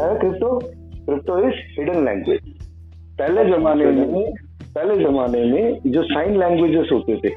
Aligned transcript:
क्या 0.00 0.08
है 0.08 0.18
crypto 0.18 0.58
crypto 1.06 1.38
is 1.38 1.54
hidden 1.54 2.04
language 2.04 2.40
पहले 3.18 3.44
जमाने 3.44 3.84
में 3.84 4.32
पहले 4.74 5.04
जमाने 5.04 5.44
में 5.44 5.80
जो 5.86 6.02
साइन 6.02 6.38
लैंग्वेजेस 6.38 6.88
होते 6.92 7.16
थे 7.16 7.28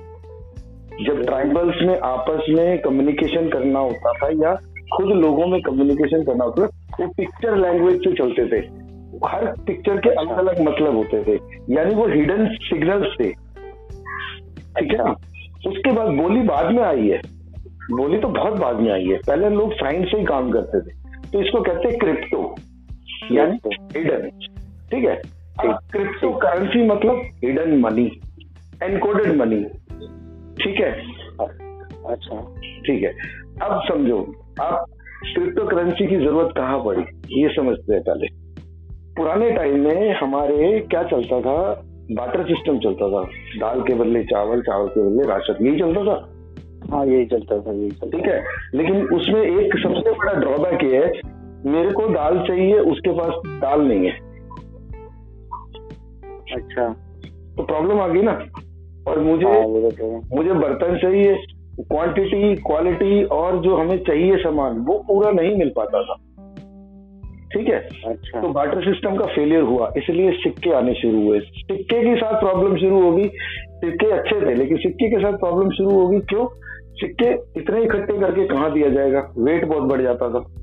जब 1.06 1.24
ट्राइबल्स 1.26 1.76
में 1.82 2.00
आपस 2.00 2.46
में 2.50 2.82
कम्युनिकेशन 2.82 3.50
करना 3.50 3.80
होता 3.80 4.12
था 4.14 4.28
या 4.28 4.56
खुद 4.96 5.08
लोगों 5.08 5.48
में 5.48 5.62
कम्युनिकेशन 5.62 6.24
करना 6.24 6.44
होता 6.44 6.68
था 6.68 6.70
वो 7.00 7.08
पिक्चर 7.08 7.58
लैंग्वेज 7.58 7.98
से 7.98 8.14
चलते 8.14 8.46
थे। 8.46 8.66
हर 9.28 9.46
पिक्चर 9.46 9.98
के 9.98 10.10
अलग 10.10 10.38
अलग 10.38 10.62
मतलब 10.62 10.96
होते 10.96 11.24
थे। 11.24 11.40
यानी 11.70 11.96
वो 11.96 12.08
हिडन 12.08 12.48
सिग्नल्स 12.48 13.16
थे। 13.20 13.32
ठीक 14.80 14.92
है 14.92 14.98
ना? 14.98 15.12
उसके 15.68 15.92
बाद 15.92 16.08
बोली 16.08 16.42
बाद 16.42 16.72
में 16.72 16.84
आई 16.84 17.08
है। 17.08 17.22
बोली 17.92 18.18
तो 18.18 18.28
बहुत 18.28 18.54
बाद 18.54 18.80
में 18.80 18.92
आई 18.92 19.06
है। 19.06 19.18
पहले 19.18 19.50
लोग 19.50 19.74
साइंस 19.74 20.12
से 20.12 20.18
ही 20.18 20.26
काम 20.26 20.52
करते 20.52 20.82
थे। 20.82 21.03
तो 21.34 21.42
इसको 21.42 21.62
कहते 21.62 21.88
हैं 21.88 21.98
क्रिप्टो 21.98 22.56
यानी 23.32 23.60
हिडन 23.98 24.30
ठीक 24.92 25.04
है? 25.06 25.22
क्रिप्टो 25.62 26.32
करेंसी 26.32 26.86
मतलब 26.88 27.22
हिडन 27.46 27.80
मनी 27.80 28.22
एनकोडेड 28.84 29.36
मनी 29.36 29.64
ठीक 30.64 30.80
है? 30.80 30.92
अच्छा। 32.10 32.56
ठीक 32.86 33.04
है। 33.04 33.10
अब 33.62 33.82
समझो 33.90 34.20
आप 34.62 34.86
क्रिप्टो 35.34 35.66
करेंसी 35.66 36.08
की 36.08 36.16
ज़रूरत 36.16 36.54
कहाँ 36.58 36.80
पड़ी? 36.86 37.04
ये 37.42 37.50
समझते 37.56 37.94
हैं 37.94 38.04
पहले। 38.04 38.28
पुराने 39.18 39.52
टाइम 39.52 39.80
में 39.80 40.14
हमारे 40.16 40.80
क्या 40.80 41.04
चलता 41.04 41.42
था? 41.42 41.84
बाटर 42.12 42.44
सिस्टम 42.44 42.80
चलता 42.80 43.10
था। 43.10 43.24
दाल 43.60 43.82
के 43.82 43.94
बदले 43.94 44.24
चावल 44.24 44.62
चावल 44.62 44.88
के 44.88 45.10
बदले 45.10 45.30
राशन 45.30 45.68
यही 45.68 45.80
चलता 45.80 46.04
था? 46.06 46.30
हाँ 46.92 47.06
यही 47.06 47.26
चलता 47.26 47.60
था 47.60 47.72
यही 47.72 47.92
चलता 47.92 48.18
ठीक 48.18 48.28
है? 48.28 48.44
लेकिन 48.76 49.08
उसमें 49.08 49.42
एक 49.42 49.74
सबसे 49.74 50.12
बड़ा 50.12 50.34
ड्रॉबैक 50.34 50.84
ये 50.84 51.06
है 51.06 51.33
मेरे 51.66 51.92
को 51.92 52.08
दाल 52.08 52.46
चाहिए 52.48 52.80
उसके 52.80 53.12
पास 53.12 53.60
दाल 53.62 53.82
नहीं 53.82 54.06
है। 54.06 54.34
अच्छा। 56.56 56.90
तो 57.58 57.64
प्रॉब्लम 57.64 58.00
आ 58.00 58.08
गई 58.08 58.22
ना? 58.22 58.46
और 59.08 59.20
मुझे 59.20 59.46
हाँ 59.46 59.92
तो। 59.92 60.36
मुझे 60.36 60.54
बर्तन 60.54 60.98
चाहिए 60.98 61.36
क्वांटिटी 61.80 62.56
क्वालिटी 62.56 63.24
और 63.24 63.60
जो 63.60 63.76
हमें 63.76 64.04
चाहिए 64.04 64.38
सामान 64.38 64.78
वो 64.80 65.04
पूरा 65.08 65.32
नहीं 65.32 65.56
मिल 65.56 65.72
पाता 65.76 66.04
था। 66.04 66.16
ठीक 67.54 67.68
है? 67.68 67.90
अच्छा। 68.08 68.42
तो 68.42 68.48
बाटर 68.48 68.82
सिस्टम 68.82 69.16
का 69.16 69.26
फेलियर 69.26 69.62
हुआ 69.62 69.94
इसलिए 69.98 70.32
सिक्के 70.32 70.70
आने 70.70 70.94
शुरू 70.94 71.22
हुए। 71.24 71.40
सिक्के 71.40 72.02
के 72.02 72.16
साथ 72.16 72.40
प्रॉब्लम 72.40 72.78
शुरू 72.78 73.02
होगी। 73.02 73.24
सिक्के 73.74 74.12
अच्छे 74.12 74.46
थे 74.46 74.56
लेकिन 74.56 74.78
सिक्के 74.78 75.10
के 75.10 75.20
साथ 75.20 75.34
प्रॉब्लम 75.34 75.70
शुरू 75.70 75.90
होगी। 75.90 76.20
क्यों? 76.20 76.48
सिक्के 76.82 77.60
इतने 77.62 77.84
इकट्ठे 77.84 78.20
करके 78.20 78.48
कहाँ 78.48 78.74
दिया 78.74 78.90
जाएगा? 78.90 79.34
वेट 79.38 79.66
बहुत 79.66 79.84
बढ़ 79.84 80.02
जाता 80.02 80.30
था। 80.30 80.63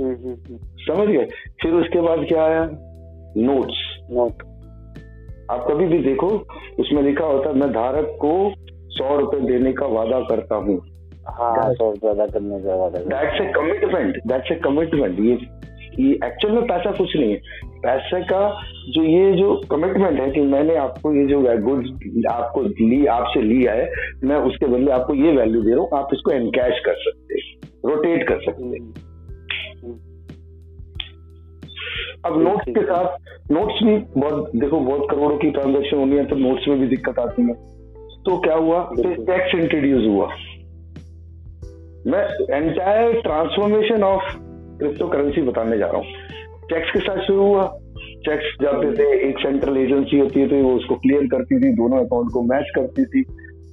समझ 0.00 1.08
गए? 1.08 1.24
फिर 1.62 1.72
उसके 1.72 2.00
बाद 2.00 2.18
क्या 2.28 2.44
आया? 2.44 2.68
नोट्स 3.36 3.78
नोट 4.10 4.42
आप 5.50 5.66
कभी 5.70 5.86
भी 5.86 5.98
देखो 5.98 6.26
उसमें 6.80 7.02
लिखा 7.02 7.24
होता 7.24 7.48
है 7.48 7.54
मैं 7.56 7.70
धारक 7.70 8.16
को 8.24 8.52
सौ 8.88 9.16
रुपए 9.18 9.40
देने 9.40 9.72
का 9.72 9.86
वादा 9.86 10.20
करता 10.20 10.56
हूँ। 10.56 10.78
हाँ 11.28 11.74
that's 11.74 13.40
a 13.40 13.52
commitment 13.52 14.16
that's 14.26 14.52
a 14.52 14.54
commitment 14.54 15.20
ये 15.20 15.38
ये 16.00 16.12
एक्चुअल 16.24 16.54
में 16.54 16.64
पैसा 16.64 16.90
कुछ 16.90 17.16
नहीं 17.16 17.32
है। 17.32 17.40
पैसे 17.82 18.20
का 18.22 18.40
जो 18.88 19.02
ये 19.02 19.32
जो 19.32 19.60
कमिटमेंट 19.70 20.20
है 20.20 20.30
कि 20.30 20.40
मैंने 20.40 20.76
आपको 20.76 21.12
ये 21.14 21.26
जो 21.26 21.40
गुड्स 21.40 21.88
आपको 22.30 22.62
ली 22.62 23.06
आपसे 23.06 23.42
लिया 23.42 23.72
है 23.72 23.90
मैं 24.24 24.36
उसके 24.36 24.66
बदले 24.66 24.90
आपको 24.90 25.14
ये 25.14 25.32
वैल्यू 25.32 25.62
दे 25.62 25.70
रहा 25.70 25.80
हूँ 25.80 25.88
आप 25.94 26.08
इसको 26.12 26.30
एनकैश 26.30 26.82
कर 26.86 26.94
सकते 26.94 27.34
हैं 27.34 27.60
रोटेट 27.86 28.28
कर 28.28 28.40
सकते 28.40 28.78
अब 32.26 32.42
नोट्स 32.42 32.64
के 32.68 32.82
साथ 32.82 33.18
नोट्स 33.52 33.84
भी 33.84 34.20
बहुत 34.20 34.50
देखो 34.56 34.80
बहुत 34.80 35.06
करोड़ों 35.10 35.36
की 35.38 35.50
ट्रांजेक्शन 35.50 35.96
होनी 35.96 36.16
है 36.16 36.24
तो 36.24 36.36
नोट्स 36.36 36.68
में 36.68 36.80
भी 36.80 36.86
दिक्कत 36.86 37.18
आती 37.18 37.42
है। 37.42 37.54
तो 38.24 38.40
क्या 38.40 38.54
हुआ। 38.54 38.90
टैक्स 39.00 39.54
इंट्रोड्यूस 39.54 40.06
हुआ। 40.06 40.26
मैं 42.06 42.54
entire 42.56 43.20
transformation 43.20 44.02
of 44.02 44.22
crypto 44.78 45.08
currency 45.08 45.42
बताने 45.42 45.78
जा 45.78 45.86
रहा 45.86 45.96
हूँ। 45.96 46.06
चेक्स 46.62 46.90
के 46.90 46.98
साथ 46.98 47.16
शुरू 47.16 47.42
हुआ। 47.42 47.78
चेक्स 47.96 48.56
जाते 48.62 48.92
थे 48.92 49.28
एक 49.28 49.38
सेंट्रल 49.38 49.76
एजेंसी 49.76 50.18
होती 50.18 50.40
है 50.40 50.48
तो 50.48 50.56
वो 50.56 50.74
उसको 50.74 50.94
क्लियर 50.94 51.22
करती 51.22 51.60
थी 51.60 51.72
दोनों 51.72 51.98
अकाउंट 51.98 52.30
को 52.32 52.42
मैच 52.42 52.64
करती 52.74 53.04
थी 53.04 53.24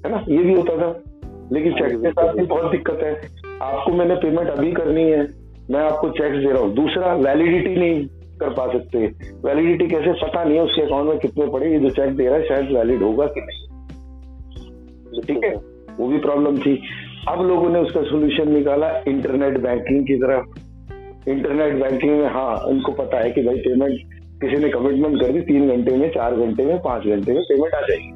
है 0.06 0.12
ना? 0.12 0.26
ये 0.30 0.38
भी 0.38 0.54
होता 0.54 0.78
था। 0.78 1.04
लेकिन 1.52 1.74
चेक्स 1.74 2.02
के 2.02 2.12
साथ 2.12 2.34
भी 2.34 2.46
बहुत 2.46 2.72
दिक्कत 2.72 3.00
है। 3.04 3.22
आपको 3.62 3.92
मैंने 3.92 4.16
पेमेंट 4.16 4.50
अभी 4.50 4.72
करनी 4.72 5.04
है। 5.04 5.28
मैं 5.72 5.80
आपको 5.80 6.10
चेक्स 6.10 6.38
दे 6.38 6.52
रहा 6.52 6.62
हूँ। 6.62 6.74
दूसरा 6.74 7.14
वैलिडिटी 7.14 7.76
नहीं। 7.76 8.08
कर 8.40 8.50
पा 8.50 8.68
सकते 8.68 8.98
वैलिडिटी 9.46 9.88
कैसे? 9.88 10.14
पता 10.14 10.44
नहीं 10.44 10.58
है 10.58 10.64
उसके 10.64 10.82
अकाउंट 10.82 11.10
में 11.10 11.20
कितने 11.20 11.48
पड़े 11.48 11.72
ये 11.72 11.80
जो 11.80 11.90
चेक 11.90 12.16
दे 12.16 12.26
रहा 12.26 12.36
है 12.36 12.48
शायद 12.48 12.72
वैलिड 12.72 13.04
होगा 13.04 13.26
कि 13.26 13.42
नहीं। 13.42 13.70
ठीक 15.22 15.44
है? 15.44 15.56
वो 15.98 16.08
भी 16.08 16.18
प्रॉब्लम 16.18 16.58
थी। 16.58 16.82
अब 17.28 17.42
लोगों 17.42 17.70
ने 17.70 17.80
उसका 17.80 18.02
सोल्यूशन 18.02 18.52
निकाला 18.52 18.92
इंटरनेट 19.08 19.58
बैंकिंग 19.58 20.08
की 20.08 20.16
तरफ़ 20.16 20.60
इंटरनेट 21.30 21.74
बैंकिंग 21.74 22.12
में 22.12 22.28
हाँ 22.28 22.56
उनको 22.58 22.92
पता 22.92 23.20
है 23.20 23.32
कि 23.32 23.44
भाई 23.44 23.58
पेमेंट 23.58 24.00
किसी 24.42 24.64
ने 24.64 24.70
कमिटमेंट 24.70 25.22
कर 25.22 25.28
दी 25.28 25.42
तीन 25.42 25.70
घंटे 25.70 25.98
में 25.98 26.10
चार 26.10 26.36
घंटे 26.36 26.66
में 26.66 26.82
पाँच 26.82 27.08
घंटे 27.08 27.34
में 27.34 27.42
पेमेंट 27.44 27.74
आ 27.74 27.82
जाएगी। 27.82 28.12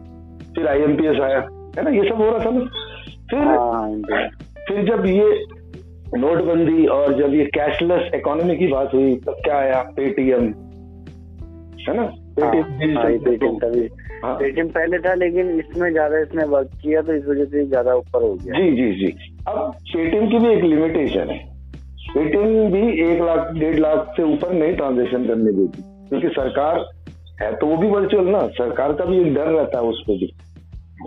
फिर 0.55 0.67
आईएमपीएस 0.67 1.19
आया। 1.19 1.40
है 1.78 1.84
ना? 1.84 1.90
ये 1.90 2.09
सब 2.09 2.16
हो 2.16 2.29
रहा 2.29 2.45
था 2.45 2.50
ना? 2.50 2.59
फिर 3.29 3.40
हाँ 3.40 4.01
फिर 4.67 4.84
जब 4.85 5.05
ये 5.05 5.45
नोटबंदी 6.13 6.85
और 6.88 7.13
जब 7.13 7.34
ये 7.34 7.46
कैशलेस 7.53 8.12
इकोनॉमी 8.16 8.56
की 8.57 8.68
बात 8.68 8.94
हुई 8.94 9.16
तब 9.18 9.35
क्या 9.46 9.57
आया? 9.57 9.81
पेटीएम 9.96 10.44
है 11.79 11.96
ना? 11.96 12.03
पेटीएम 12.35 12.97
पेटीएम 13.19 13.57
पेटीएम 14.23 14.68
पहले 14.69 14.97
था 15.00 15.13
लेकिन 15.16 15.50
इसमें 15.59 15.90
ज़्यादा 15.91 16.19
इसने 16.19 16.44
वर्क 16.47 16.69
किया 16.84 17.02
तो 17.02 17.13
इस 17.13 17.25
वजह 17.28 17.46
से 17.46 17.66
ज़्यादा 17.66 17.96
ऊपर 17.96 18.22
हो 18.22 18.34
गया। 18.34 18.59
जी 18.59 18.72
जी 18.73 18.91
जी। 19.00 19.12
अब 19.47 19.73
पेटीएम 19.85 20.29
की 20.29 20.40
भी 20.40 20.53
एक 20.53 20.63
लिमिटेशन 20.63 21.29
है। 21.29 21.38
पेटीएम 22.07 22.72
भी 22.72 22.84
एक 23.03 23.22
लाख 23.22 23.52
डेढ़ 23.53 23.79
लाख 23.79 24.13
से 24.18 24.23
ऊपर 24.23 24.53
नहीं 24.53 24.75
ट्रांजेक्शन 24.75 25.28
करने 25.28 25.52
देती। 25.52 25.81
क्योंकि 26.09 26.28
सरकार 26.29 26.85
है 27.41 27.52
तो 27.56 27.68
वो 27.68 27.78
भी 27.78 27.88
वर्चुअल 27.90 28.28
ना। 28.28 28.47
सरकार 28.53 28.94
का 28.94 29.06
भी 29.06 29.19
एक 29.19 29.34
डर 29.34 29.47
रहता 29.47 29.79
है 29.79 29.84
उस 29.85 30.03
पर 30.07 30.18
भी। 30.18 30.34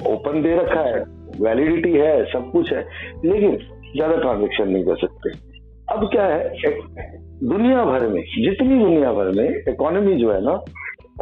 ओपन 0.06 0.42
दे 0.42 0.56
रखा 0.56 0.80
है 0.80 1.04
वैलिडिटी 1.40 1.92
है 1.92 2.24
सब 2.32 2.50
कुछ 2.52 2.72
है। 2.72 2.84
लेकिन 3.24 3.58
ज़्यादा 3.96 4.16
ट्रांजेक्शन 4.16 4.68
नहीं 4.68 4.84
कर 4.84 4.96
सकते। 4.96 5.30
अब 5.88 6.08
क्या 6.12 6.24
है 6.24 6.70
दुनिया 7.44 7.84
भर 7.84 8.06
में 8.08 8.22
जितनी 8.22 8.78
दुनिया 8.78 9.12
भर 9.12 9.30
में 9.36 9.48
इकोनॉमी 9.68 10.14
जो 10.16 10.32
है 10.32 10.40
ना 10.44 10.54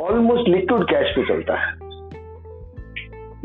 ऑलमोस्ट 0.01 0.49
लिक्विड 0.49 0.85
कैश 0.91 1.11
पे 1.17 1.23
चलता 1.29 1.55
है। 1.61 1.73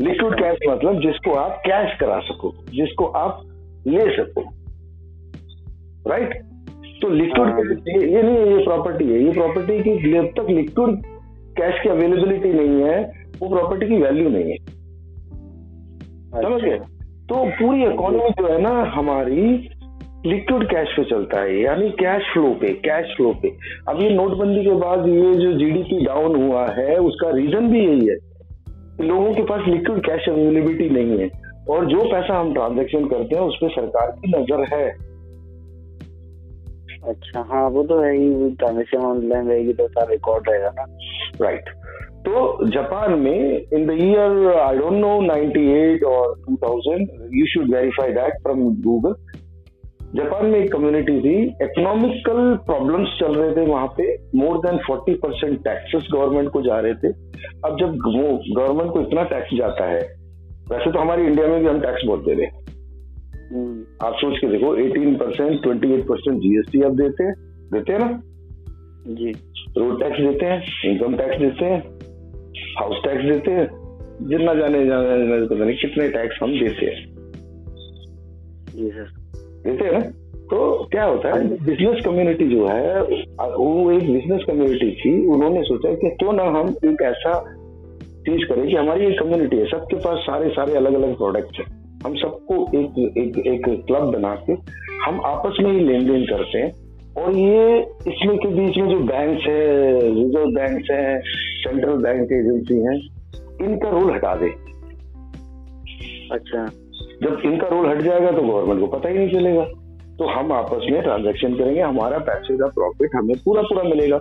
लिक्विड 0.00 0.34
कैश 0.34 0.58
मतलब 0.68 1.00
जिसको 1.02 1.34
आप 1.36 1.62
कैश 1.66 1.98
करा 2.00 2.18
सको 2.26 2.52
जिसको 2.70 3.06
आप 3.18 3.42
ले 3.86 4.04
सको। 4.16 4.42
राइट 6.10 6.34
तो 7.02 7.08
लिक्विड 7.10 7.48
हाँ। 7.48 7.60
ये, 7.60 7.98
ये 8.12 8.22
नहीं 8.22 8.36
है 8.36 8.46
ये 8.48 8.64
प्रॉपर्टी 8.64 9.04
है। 9.04 9.22
ये 9.24 9.32
प्रॉपर्टी 9.32 9.78
की 9.82 10.12
जब 10.12 10.26
तक 10.38 10.50
लिक्विड 10.50 11.02
कैश 11.58 11.82
की 11.82 11.88
अवेलेबिलिटी 11.88 12.52
नहीं 12.52 12.82
है 12.82 13.00
वो 13.40 13.48
प्रॉपर्टी 13.48 13.86
की 13.88 13.96
वैल्यू 14.02 14.28
नहीं 14.28 14.50
है। 14.50 14.56
समझ 16.42 16.60
गए? 16.62 16.78
तो 17.30 17.44
पूरी 17.58 17.84
इकोनॉमी 17.84 18.30
जो 18.38 18.46
है 18.46 18.60
ना 18.62 18.70
हमारी 18.92 19.42
लिक्विड 20.26 20.64
कैश 20.70 20.94
पे 20.96 21.02
चलता 21.10 21.40
है 21.40 21.60
यानी 21.60 21.90
कैश 21.98 22.22
फ्लो 22.32 22.48
पे 22.60 22.72
कैश 22.86 23.14
फ्लो 23.16 23.32
पे। 23.42 23.48
अब 23.88 24.02
ये 24.02 24.08
नोटबंदी 24.10 24.64
के 24.64 24.74
बाद 24.80 25.06
ये 25.08 25.34
जो 25.34 25.52
जीडीपी 25.58 26.04
डाउन 26.06 26.34
हुआ 26.42 26.66
है 26.78 26.96
उसका 27.02 27.30
रीजन 27.36 27.68
भी 27.68 27.84
यही 27.84 28.08
है 28.08 28.16
लोगों 29.06 29.32
के 29.34 29.42
पास 29.42 29.68
लिक्विड 29.68 30.00
कैश 30.06 30.28
अवेलेबिलिटी 30.28 30.88
नहीं 30.90 31.18
है 31.18 31.28
और 31.70 31.86
जो 31.86 32.00
पैसा 32.04 32.38
हम 32.40 32.52
ट्रांजेक्शन 32.54 33.04
करते 33.08 33.36
हैं 33.36 33.42
उस 33.42 33.58
पर 33.62 33.70
सरकार 33.70 34.10
की 34.16 34.32
नज़र 34.32 34.66
है। 34.74 34.88
अच्छा 37.10 37.40
हाँ 37.50 37.68
वो 37.70 37.82
तो 37.84 38.00
है 38.00 38.12
ही 38.12 38.50
ट्रांजेक्शन 38.54 39.06
ऑनलाइन 39.06 39.48
रहेगी 39.48 39.72
तो 39.72 39.86
सारा 39.88 40.10
रिकॉर्ड 40.10 40.50
रहेगा 40.50 40.70
ना। 40.78 40.86
राइट 41.42 41.70
तो 42.20 42.66
जापान 42.68 43.18
में 43.18 43.66
in 43.74 43.86
the 43.86 43.90
year 43.90 44.54
I 44.54 44.76
don't 44.76 44.92
know 44.92 45.12
98 45.22 46.04
और 46.04 46.34
2000 46.50 47.06
you 47.34 47.46
should 47.46 47.74
verify 47.74 48.12
that 48.12 48.32
from 48.42 48.60
Google 48.60 49.14
Japan 50.14 50.46
में 50.46 50.58
एक 50.60 50.72
कम्युनिटी 50.72 51.20
थी 51.20 51.42
इकोनॉमिकल 51.62 52.56
प्रॉब्लम्स 52.56 53.08
चल 53.20 53.34
रहे 53.34 53.56
थे 53.56 53.70
वहाँ 53.70 53.86
पे 53.86 54.16
more 54.34 54.58
than 54.58 54.78
40 54.90 55.14
percent 55.14 55.58
taxes 55.58 56.08
government 56.12 56.48
को 56.48 56.62
जा 56.62 56.80
रहे 56.80 56.94
थे। 56.94 57.08
अब 57.64 57.76
जब 57.80 57.90
वो 57.90 58.60
गवर्नमेंट 58.60 58.92
को 58.92 59.00
इतना 59.00 59.22
टैक्स 59.22 59.56
जाता 59.58 59.84
है 59.84 60.00
वैसे 60.70 60.92
तो 60.92 60.98
हमारी 60.98 61.22
इंडिया 61.22 61.46
में 61.46 61.60
भी 61.60 61.66
हम 61.66 61.80
टैक्स 61.80 62.02
बहुत 62.06 62.24
दे 62.24 62.34
रहे 62.34 62.46
हैं 62.46 62.58
हम्म, 63.52 64.06
आप 64.06 64.14
सोच 64.14 64.38
के 64.38 64.46
देखो 64.46 64.76
18 64.76 65.18
percent 65.18 65.62
twenty 65.62 65.92
eight 65.92 66.04
percent 66.08 66.38
GST 66.38 66.82
आप 66.82 66.92
देते 66.92 67.24
हैं 67.24 67.34
देते 67.72 67.92
हैं 67.92 68.00
ना? 68.00 68.22
जी। 69.06 69.30
रोड 69.78 70.02
टैक्स 70.02 70.20
देते 70.20 70.46
हैं 70.46 70.62
इनकम 70.84 71.16
टैक्स 71.16 71.38
देते 71.38 71.64
हैं 71.64 71.99
हाउस 72.80 72.96
टैक्स 73.04 73.24
देते 73.24 73.50
हैं। 73.50 73.66
जितना 74.22 74.54
जाने 74.54 74.86
जाने 74.86 75.08
जाने 75.08 75.46
पता 75.46 75.64
नहीं 75.64 75.76
कितने 75.76 76.08
टैक्स 76.08 76.38
हम 76.42 76.52
देते 76.52 76.86
हैं। 76.86 77.14
देते 79.64 79.84
हैं 79.84 79.92
ना? 79.92 80.00
तो 80.50 80.88
क्या 80.92 81.04
होता 81.04 81.28
है 81.28 81.48
बिज़नेस 81.64 82.04
कम्युनिटी 82.04 82.48
जो 82.48 82.66
है 82.66 83.02
वो 83.02 83.90
एक 83.90 84.12
बिज़नेस 84.12 84.44
कम्युनिटी 84.46 84.90
थी। 84.92 85.26
उन्होंने 85.26 85.62
सोचा 85.62 85.94
कि 85.94 86.10
क्यों 86.10 86.32
ना 86.32 86.42
हम 86.42 86.68
एक 86.84 87.02
ऐसा 87.02 87.56
चीज़ 88.20 88.48
करें 88.48 88.66
कि 88.66 88.76
हमारी 88.76 89.06
एक 89.06 89.20
कम्युनिटी 89.20 89.56
है। 89.56 89.70
सबके 89.70 89.96
पास 89.96 90.18
सारे 90.18 90.48
सारे 90.48 90.74
अलग 90.74 90.94
अलग 90.94 91.16
प्रोडक्ट्स 91.16 91.58
हैं। 91.58 91.98
हम 92.06 92.14
सबको 92.14 92.54
एक 92.78 93.12
एक 93.18 93.46
एक 93.46 93.84
क्लब 93.86 94.10
बना 94.12 94.34
के 94.34 94.52
हम 95.04 95.20
आपस 95.24 95.56
में 95.62 95.72
ही 95.72 95.80
लेन 95.80 96.06
देन 96.06 96.24
करते 96.24 96.58
हैं। 96.58 96.72
और 97.18 97.32
ये 97.32 97.80
इसमें 97.82 98.38
के 98.38 98.48
बीच 98.48 98.76
में 98.78 98.88
जो 98.88 99.00
बैंक्स 99.00 99.46
है 99.46 99.92
रिज़र्व 100.14 100.46
बैंक्स 100.46 100.90
है 100.90 101.22
सेंट्रल 101.60 101.96
बैंक 101.96 102.32
एजेंसी 102.32 102.78
है 102.80 102.96
इनका 103.64 103.90
रोल 103.90 104.12
हटा 104.14 104.34
दे। 104.34 104.50
अच्छा। 106.32 106.64
जब 107.22 107.42
इनका 107.44 107.68
रोल 107.68 107.88
हट 107.88 108.02
जाएगा 108.02 108.30
तो 108.30 108.42
गवर्नमेंट 108.42 108.80
को 108.80 108.86
पता 108.86 109.08
ही 109.08 109.18
नहीं 109.18 109.32
चलेगा। 109.32 109.64
तो 110.18 110.26
हम 110.26 110.52
आपस 110.52 110.86
में 110.90 111.02
ट्रांजेक्शन 111.02 111.54
करेंगे 111.54 111.80
हमारा 111.80 112.18
पैसे 112.18 112.56
का 112.56 112.66
प्रॉफिट 112.66 113.10
हमें 113.14 113.36
पूरा 113.44 113.62
पूरा 113.62 113.82
मिलेगा। 113.82 114.20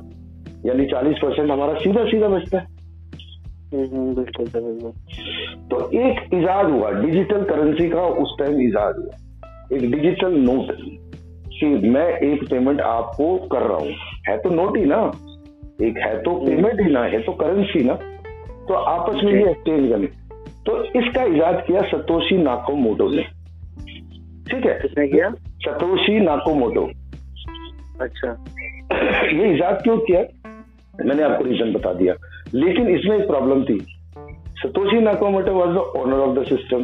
यानी 0.65 0.85
चालीस 0.85 1.17
परसेंट 1.17 1.51
हमारा 1.51 1.73
सीधा 1.73 2.03
सीधा 2.05 2.27
बचता 2.27 2.57
है। 2.57 2.65
हम्म, 3.73 4.15
बिल्कुल 4.15 4.47
तो 5.71 5.79
एक 5.91 6.33
इजाद 6.33 6.69
हुआ 6.69 6.91
डिजिटल 6.91 7.43
करेंसी 7.43 7.89
का 7.89 8.01
उस 8.01 8.35
टाइम 8.39 8.61
इजाद 8.61 8.95
हुआ। 8.97 9.77
एक 9.77 9.91
डिजिटल 9.91 10.33
नोट 10.39 10.71
कि 11.51 11.89
मैं 11.89 12.07
एक 12.19 12.43
पेमेंट 12.49 12.81
आपको 12.81 13.35
कर 13.47 13.61
रहा 13.61 13.77
हूँ। 13.77 13.93
है 14.27 14.37
तो 14.37 14.49
नोट 14.49 14.77
ही 14.77 14.85
ना? 14.85 15.01
एक 15.81 15.97
है 15.97 16.21
तो 16.23 16.31
पेमेंट 16.45 16.81
ही 16.81 16.91
ना 16.91 17.03
है 17.03 17.19
तो 17.19 17.31
करेंसी 17.31 17.83
ना। 17.83 17.93
तो 18.67 18.73
आपस 18.73 19.23
में 19.23 19.33
ये 19.33 19.49
एक्सचेंज 19.51 19.89
करने 19.89 20.07
तो 20.65 20.83
इसका 20.83 21.23
इजाद 21.23 21.63
किया 21.67 21.81
सतोशी 21.81 22.37
नाको 22.37 22.73
मोटो 22.75 23.09
ने। 23.09 23.23
ठीक 24.49 24.65
है? 24.65 24.79
किसने 24.81 25.07
किया? 25.07 25.29
सतोशी 25.59 26.19
नाको 26.19 26.53
मोटो 26.53 26.89
अच्छा। 28.01 28.31
ये 29.27 29.53
इजाद 29.55 29.81
क्यों 29.83 29.97
किया? 29.97 30.21
मैंने 31.05 31.23
आपको 31.23 31.43
रीजन 31.43 31.73
बता 31.73 31.93
दिया। 31.93 32.13
लेकिन 32.53 32.87
इसमें 32.87 33.17
एक 33.17 33.27
प्रॉब्लम 33.27 33.63
थी। 33.63 33.79
Satoshi 34.57 34.99
Nakamoto 34.99 35.51
was 35.51 35.69
the 35.69 35.77
owner 35.77 36.17
of 36.17 36.39
the 36.39 36.43
system 36.43 36.83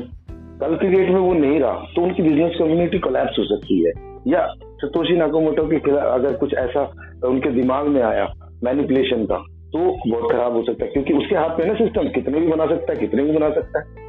कल 0.59 0.75
की 0.75 0.87
डेट 0.87 1.09
में 1.09 1.19
वो 1.19 1.33
नहीं 1.33 1.59
रहा 1.59 1.73
तो 1.95 2.01
उनकी 2.01 2.23
बिज़नेस 2.23 2.55
कम्युनिटी 2.59 2.99
कोलैप्स 2.99 3.39
हो 3.39 3.43
सकती 3.45 3.83
है। 3.83 3.91
या 4.27 4.47
सतोशी 4.81 5.17
नाकोमोटो 5.17 5.67
के 5.67 5.79
खिलाफ 5.79 6.03
अगर 6.03 6.33
कुछ 6.33 6.53
ऐसा 6.53 6.81
उनके 7.25 7.49
दिमाग 7.49 7.87
में 7.87 8.01
आया 8.01 8.33
मैनिपुलेशन 8.65 9.25
का 9.25 9.37
तो 9.73 9.79
बहुत 9.79 10.31
खराब 10.31 10.53
हो 10.53 10.63
सकता 10.63 10.85
है 10.85 10.91
क्योंकि 10.91 11.13
उसके 11.13 11.35
हाथ 11.35 11.59
में 11.59 11.65
ना 11.65 11.73
सिस्टम 11.73 12.07
कितने 12.09 12.39
भी 12.39 12.47
बना 12.47 12.65
सकता 12.65 12.93
है 12.93 12.99
कितने 12.99 13.23
भी 13.23 13.31
बना 13.31 13.49
सकता 13.49 13.79
है। 13.79 14.03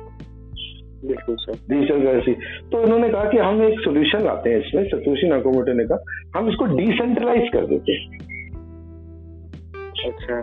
बिल्कुल 1.07 1.37
सर। 1.37 1.59
डिजिटल 1.71 2.03
करेंसी 2.03 2.33
तो 2.73 2.83
इन्होंने 2.83 3.09
कहा 3.09 3.25
कि 3.25 3.39
हम 3.39 3.63
एक 3.63 3.81
सोल्यूशन 3.81 4.25
लाते 4.25 4.51
हैं 4.51 4.59
इसमें 4.59 4.85
सतोशी 4.85 5.29
नाकोमोटो 5.29 5.73
ने 5.73 5.85
कहा 5.85 6.39
हम 6.39 6.49
इसको 6.49 6.65
डिसेंट्रलाइज 6.77 7.51
कर 7.53 7.67
देते 7.67 7.93
हैं। 7.93 8.19
अच्छा। 10.07 10.41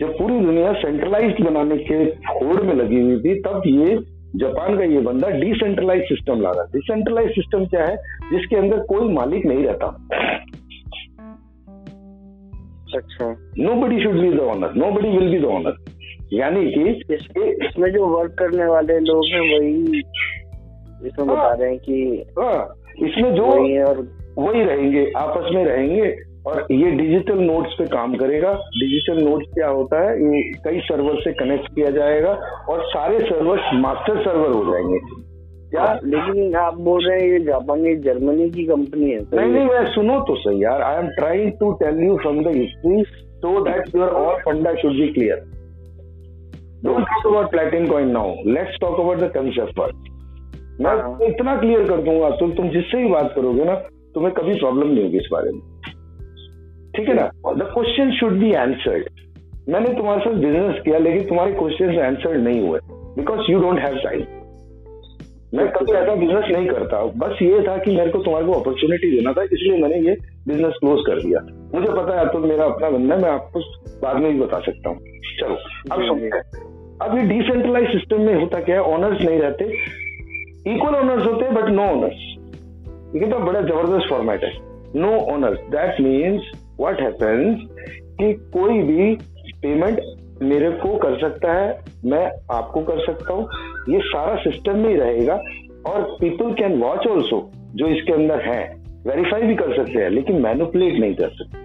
जब 0.00 0.12
पूरी 0.18 0.40
दुनिया 0.40 0.72
सेंट्रलाइज 0.72 1.40
बनाने 1.40 1.76
के 1.78 1.94
होड़ 2.30 2.60
में 2.62 2.74
लगी 2.74 3.00
हुई 3.00 3.18
थी 3.20 3.34
तब 3.40 3.62
ये 3.66 3.96
जापान 4.36 4.76
का 4.78 4.84
ये 4.84 5.00
बंदा 5.00 5.28
डिसेंट्रलाइज 5.38 6.02
सिस्टम 6.02 6.40
ला 6.40 6.50
रहा 6.50 6.62
है 6.62 6.68
डिसेंट्रलाइज 6.72 7.30
सिस्टम 7.30 7.64
क्या 7.66 7.84
है? 7.84 7.96
जिसके 8.30 8.56
अंदर 8.56 8.78
कोई 8.78 9.12
मालिक 9.12 9.46
नहीं 9.46 9.64
रहता। 9.64 9.86
अच्छा। 12.94 13.36
Nobody 13.74 14.02
should 14.02 14.20
be 14.20 14.30
the 14.30 14.40
owner 14.40 14.74
nobody 14.90 15.08
will 15.08 15.30
be 15.30 15.38
the 15.38 15.44
owner 15.44 15.74
यानी 16.32 16.70
कि 16.70 17.14
इसमें 17.64 17.92
जो 17.92 18.06
वर्क 18.06 18.36
करने 18.38 18.66
वाले 18.66 18.98
लोग 18.98 19.24
हैं 19.24 19.40
वही 19.40 19.98
इसमें 21.08 21.28
बता 21.28 21.52
रहे 21.52 21.70
हैं 21.70 21.78
कि 21.78 22.24
हाँ। 22.38 22.82
इसमें 23.08 23.34
जो 23.34 23.46
वही 23.46 23.78
और 23.78 24.08
वही 24.38 24.64
रहेंगे 24.64 25.12
आपस 25.16 25.50
में 25.54 25.64
रहेंगे 25.64 26.16
और 26.46 26.66
ये 26.70 26.90
डिजिटल 26.90 27.38
नोट्स 27.38 27.72
पे 27.72 27.86
काम 27.86 28.14
करेगा। 28.14 28.52
डिजिटल 28.52 29.24
नोट्स 29.24 29.46
क्या 29.54 29.68
होता 29.68 30.00
है? 30.00 30.18
ये 30.18 30.42
कई 30.42 30.80
सर्वर 30.80 31.14
से 31.14 31.32
कनेक्ट 31.32 31.74
किया 31.74 31.90
जाएगा 31.90 32.30
और 32.68 32.84
सारे 32.84 33.18
सर्वर 33.18 33.60
मास्टर 33.74 34.24
सर्वर 34.24 34.50
हो 34.50 34.72
जाएँगे। 34.72 35.25
क्या? 35.76 35.92
लेकिन 36.04 36.54
आप 36.56 36.78
बोल 36.88 37.06
रहे 37.06 37.20
हैं 37.20 37.28
ये 37.28 37.38
जापानी 37.44 37.94
जर्मनी 38.04 38.48
की 38.50 38.64
कंपनी 38.66 39.10
है 39.10 39.18
नहीं 39.34 39.50
नहीं 39.50 39.64
मैं 39.66 39.84
सुनो 39.94 40.18
तो 40.28 40.36
सही 40.36 40.62
यार। 40.64 40.82
I 40.82 40.98
am 40.98 41.08
trying 41.16 41.52
to 41.60 41.72
tell 41.82 42.02
you 42.04 42.16
from 42.22 42.42
the 42.44 42.56
history 42.56 43.02
so 43.42 43.60
that 43.64 43.94
your 43.96 44.08
all 44.20 44.40
funda 44.42 44.74
should 44.82 44.92
be 44.92 45.08
clear 45.12 45.44
don't 46.84 47.04
talk 47.04 47.26
about 47.26 47.50
platinum 47.50 47.86
coin 47.86 48.10
now 48.10 48.34
let's 48.46 48.78
talk 48.80 49.00
about 49.00 49.18
the 49.18 49.30
concept 49.34 49.76
first 49.76 50.14
मैं 50.80 50.94
हाँ। 50.96 51.18
इतना 51.22 51.56
क्लियर 51.60 51.84
कर 51.88 52.00
दूँगा 52.02 52.30
तुम 52.38 52.50
तुम 52.54 52.68
जिससे 52.70 53.02
भी 53.02 53.08
बात 53.08 53.32
करोगे 53.36 53.64
ना 53.64 53.74
तुम्हें 54.14 54.32
कभी 54.34 54.54
प्रॉब्लम 54.54 54.88
नहीं 54.88 55.04
होगी 55.04 55.18
इस 55.18 55.28
बारे 55.32 55.50
में। 55.52 55.60
ठीक 56.96 57.08
है 57.08 57.14
ना? 57.14 57.26
The 57.54 57.70
question 57.74 58.10
should 58.10 58.38
be 58.40 58.52
answered 58.54 59.08
मैंने 59.68 59.92
तुम्हारे 59.94 60.20
साथ 60.20 60.34
बिज़नेस 60.40 60.82
किया 60.84 60.98
लेकिन 60.98 61.28
तुम्हारे 61.28 61.52
क्वेश्चन 61.52 61.98
आंसर्ड 62.00 62.42
नहीं 62.42 62.60
हुए। 62.68 62.80
Because 63.16 63.50
you 63.50 63.60
don't 63.60 63.78
have 63.78 63.96
time 64.04 64.20
मैं 65.54 65.66
कभी 65.72 65.92
ऐसा 65.92 66.14
बिज़नेस 66.14 66.44
नहीं 66.50 66.66
करता। 66.66 67.02
बस 67.18 67.42
ये 67.42 67.60
था 67.62 67.76
कि 67.78 67.96
मेरे 67.96 68.10
को 68.10 68.18
तुम्हारे 68.18 68.46
को 68.46 68.52
अपॉर्चुनिटी 68.52 69.10
देना 69.10 69.32
था 69.32 69.42
इसलिए 69.44 69.80
मैंने 69.82 69.98
ये 70.08 70.16
बिज़नेस 70.48 70.74
क्लोज 70.80 71.02
कर 71.06 71.22
दिया। 71.22 71.40
मुझे 71.74 71.92
पता 71.92 72.18
है 72.18 72.26
तो 72.32 72.38
मेरा 72.38 72.64
अपना 72.64 72.90
बनना 72.90 73.14
है 73.14 73.22
मैं 73.22 73.30
आपको 73.30 73.60
बाद 74.02 74.16
में 74.16 74.32
भी 74.32 74.40
बता 74.40 74.60
सकता 74.60 74.90
हूँ। 74.90 74.98
चलो 75.40 75.56
अब 75.92 76.02
सुनते 76.06 76.38
अब 77.04 77.16
ये 77.18 77.22
डिसेंट्रलाइज 77.28 77.88
सिस्टम 77.92 78.20
में 78.20 78.34
होता 78.34 78.60
क्या 78.60 78.76
है? 78.76 78.82
ऑनर्स 78.82 79.22
नहीं 79.22 79.38
रहते। 79.38 79.64
इक्वल 80.74 80.94
ऑनर्स 80.94 81.26
होते 81.26 81.44
हैं 81.44 81.54
बट 81.54 81.70
नो 81.70 81.82
ऑनर्स 81.84 82.20
ये 83.16 83.30
तो 83.30 83.38
बड़ा 83.38 83.60
ज़बरदस्त 83.60 84.08
फॉर्मेट 84.10 84.44
है। 84.44 84.52
No 84.96 85.10
owners 85.32 85.58
that 85.70 86.00
means 86.00 86.50
what 86.80 87.00
happens 87.00 87.58
कि 88.20 88.32
कोई 88.52 88.78
भी 88.82 89.14
पेमेंट 89.62 90.00
मेरे 90.42 90.70
को 90.70 90.96
कर 90.96 91.20
सकता 91.20 91.52
है 91.52 91.84
मैं 92.04 92.32
आपको 92.50 92.80
कर 92.80 93.06
सकता 93.06 93.34
हूँ। 93.34 93.48
ये 93.94 94.00
सारा 94.00 94.36
सिस्टम 94.36 94.78
में 94.78 94.88
ही 94.88 94.96
रहेगा 94.96 95.34
और 95.86 96.16
पीपल 96.20 96.52
कैन 96.52 96.80
वॉच 96.80 97.06
ऑल्सो 97.06 97.50
जो 97.74 97.86
इसके 97.86 98.12
अंदर 98.12 98.40
है। 98.40 98.76
वेरीफाई 99.06 99.42
भी 99.42 99.54
कर 99.54 99.76
सकते 99.76 100.02
हैं 100.02 100.10
लेकिन 100.10 100.42
मैनुपुलेट 100.42 101.00
नहीं 101.00 101.14
कर 101.14 101.28
सकते। 101.28 101.58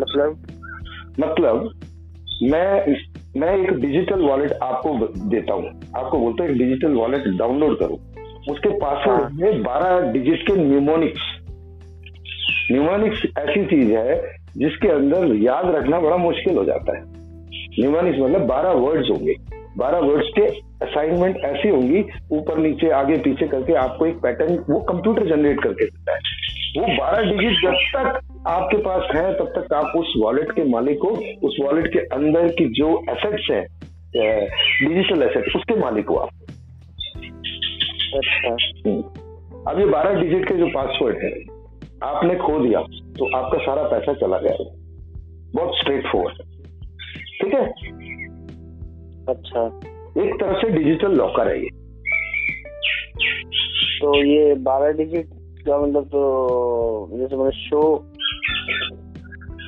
मतलब? 0.00 0.36
मतलब 1.20 1.80
मैं 2.42 2.96
मैं 3.40 3.56
एक 3.56 3.70
डिजिटल 3.70 4.20
वॉलेट 4.20 4.52
आपको 4.52 5.08
देता 5.28 5.54
हूँ। 5.54 5.80
आपको 5.96 6.18
बोलता 6.18 6.44
हूँ 6.44 6.50
एक 6.52 6.58
डिजिटल 6.58 6.92
वॉलेट 6.92 7.24
डाउनलोड 7.26 7.78
करो। 7.78 8.00
उसके 8.52 8.68
पासवर्ड 8.68 9.34
में 9.34 9.62
बारह 9.62 10.12
डिजिट 10.12 10.46
के 10.46 10.52
न्यूमोनिक्स 10.52 11.20
न्यूमोनिक्स 12.72 13.22
ऐसी 13.38 13.66
चीज़ 13.66 13.92
है 13.92 14.37
जिसके 14.58 14.88
अंदर 14.88 15.34
याद 15.36 15.74
रखना 15.74 16.00
बड़ा 16.00 16.16
मुश्किल 16.16 16.56
हो 16.56 16.64
जाता 16.64 16.96
है। 16.96 17.02
न्यूमोनिक्स 17.80 18.18
मतलब 18.18 18.46
बारह 18.46 18.70
वर्ड्स 18.78 19.10
होंगे। 19.10 19.34
बारह 19.78 19.98
वर्ड्स 19.98 20.28
के 20.38 20.46
असाइनमेंट 20.84 21.36
ऐसी 21.44 21.68
होंगी 21.68 22.04
ऊपर 22.32 22.58
नीचे 22.58 22.90
आगे 22.90 23.16
पीछे 23.18 23.46
करके 23.48 23.74
आपको 23.74 24.06
एक 24.06 24.16
पैटर्न 24.16 24.58
वो 24.70 24.80
कंप्यूटर 24.80 25.26
जनरेट 25.26 25.62
करके 25.62 25.84
देता 25.84 26.12
है। 26.12 26.18
वो 26.78 26.86
बारह 26.98 27.30
डिजिट 27.30 27.62
जब 27.62 27.74
तक 27.94 28.20
आपके 28.48 28.76
पास 28.76 29.08
है 29.14 29.32
तब 29.38 29.52
तक 29.56 29.72
आप 29.72 29.92
उस 29.96 30.14
वॉलेट 30.22 30.52
के 30.52 30.64
मालिक 30.64 30.98
हो 31.04 31.10
उस 31.48 31.56
वॉलेट 31.62 31.92
के 31.92 31.98
अंदर 32.16 32.48
की 32.48 32.64
जो 32.72 32.88
एसेट्स 33.10 33.48
है 33.50 33.62
डिजिटल 34.84 35.22
एसेट 35.22 35.56
उसके 35.56 35.74
मालिक 35.74 36.08
हो 36.08 36.14
आप। 36.14 36.28
अच्छा। 38.14 38.50
अब 39.70 39.78
ये 39.78 39.86
बारह 39.86 40.20
डिजिट 40.20 40.48
के 40.48 40.54
जो 40.54 40.66
पासवर्ड 40.66 41.16
है 41.22 41.32
आपने 42.02 42.34
खो 42.36 42.58
दिया। 42.58 42.80
तो 43.18 43.36
आपका 43.36 43.58
सारा 43.58 43.82
पैसा 43.82 44.12
चला 44.12 44.38
गया। 44.38 44.56
बहुत 45.54 45.78
स्ट्रेट 45.78 46.06
फॉरवर्ड 46.12 46.36
ठीक 47.42 47.54
है? 47.54 47.66
अच्छा। 49.28 49.66
एक 50.22 50.34
तरह 50.40 50.52
से 50.52 50.70
डिजिटल 50.70 51.12
लॉकर 51.12 51.48
है 51.48 51.62
ये। 51.62 51.68
तो 54.00 54.14
ये 54.24 54.54
बारह 54.54 54.92
डिजिट 54.92 55.26
का 55.66 55.78
मतलब 55.78 56.04
तो 56.04 56.20
जैसे 57.12 57.36
मतलब 57.36 57.50
शो 57.50 57.80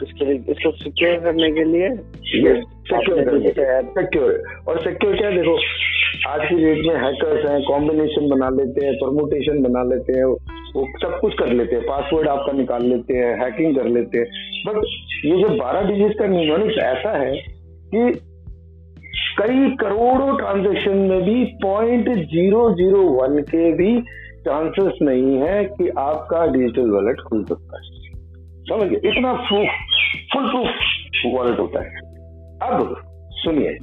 इसके 0.03 0.25
लिए 0.25 0.35
इसको 0.49 0.71
सिक्योर 0.73 1.19
करने 1.19 1.51
के 1.51 1.65
लिए 1.65 1.89
सिक्योर 3.89 4.43
और 4.69 4.81
सिक्योर 4.81 5.17
क्या 5.17 5.31
देखो 5.31 5.57
आज 6.29 6.41
की 6.49 6.57
डेट 6.57 6.87
में 6.87 6.95
हैकर्स 7.05 7.51
हैं 7.51 7.63
कॉम्बिनेशन 7.63 8.29
बना 8.29 8.49
लेते 8.49 8.87
हैं 8.87 8.95
परमुटेशन 8.95 9.63
बना 9.63 9.83
लेते 9.83 10.13
हैं 10.13 10.25
वो 10.77 10.87
सब 11.03 11.19
कुछ 11.21 11.35
कर 11.35 11.53
लेते 11.53 11.77
हैं 11.77 11.85
पासवर्ड 11.85 12.29
आपका 12.29 12.53
निकाल 12.53 12.85
लेते 12.87 13.15
हैं 13.15 13.45
हैकिंग 13.45 13.77
कर 13.77 13.85
लेते 13.85 14.19
हैं। 14.19 14.27
बट 14.67 14.77
ये 15.25 15.41
जो 15.43 15.49
12 15.49 15.83
डिजिट 15.83 16.19
का 16.19 16.27
न्यूमोनिक्स 16.27 16.79
ऐसा 16.79 17.17
है 17.19 17.37
कि 17.95 18.21
कई 19.39 19.71
करोड़ों 19.71 20.37
ट्रांजेक्शन 20.37 20.97
में 20.97 21.23
भी 21.23 21.45
पॉइंट 21.45 22.09
ज़ीरो 22.09 22.71
ज़ीरो 22.75 23.03
वन 23.03 23.43
के 23.43 23.73
भी 23.73 24.01
चांसेस 24.41 24.99
नहीं 25.03 25.39
है 25.39 25.65
कि 25.65 25.89
आपका 25.89 26.47
डिजिटल 26.47 26.91
वॉलेट 26.91 27.21
खुल 27.21 27.45
सकता 27.45 27.77
है। 27.77 27.83
समझिए 28.63 29.11
इतना 29.11 29.33
प्रूफ 29.33 29.69
फुल 30.33 30.49
प्रूफ 30.51 31.35
वॉलेट 31.35 31.59
होता 31.59 31.83
है। 31.83 31.91
अब 32.63 32.97
सुनिए 33.33 33.79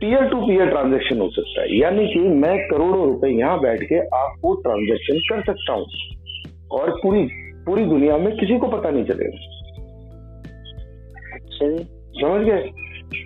पीयर 0.00 0.28
टू 0.28 0.36
पीयर 0.36 0.66
ट्रांजेक्शन 0.66 1.20
हो 1.20 1.28
सकता 1.30 1.62
है। 1.62 1.78
यानी 1.78 2.06
कि 2.06 2.20
मैं 2.20 2.58
करोड़ों 2.68 3.06
रुपए 3.06 3.28
यहाँ 3.28 3.60
बैठ 3.60 3.82
के 3.82 3.98
आपको 4.16 4.54
ट्रांजेक्शन 4.54 5.18
कर 5.18 5.42
सकता 5.42 5.72
हूँ। 5.72 5.86
और 6.74 6.90
पूरी 7.02 7.26
पूरी 7.66 7.84
दुनिया 7.84 8.16
में 8.18 8.30
किसी 8.36 8.58
को 8.58 8.68
पता 8.68 8.90
नहीं 8.90 9.04
चलेगा। 9.04 9.38
अच्छा 11.34 11.66
समझ 12.20 12.40
गए? 12.46 12.70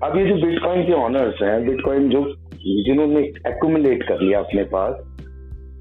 अब 0.05 0.17
ये 0.19 0.25
जो 0.27 0.35
बिटकॉइन 0.47 0.83
के 0.87 0.93
ऑनर्स 0.93 1.43
हैं 1.43 1.67
बिटकॉइन 1.67 2.09
जो 2.09 2.25
जिन्होंने 2.87 3.21
एक्यूमुलेट 3.49 4.03
कर 4.03 4.21
लिया 4.21 4.39
अपने 4.39 4.63
पास 4.73 4.95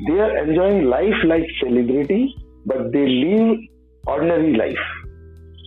they 0.02 0.20
are 0.20 0.38
enjoying 0.38 0.88
life 0.90 1.26
like 1.26 1.52
celebrity 1.52 2.24
but 2.68 2.80
they 2.92 3.06
leave 3.06 4.12
ordinary 4.12 4.56
life 4.56 4.80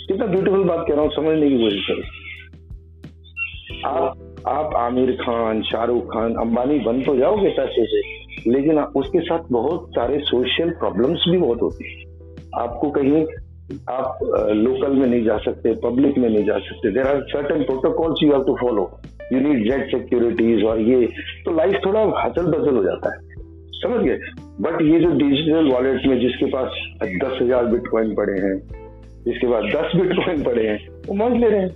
कितना 0.08 0.26
ब्यूटीफुल 0.26 0.64
बात 0.64 0.84
कह 0.88 0.94
रहा 0.94 1.02
हूँ 1.02 1.10
समझने 1.10 1.48
की 1.50 1.58
कोशिश 1.58 1.86
करो। 1.86 2.02
आप 3.88 4.44
आप 4.48 4.74
आमिर 4.76 5.12
खान 5.12 5.62
शाहरुख 5.62 6.04
खान 6.04 6.34
अंबानी 6.34 6.78
बन 6.78 7.02
तो 7.02 7.16
जाओगे 7.16 7.50
पैसे 7.50 7.84
से। 7.86 8.00
लेकिन 8.46 8.78
उसके 8.78 9.20
साथ 9.20 9.52
बहुत 9.52 9.86
सारे 9.90 10.18
सोशल 10.24 10.70
प्रॉब्लम्स 10.80 11.24
भी 11.30 11.38
बहुत 11.38 11.62
होती 11.62 11.84
है। 11.84 12.08
आपको 12.58 12.90
कहीं 12.90 13.24
आप 13.90 14.18
लोकल 14.54 14.92
में 14.92 15.06
नहीं 15.06 15.22
जा 15.24 15.36
सकते 15.38 15.72
पब्लिक 15.82 16.18
में 16.18 16.28
नहीं 16.28 16.44
जा 16.44 16.58
सकते। 16.58 16.90
There 16.92 17.06
are 17.06 17.20
certain 17.30 17.62
protocols 17.64 18.22
you 18.22 18.32
have 18.32 18.42
to 18.44 18.56
follow 18.60 18.90
you 19.32 19.40
need 19.40 19.64
jet 19.64 19.90
securities 19.90 20.64
और 20.64 20.80
ये। 20.80 21.06
तो 21.44 21.56
लाइफ 21.56 21.80
थोड़ा 21.86 22.00
हचल 22.24 22.46
बचल 22.46 22.76
हो 22.76 22.82
जाता 22.84 23.14
है। 23.14 23.28
समझ 23.80 24.00
गए? 24.04 24.18
बट 24.60 24.82
ये 24.82 24.98
जो 25.00 25.10
डिजिटल 25.18 25.70
वॉलेट 25.72 26.06
में 26.06 26.18
जिसके 26.20 26.46
पास 26.46 26.80
दस 27.02 27.38
हज़ार 27.42 27.66
बिटकॉइन 27.66 28.14
पड़े 28.14 28.40
हैं 28.40 28.56
जिसके 29.24 29.46
पास 29.46 29.64
दस 29.74 29.96
बिटकॉइन 29.96 30.42
पड़े 30.42 30.66
हैं 30.68 30.78
वो 31.06 31.14
मौज 31.14 31.36
ले 31.40 31.48
रहे 31.48 31.60
हैं। 31.60 31.70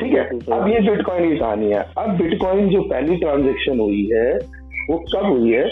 ठीक 0.00 0.12
है? 0.14 0.24
अब 0.52 0.68
ये 0.68 0.80
बिटकॉइन 0.80 1.28
की 1.30 1.36
कहानी 1.36 1.70
है। 1.72 1.84
अब 1.98 2.16
बिटकॉइन 2.18 2.68
जो 2.68 2.80
पहली 2.82 3.16
ट्रांजेक्शन 3.16 3.80
हुई 3.80 4.04
है 4.12 4.28
वो 4.90 4.98
कब 5.12 5.26
हुई 5.26 5.52
है? 5.52 5.64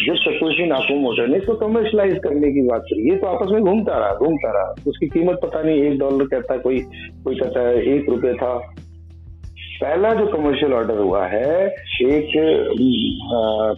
जब 0.00 0.14
सतोशी 0.16 0.66
नाकोमोटो 0.66 1.26
ने 1.26 1.36
इसको 1.38 1.54
कमर्शलाइज 1.56 2.18
करने 2.24 2.50
की 2.52 2.62
बात 2.68 2.82
करी 2.82 3.08
ये 3.10 3.16
तो 3.16 3.26
आपस 3.26 3.50
में 3.52 3.62
घूमता 3.62 3.98
रहा 3.98 4.14
घूमता 4.16 4.52
रहा। 4.52 4.74
उसकी 4.88 5.06
कीमत 5.08 5.40
पता 5.42 5.62
नहीं 5.62 5.82
एक 5.82 5.98
डॉलर 5.98 6.26
कहता 6.26 6.54
है 6.54 6.60
कोई 6.60 6.78
कोई 7.24 7.34
कहता 7.36 7.60
है 7.60 7.82
एक 7.94 8.08
रुपए 8.10 8.32
था। 8.34 8.54
पहला 9.82 10.12
जो 10.14 10.26
कमर्शियल 10.26 10.72
ऑर्डर 10.74 10.98
हुआ 10.98 11.26
है 11.26 11.66
एक 12.02 12.32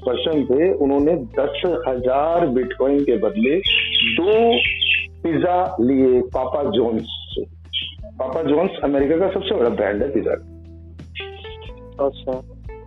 पर्सन 0.04 0.42
पे 0.44 0.72
उन्होंने 0.74 1.14
दस 1.38 1.62
हज़ार 1.88 2.46
बिटकॉइन 2.54 3.00
के 3.00 3.16
बदले 3.18 3.56
दो 4.16 4.32
पिज्जा 5.22 5.56
लिए 5.80 6.20
पापा 6.34 6.62
जोन्स 6.70 7.16
से। 7.34 7.44
पापा 8.18 8.42
जोन्स 8.42 8.78
अमेरिका 8.84 9.18
का 9.18 9.28
सबसे 9.30 9.54
बड़ा 9.54 9.68
ब्रांड 9.70 10.02
है 10.02 10.08
पिज्जा। 10.10 10.32
अच्छा। 12.06 12.40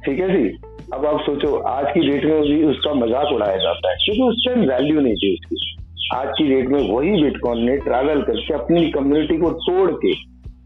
ठीक 0.05 0.19
है 0.19 0.29
जी? 0.29 0.49
अब 0.93 1.05
आप 1.05 1.19
सोचो 1.19 1.55
आज 1.67 1.85
की 1.93 1.99
डेट 1.99 2.25
में 2.25 2.41
भी 2.41 2.63
उसका 2.63 2.93
मज़ाक 2.93 3.31
उड़ाया 3.33 3.57
जाता 3.57 3.89
है 3.89 3.95
क्योंकि 3.95 4.21
उस 4.23 4.43
टाइम 4.47 4.65
वैल्यू 4.69 5.01
नहीं 5.01 5.15
थी 5.15 5.33
उसकी। 5.33 5.75
आज 6.15 6.27
की 6.37 6.43
डेट 6.49 6.67
में 6.69 6.79
वही 6.89 7.23
बिटकॉइन 7.23 7.63
ने 7.63 7.77
ट्रैवल 7.77 8.21
करके 8.21 8.53
अपनी 8.53 8.91
कम्युनिटी 8.91 9.37
को 9.37 9.51
तोड़ 9.51 9.91
के 9.91 10.13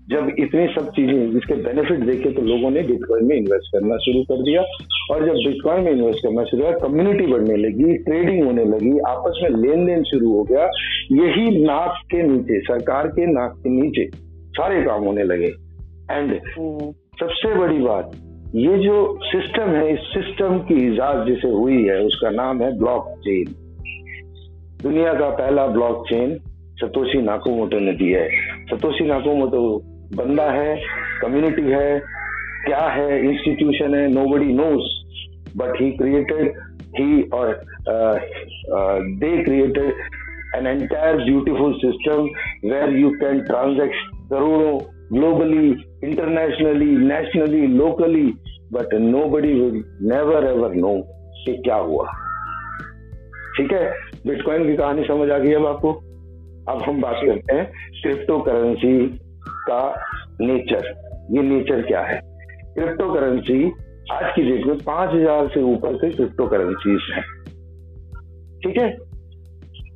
जब 0.10 0.30
इतनी 0.40 0.68
सब 0.68 0.90
चीज़ें 0.92 1.32
जिसके 1.32 1.54
बेनिफिट 1.54 2.00
देखे 2.00 2.32
तो 2.32 2.42
लोगों 2.42 2.72
ने 2.72 2.82
बिटकॉइन 2.82 3.26
में 3.26 3.36
इन्वेस्ट 3.36 3.72
करना 3.74 3.98
शुरू 3.98 4.24
कर 4.24 4.44
दिया। 4.44 4.62
और 5.12 5.26
जब 5.26 5.34
बिटकॉइन 5.46 5.84
में 5.84 5.92
इन्वेस्ट 5.92 6.24
करना 6.24 6.44
शुरू 6.44 6.64
हुआ 6.64 6.72
कम्युनिटी 6.78 7.28
बढ़ने 7.28 7.58
लगी 7.58 7.98
ट्रेडिंग 7.98 8.44
होने 8.46 8.66
लगी 8.66 8.98
आपस 9.10 9.40
में 9.44 9.50
लेन 9.50 9.86
देन 9.86 10.04
शुरू 10.04 10.32
हो 10.32 10.44
गया 10.44 10.70
यही 11.12 11.66
नाक 11.66 12.02
के 12.12 12.24
नीचे 12.24 12.60
सरकार 12.62 13.08
के 13.08 13.26
नाक 13.26 13.60
के 13.64 13.70
नीचे 13.70 14.10
सारे 14.58 14.82
काम 14.84 15.04
होने 15.04 15.24
लगे। 15.24 15.54
And 16.12 16.40
hmm. 16.58 16.92
सबसे 17.20 17.54
बड़ी 17.56 17.78
बात 17.78 18.12
ये 18.56 18.78
जो 18.78 18.98
सिस्टम 19.24 19.70
है, 19.70 19.94
इस 19.94 20.00
सिस्टम 20.14 20.58
की 20.60 20.76
इजाज 20.86 21.28
जिसे 21.28 21.50
हुई 21.50 21.84
है, 21.84 21.98
उसका 22.02 22.30
नाम 22.30 22.62
है 22.62 22.78
ब्लॉक 22.78 23.10
चेन 23.26 23.52
दुनिया 24.84 25.14
का 25.14 25.30
पहला 25.30 25.66
ब्लॉक 25.68 26.06
चेन 26.10 26.36
सतोशी 26.82 27.22
नाकोमोटो 27.22 27.80
ने 27.80 27.94
दिया 27.94 28.22
है। 28.22 28.66
सतोशी 28.66 29.06
नाकोमोटो 29.06 29.62
बंदा 30.16 30.50
है 30.52 30.76
कम्युनिटी 31.22 31.62
है, 31.62 32.00
क्या 32.66 32.86
है 32.88 33.20
इंस्टीट्यूशन 33.26 33.96
है 33.96 34.08
nobody 34.30 34.54
knows 34.54 34.96
but 35.58 35.82
he 35.82 35.92
created 35.92 36.54
he 37.00 37.22
और 37.34 37.62
they 39.20 39.32
created 39.44 39.94
an 40.56 40.68
entire 40.68 41.24
beautiful 41.24 41.74
system 41.86 42.30
where 42.70 42.98
you 42.98 43.10
can 43.22 43.40
transact 43.42 43.96
करोड़ों 44.30 44.78
globally, 45.14 45.76
internationally, 46.04 46.92
nationally, 47.12 47.68
locally, 47.68 48.28
but 48.72 48.88
nobody 48.94 49.54
will 49.62 49.82
never 50.02 50.38
ever 50.48 50.76
know 50.76 50.98
कि 51.46 51.54
क्या 51.58 51.76
हुआ। 51.76 52.06
ठीक 53.58 53.72
है? 53.72 53.92
बिटकॉइन 54.28 54.66
की 54.68 54.76
कहानी 54.78 55.04
समझ 55.04 55.30
आ 55.30 55.38
गई 55.38 55.54
अब 55.54 55.66
आपको। 55.66 55.94
अब 56.70 56.82
हम 56.82 57.02
बात 57.02 57.16
करते 57.26 57.56
हैं 57.56 57.72
क्रिप्टो 58.02 58.40
करेंसी 58.40 59.08
का 59.46 60.06
नेचर 60.42 60.86
ये 61.32 61.42
नेचर 61.42 61.82
क्या 61.82 62.02
है? 62.02 62.22
क्रिप्टो 62.74 63.14
करेंसी 63.14 63.72
आज 64.12 64.34
की 64.36 64.42
डेट 64.42 64.66
में 64.66 64.78
पाँच 64.78 65.10
हज़ार 65.10 65.48
से 65.48 65.62
ऊपर 65.62 65.94
के 65.94 66.10
क्रिप्टो 66.10 66.48
करेंसीज 66.48 67.02
हैं। 67.14 67.24
ठीक 68.64 68.78
है? 68.78 68.90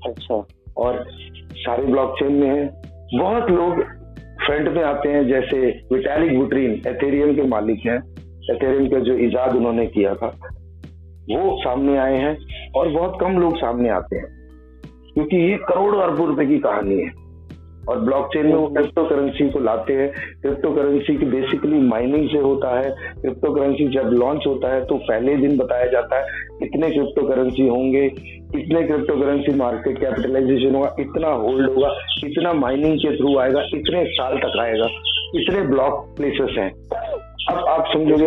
अच्छा। 0.07 0.45
और 0.77 1.05
सारे 1.53 1.83
ब्लॉकचेन 1.83 2.33
में 2.33 2.47
है। 2.47 2.81
बहुत 3.19 3.49
लोग 3.49 4.02
फ्रंट 4.45 4.67
में 4.67 4.83
आते 4.83 5.09
हैं 5.09 5.27
जैसे 5.27 5.57
विटैलिक 5.93 6.37
बुट्रीन 6.39 6.71
एथेरियम 6.87 7.33
के 7.35 7.43
मालिक 7.47 7.85
हैं। 7.85 7.97
एथेरियम 8.51 8.87
का 8.89 8.99
जो 8.99 9.13
इजाद 9.19 9.55
उन्होंने 9.55 9.85
किया 9.87 10.13
था, 10.13 10.27
वो 11.29 11.57
सामने 11.61 11.97
आए 11.97 12.17
हैं 12.17 12.37
और 12.75 12.89
बहुत 12.89 13.17
कम 13.21 13.39
लोग 13.39 13.57
सामने 13.57 13.89
आते 13.89 14.15
हैं, 14.15 14.25
क्योंकि 15.13 15.37
ये 15.37 15.57
करोड़ों 15.69 16.01
अरबों 16.01 16.27
रुपए 16.27 16.45
की 16.45 16.57
कहानी 16.59 16.95
है। 16.95 17.11
और 17.89 17.99
ब्लॉकचेन 17.99 18.45
में 18.45 18.55
वो 18.55 18.67
क्रिप्टो 18.67 19.03
करेंसी 19.03 19.49
को 19.49 19.59
लाते 19.59 19.93
हैं। 19.93 20.11
क्रिप्टो 20.41 20.71
करेंसी 20.71 21.15
की 21.17 21.25
बेसिकली 21.25 21.79
माइनिंग 21.79 22.29
से 22.29 22.37
होता 22.37 22.77
है। 22.79 22.89
क्रिप्टो 23.21 23.53
करेंसी 23.53 23.87
जब 23.87 24.09
लॉन्च 24.13 24.43
होता 24.47 24.73
है 24.73 24.85
तो 24.85 24.95
पहले 24.97 25.35
दिन 25.35 25.57
बताया 25.57 25.85
जाता 25.85 26.19
है 26.19 26.52
कितने 26.63 26.89
क्रिप्टो 26.89 27.27
करेंसी 27.27 27.67
होंगे 27.67 28.07
कितने 28.09 28.81
क्रिप्टो 28.83 29.15
करेंसी 29.21 29.53
मार्केट 29.53 29.99
कैपिटलाइजेशन 29.99 30.75
होगा 30.75 30.95
इतना 30.99 31.27
होल्ड 31.27 31.69
होगा 31.69 31.89
इतना 32.25 32.53
माइनिंग 32.53 32.97
के 32.97 33.15
थ्रू 33.17 33.37
आएगा 33.37 33.61
इतने 33.75 34.03
साल 34.05 34.37
तक 34.37 34.59
आएगा 34.59 34.87
इतने 35.35 35.61
ब्लॉक 35.61 36.13
प्लेसेस 36.17 36.55
हैं। 36.57 36.71
अब 37.49 37.65
आप 37.67 37.85
समझोगे 37.93 38.25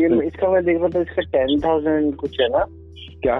ये 0.00 0.26
इसका 0.26 0.48
मैं 0.48 0.64
देख 0.64 0.78
रहा 0.78 0.88
था 0.88 1.00
इसका 1.00 1.22
टेन 1.22 1.60
थाउज़ेंड 1.60 2.14
कुछ 2.16 2.40
है 2.40 2.48
ना? 2.48 2.64
क्या? 3.22 3.38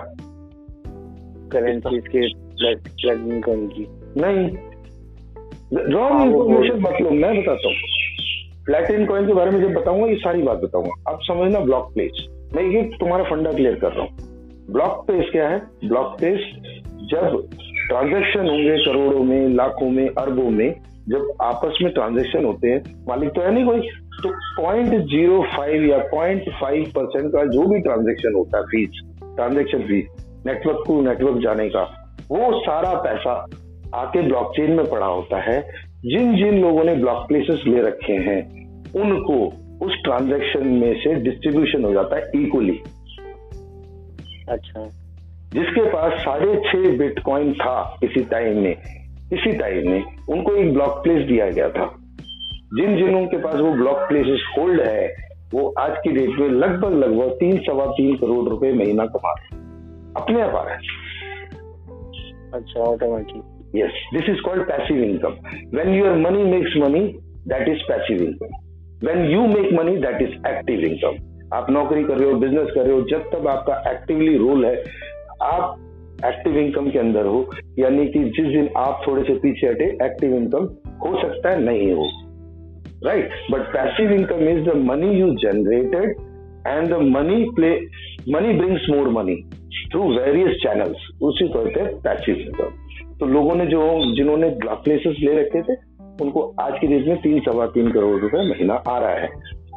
करेंसी 1.53 2.01
के 2.01 2.29
प्लग 2.35 3.71
की? 3.73 3.87
नहीं। 4.21 4.49
रॉन्ग 5.93 6.23
इन्फॉर्मेशन 6.23 6.81
मतलब 6.81 7.13
मैं 7.13 7.43
बताता 7.43 7.69
हूँ। 7.69 7.77
प्लेटिन 8.65 9.07
कॉइन 9.07 9.27
के 9.27 9.35
बारे 9.35 9.51
में 9.51 9.61
जब 9.61 9.75
बताऊँगा 9.75 10.07
ये 10.07 10.15
सारी 10.15 10.43
बात 10.43 10.59
बताऊँगा। 10.59 11.13
आप 11.13 11.19
समझना 11.23 11.61
ब्लॉक 11.61 11.95
प्लेस 11.95 12.27
मैं 12.55 12.63
ये 12.63 12.83
तुम्हारा 12.83 13.25
फंडा 13.25 13.53
क्लियर 13.53 13.75
कर 13.75 13.93
रहा 13.93 14.03
हूँ। 14.03 14.11
ब्लॉक 14.71 15.05
पेस 15.09 15.31
क्या 15.33 15.49
है? 15.49 15.59
ब्लॉक 15.89 16.19
प्लेस 16.19 16.41
जब 17.11 17.49
ट्रांजेक्शन 17.89 18.49
होंगे 18.49 18.77
करोड़ों 18.85 19.25
में, 19.25 19.49
लाखों 19.49 19.91
में, 19.91 20.09
अरबों 20.09 20.51
में, 20.51 20.75
जब 21.09 21.33
आपस 21.43 21.79
में 21.83 21.93
ट्रांजेक्शन 21.93 22.45
होते 22.45 22.69
हैं, 22.69 23.05
मालिक 23.09 23.31
तो 23.31 23.41
है 23.41 23.55
नहीं 23.55 23.65
कोई। 23.65 23.81
तो 24.23 24.31
पॉइंट 24.63 24.89
ज़ीरो 24.89 25.43
फाइव 25.43 25.85
या 25.85 25.99
पॉइंट 25.99 26.43
फाइव 26.61 26.85
परसेंट 26.85 27.33
का 27.33 27.45
जो 27.45 27.67
भी 27.67 27.79
ट्रांजेक्शन 27.79 28.35
होता 28.35 28.59
है 28.59 28.65
fees 28.65 29.03
transaction 29.25 29.79
fees 29.79 30.07
network 30.47 30.85
to 30.87 31.01
network 31.03 31.39
जाने 31.43 31.69
का, 31.69 31.83
वो 32.31 32.61
सारा 32.61 32.95
पैसा 32.95 33.47
आके 33.95 34.23
ब्लॉकचेन 34.23 34.71
में 34.71 34.87
पड़ा 34.87 35.07
होता 35.07 35.41
है। 35.41 35.61
जिन 36.05 36.37
जिन 36.37 36.61
लोगों 36.61 36.85
ने 36.85 36.95
ब्लॉक 36.95 37.29
प्लेसेस 37.29 37.63
ले 37.67 37.83
रखे 37.83 38.13
हैं, 38.13 38.41
उनको 38.93 39.53
उस 39.83 39.95
ट्रांजैक्शन 40.05 40.67
में 40.67 40.95
से 40.95 41.15
डिस्ट्रीब्यूशन 41.15 41.85
हो 41.85 41.93
जाता 41.93 42.17
है 42.17 42.23
इक्वली 42.35 42.81
अच्छा। 44.49 44.85
जिसके 45.53 45.85
पास 45.85 46.13
साढ़े 46.13 46.55
छह 46.55 46.99
बिटकॉइन 46.99 47.53
था 47.53 47.99
इसी 48.05 48.25
टाइम 48.25 48.59
में 48.59 48.73
इसी 49.33 49.53
टाइम 49.53 49.91
में 49.91 50.05
उनको 50.29 50.53
एक 50.53 50.73
ब्लॉक 50.73 50.91
प्लेस 50.91 51.29
दिया 51.29 51.51
गया 51.51 51.69
था। 51.69 51.97
जिन 52.75 52.97
जिनों 52.97 53.27
के 53.27 53.37
पास 53.37 53.55
वो 53.55 53.73
ब्लॉक 53.73 53.97
प्लेसेस 53.97 54.55
होल्ड 54.59 54.81
है 54.81 55.15
वो 55.55 55.75
आज 55.79 55.93
की 56.05 56.13
डेट 56.13 56.31
में 56.31 56.49
लगभग 56.49 56.93
लगभग 56.93 57.31
तीन 57.31 57.57
सवा 57.57 57.87
तीन 57.87 58.17
करोड़ 58.17 58.49
रुपए 58.49 58.73
महीना 58.73 59.07
कमा 59.07 59.33
रहे 59.33 59.57
अपने 60.23 60.43
आप 60.43 60.55
आ 60.55 60.63
रहे 60.63 60.75
अच्छा 62.55 62.81
automatic 62.81 63.55
Yes, 63.69 63.91
this 64.15 64.25
is 64.29 64.41
called 64.41 64.63
passive 64.63 64.97
income 65.03 65.31
When 65.79 66.03
your 66.03 66.17
money 66.17 66.45
makes 66.45 66.77
money 66.77 67.01
that 67.49 67.69
is 67.69 67.79
passive 67.79 68.19
income. 68.19 68.68
When 69.05 69.19
you 69.31 69.47
make 69.47 69.73
money 69.73 69.97
that 69.97 70.23
is 70.23 70.31
active 70.47 70.81
income 70.81 71.57
आप 71.57 71.71
नौकरी 71.71 72.03
कर 72.05 72.19
रहे 72.19 72.31
हो 72.31 72.39
बिज़नेस 72.39 72.71
कर 72.75 72.83
रहे 72.83 72.93
हो, 72.93 73.01
जब 73.01 73.21
तक 73.25 73.47
आपका 73.47 73.91
एक्टिवली 73.91 74.37
रोल 74.37 74.65
है, 74.67 74.85
आप 75.43 75.77
एक्टिव 76.27 76.57
इनकम 76.59 76.91
के 76.91 76.99
अंदर 76.99 77.27
हो, 77.27 77.51
यानी 77.79 78.07
कि 78.07 78.19
जिस 78.19 78.47
दिन 78.47 78.69
आप 78.77 79.03
थोड़े 79.07 79.23
से 79.23 79.35
पीछे 79.35 79.67
हटे 79.67 79.85
एक्टिव 79.85 80.35
इनकम 80.35 80.65
हो 81.03 81.21
सकता 81.23 81.51
है, 81.51 81.63
नहीं 81.63 81.93
हो। 81.93 82.09
Right 83.05 83.31
but 83.51 83.61
passive 83.61 84.13
income 84.13 84.49
is 84.49 84.65
the 84.65 84.77
money 84.77 85.11
you 85.11 85.31
generated 85.35 86.11
and 86.67 86.89
the 86.89 86.93
money 86.93 87.45
play 87.51 87.71
money 88.33 88.53
brings 88.53 88.87
more 88.91 89.09
money 89.09 89.37
through 89.93 90.09
various 90.19 90.57
channels 90.63 91.09
उसी 91.23 91.49
को 91.49 91.65
कहते 91.65 91.85
पैसिव 91.85 92.37
तो 93.21 93.27
लोगों 93.27 93.55
ने 93.55 93.67
जो, 93.67 94.15
जिन्होंने 94.15 94.49
प्लेसेस 94.65 95.17
ले 95.21 95.41
रखे 95.41 95.63
थे 95.63 95.88
उनको 96.23 96.43
आज 96.61 96.79
की 96.81 96.87
डेट 96.87 97.07
में 97.07 97.17
तीन 97.17 97.41
सवा 97.41 97.67
तीन 97.67 97.91
करोड़ 97.93 98.21
रुपए 98.21 98.49
महीना 98.49 98.75
आ 98.89 98.99
रहा 98.99 99.15
है। 99.15 99.29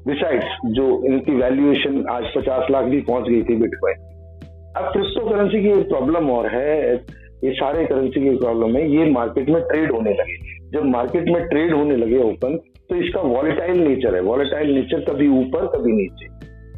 डिसाइड्स 0.08 0.58
जो 0.68 0.86
इनकी 1.06 1.36
वैल्यूएशन 1.36 2.06
आज 2.10 2.24
पचास 2.36 2.72
लाख 2.72 2.86
भी 2.86 3.02
पहुँच 3.02 3.28
गई 3.30 3.42
थी 3.42 3.56
बिटकॉइन 3.56 4.10
अब 4.78 4.92
क्रिप्टो 4.92 5.30
करेंसी 5.30 5.62
की 5.64 5.70
एक 5.70 5.88
प्रॉब्लम 5.90 6.30
और 6.32 6.48
है 6.48 6.94
ये 7.44 7.52
सारे 7.52 7.86
करेंसी 7.86 8.22
की 8.22 8.36
प्रॉब्लम 8.38 8.76
है 8.76 8.90
ये 8.92 9.10
मार्केट 9.12 9.50
में 9.50 9.62
ट्रेड 9.62 9.92
होने 9.92 10.14
लगे। 10.14 10.38
जब 10.70 10.86
मार्केट 10.86 11.26
में 11.26 11.48
ट्रेड 11.48 11.74
होने 11.74 11.96
लगे 11.96 12.18
ओपन 12.18 12.58
तो 12.90 12.96
इसका 12.96 13.22
वॉलेटाइल 13.22 13.80
नेचर 13.80 14.16
है। 14.16 14.22
वॉलेटाइल 14.22 14.74
नेचर 14.74 15.00
कभी 15.12 15.28
ऊपर 15.40 15.66
कभी 15.68 15.92
नीचे। 15.92 16.26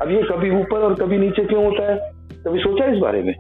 अब 0.02 0.12
ये 0.12 0.22
कभी 0.24 0.50
ऊपर 0.60 0.78
और 0.80 0.94
कभी 0.94 1.18
नीचे 1.18 1.46
क्यों 1.46 1.66
होता 1.66 1.92
है? 1.92 1.98
कभी 2.46 2.60
सोचा 2.60 2.86
इस 2.86 2.98
बारे 2.98 3.24
में? 3.24 3.34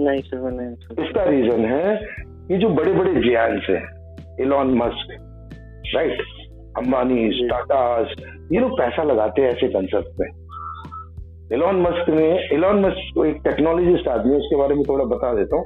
नहीं 0.00 0.22
सर 0.22 0.50
नहीं 0.50 1.04
इसका 1.04 1.24
रीजन 1.24 1.64
है 1.64 1.94
ये 2.50 2.56
जो 2.58 2.68
बड़े 2.68 2.92
बड़े 2.92 3.14
जियांस 3.14 3.66
हैं 3.70 3.82
Elon 4.40 4.74
Musk 4.74 5.12
right 5.94 6.20
Ambani 6.78 7.48
Tata 7.48 7.82
ये 8.52 8.60
लोग 8.60 8.78
पैसा 8.78 9.02
लगाते 9.02 9.42
हैं 9.42 9.48
ऐसे 9.48 9.68
कंसेप्ट 9.68 10.20
में 10.20 10.28
इलॉन 11.52 11.80
मस्क 11.80 12.08
ने 12.08 12.26
इलॉन 12.54 12.80
मस्क 12.80 13.24
एक 13.26 13.40
टेक्नोलॉजिस्ट 13.44 14.08
आदमी 14.08 14.36
उसके 14.36 14.56
बारे 14.56 14.74
में 14.74 14.82
थोड़ा 14.88 15.04
बता 15.04 15.32
देता 15.34 15.56
हूँ। 15.56 15.64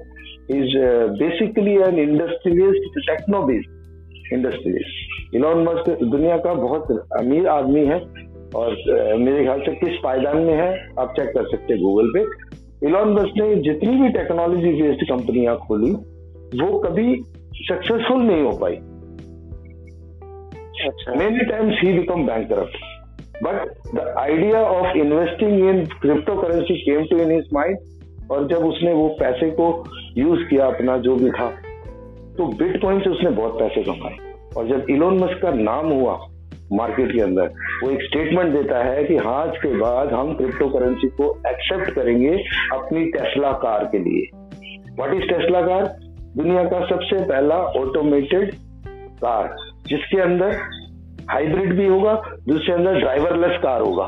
Is 0.50 0.76
basically 1.18 1.74
an 1.78 1.98
industrialist 1.98 2.98
techno based 3.10 4.32
industrialist 4.32 5.34
Elon 5.34 5.62
Musk 5.62 6.02
दुनिया 6.02 6.36
का 6.36 6.54
बहुत 6.54 6.90
अमीर 7.20 7.48
आदमी 7.48 7.84
है 7.86 7.98
और 8.56 8.70
uh, 8.72 9.18
मेरे 9.20 9.44
ख्याल 9.44 9.60
से 9.60 9.72
किस 9.74 9.96
पायदान 10.04 10.36
में 10.36 10.54
है 10.54 10.68
आप 10.98 11.14
चेक 11.18 11.28
कर 11.28 11.48
सकते 11.48 11.74
हैं 11.74 11.82
गूगल 11.82 12.12
पे। 12.14 12.20
इलॉन 12.86 13.12
मस्क 13.12 13.40
ने 13.40 13.54
जितनी 13.62 13.96
भी 14.02 14.08
टेक्नोलॉजी 14.08 14.72
बेस्ड 14.82 15.08
कंपनियाँ 15.08 15.56
खोली 15.58 15.90
वो 16.62 16.78
कभी 16.78 17.14
सक्सेसफुल 17.62 18.22
नहीं 18.22 18.42
हो 18.42 18.50
पाई। 18.56 18.78
Many 21.16 21.44
times 21.44 21.80
he 21.82 21.92
become 21.92 22.26
bank 22.26 22.52
but 23.42 23.94
the 23.94 24.14
idea 24.18 24.60
of 24.62 24.96
investing 24.96 25.68
in 25.68 25.84
crypto 26.00 26.34
currency 26.36 26.76
came 26.76 27.04
to 27.04 27.18
in 27.18 27.30
his 27.30 27.48
mind 27.52 28.30
और 28.30 28.46
जब 28.48 28.64
उसने 28.64 28.92
वो 28.92 29.08
पैसे 29.20 29.50
को 29.50 29.66
यूज़ 30.18 30.40
किया 30.40 30.66
अपना 30.66 30.96
जो 30.98 31.16
भी 31.16 31.30
था 31.30 31.48
तो 32.38 32.46
बिटकॉइन 32.46 33.00
से 33.00 33.10
उसने 33.10 33.30
बहुत 33.30 33.58
पैसे 33.58 33.82
कमाए। 33.82 34.16
और 34.56 34.68
जब 34.68 34.90
इलोन 34.90 35.18
मस्क 35.18 35.42
का 35.42 35.50
नाम 35.50 35.88
हुआ 35.88 36.18
मार्केट 36.72 37.12
के 37.12 37.20
अंदर 37.20 37.52
वो 37.82 37.90
एक 37.90 38.02
स्टेटमेंट 38.02 38.52
देता 38.52 38.82
है 38.84 39.04
कि 39.04 39.16
आज 39.16 39.56
के 39.56 39.76
बाद 39.78 40.12
हम 40.12 40.32
क्रिप्टो 40.34 40.68
करेंसी 40.68 41.08
को 41.08 41.30
एक्सेप्ट 41.46 41.90
करेंगे 41.90 42.36
अपनी 42.72 43.04
टेस्ला 43.06 43.52
कार 43.52 43.84
के 43.84 43.98
लिए। 43.98 44.28
व्हाट 44.96 45.14
इज़ 45.14 45.22
टेस्ला 45.22 45.60
कार 45.62 45.84
दुनिया 46.38 46.62
का 46.64 46.80
सबसे 46.86 47.24
पहला 47.24 47.54
ऑटोमेटेड 47.80 48.54
कार 49.22 49.56
जिसके 49.86 50.20
अंदर 50.20 50.56
हाइब्रिड 51.30 51.76
भी 51.76 51.86
होगा 51.86 52.14
जिसके 52.48 52.72
अंदर 52.72 52.98
ड्राइवरलेस 53.00 53.58
कार 53.62 53.80
होगा। 53.80 54.06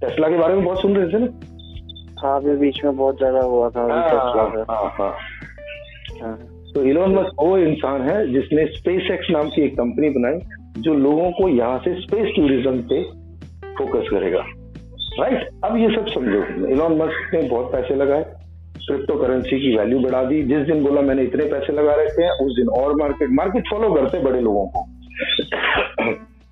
टेस्ला 0.00 0.28
के 0.28 0.38
बारे 0.38 0.54
में 0.54 0.64
बहुत 0.64 0.80
सुन 0.80 0.96
रहे 0.96 1.12
थे 1.12 1.18
ना? 1.18 1.26
हाँ 2.22 2.36
अभी 2.36 2.56
बीच 2.56 2.84
में 2.84 2.96
बहुत 2.96 3.18
ज़्यादा 3.18 3.40
हुआ 3.40 3.68
था 3.70 3.80
हाँ, 3.80 4.08
हाँ, 4.08 4.64
हाँ, 4.70 4.94
हाँ, 4.98 5.12
हाँ. 6.22 6.36
तो 6.74 6.82
इलोन 6.84 7.14
मस्क 7.14 7.42
वो 7.42 7.58
इंसान 7.58 8.08
है 8.10 8.16
जिसने 8.32 8.66
स्पेस 8.66 9.10
एक्स 9.10 9.30
नाम 9.30 9.48
की 9.48 9.62
एक 9.62 9.76
कंपनी 9.76 10.10
बनाई 10.10 10.40
जो 10.82 10.94
लोगों 10.94 11.30
को 11.30 11.48
यहाँ 11.48 11.78
से 11.78 11.94
स्पेस 12.00 12.32
टूरिज़्म 12.36 12.80
पे 12.90 13.02
फोकस 13.78 14.08
करेगा। 14.10 14.44
राइट 15.20 15.48
अब 15.64 15.76
ये 15.76 15.88
सब 15.94 16.06
समझो। 16.06 16.42
इलोन 16.68 16.96
मस्क 17.02 17.34
ने 17.34 17.42
बहुत 17.48 17.72
पैसे 17.72 17.94
लगाए। 17.94 18.24
क्रिप्टो 18.88 19.14
करेंसी 19.14 19.60
की 19.60 19.76
वैल्यू 19.76 19.98
बढ़ा 19.98 20.22
दी। 20.24 20.42
जिस 20.42 20.58
दिन 20.58 20.84
बोला 20.84 21.00
मैंने 21.00 21.22
इतने 21.22 21.44
पैसे 21.44 21.72
लगा 21.72 21.94
रखे 21.94 22.24
हैं 22.24 22.30
उस 22.30 22.56
दिन 22.56 22.68
और 22.80 22.94
मार्केट 22.96 23.30
मार्केट 23.30 23.64
फॉलो 23.70 23.94
करते 23.94 24.18
बड़े 24.20 24.40
लोगों 24.40 24.66
को। 24.66 24.86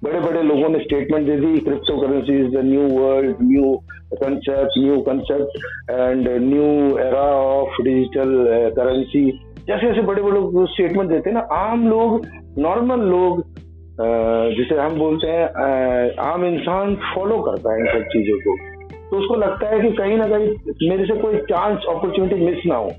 बड़े 0.04 0.20
बड़े 0.20 0.42
लोगों 0.42 0.68
ने 0.68 0.78
स्टेटमेंट 0.78 1.26
दे 1.26 1.36
दी 1.36 1.58
crypto 1.60 1.96
currency 2.00 2.34
is 2.40 2.56
the 2.56 2.64
new 2.64 2.80
world 2.80 3.36
new 3.42 3.74
concept 4.14 4.78
new 4.78 5.00
concept 5.00 5.90
and 5.90 6.28
new 6.28 6.98
era 6.98 7.24
of 7.36 7.82
digital 7.82 8.44
currency 8.76 9.24
जैसे 9.68 9.86
जैसे 9.86 10.02
बड़े 10.02 10.22
बड़े 10.22 10.32
लोग 10.32 10.68
स्टेटमेंट 10.68 11.10
देते 11.10 11.30
हैं 11.30 11.34
ना 11.34 11.40
आम 11.40 11.88
लोग 11.88 12.26
नॉर्मल 12.58 13.00
लोग 13.00 13.40
uh, 13.40 14.56
जिसे 14.56 14.80
हम 14.80 14.98
बोलते 14.98 15.26
हैं 15.26 15.46
uh, 15.48 16.18
आम 16.26 16.44
इंसान 16.44 16.94
फॉलो 17.14 17.38
करता 17.38 17.72
है 17.72 17.80
इन 17.80 17.86
सब 17.86 18.08
चीज़ों 18.08 18.38
को। 18.38 18.75
तो 19.10 19.16
उसको 19.16 19.34
लगता 19.34 19.68
है 19.68 19.80
कि 19.80 19.90
कहीं 19.96 20.16
ना 20.18 20.26
कहीं 20.26 20.88
मेरे 20.88 21.04
से 21.04 21.16
कोई 21.20 21.36
चांस 21.36 21.84
अपॉर्चुनिटी 21.88 22.44
मिस 22.44 22.66
ना 22.66 22.76
हो। 22.76 22.90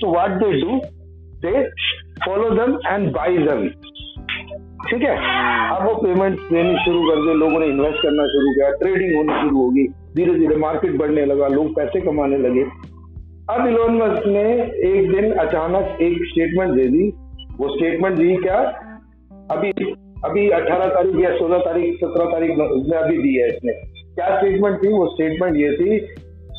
तो 0.00 0.12
what 0.12 0.30
they 0.30 0.52
do 0.60 0.80
they 1.42 1.62
follow 2.26 2.50
them 2.50 2.78
and 2.86 3.10
by 3.12 3.38
them 3.38 3.68
ठीक 4.88 5.02
है? 5.02 5.16
अब 5.76 5.86
वो 5.86 5.94
पेमेंट 5.94 6.40
देनी 6.40 6.74
शुरू 6.84 7.02
कर 7.02 7.16
दिए 7.16 7.34
लोगों 7.34 7.60
ने 7.60 7.66
इन्वेस्ट 7.66 8.02
करना 8.02 8.26
शुरू 8.26 8.50
किया 8.50 8.70
ट्रेडिंग 8.70 9.16
होनी 9.16 9.32
शुरू 9.42 9.62
होगी 9.62 9.86
धीरे 10.16 10.34
धीरे 10.34 10.56
मार्केट 10.56 10.96
बढ़ने 10.96 11.24
लगा, 11.26 11.48
लोग 11.48 11.76
पैसे 11.76 12.00
कमाने 12.00 12.38
लगे। 12.38 12.62
अब 13.50 13.66
इलोन 13.66 13.96
मस्क 13.96 14.26
ने 14.26 14.44
एक 14.90 15.10
दिन 15.12 15.32
अचानक 15.32 15.98
एक 16.02 16.18
स्टेटमेंट 16.22 16.70
दे 16.70 16.84
दी। 16.88 17.08
वो 17.58 17.68
स्टेटमेंट 17.76 18.16
दी 18.16 18.36
क्या? 18.36 18.58
अभी 19.50 19.70
अभी 20.24 20.48
18 20.50 20.86
तारीख 20.86 21.16
या 21.16 21.30
16 21.36 21.58
तारीख 21.58 21.98
17 22.04 22.24
तारीख 22.24 22.56
में 22.56 22.98
अभी 22.98 23.18
दी 23.18 23.34
है 23.34 23.48
इसने। 23.48 23.72
क्या 24.16 24.36
स्टेटमेंट 24.36 24.82
थी? 24.82 24.88
वो 24.88 25.06
स्टेटमेंट 25.06 25.56
ये 25.56 25.72
थी 25.72 25.98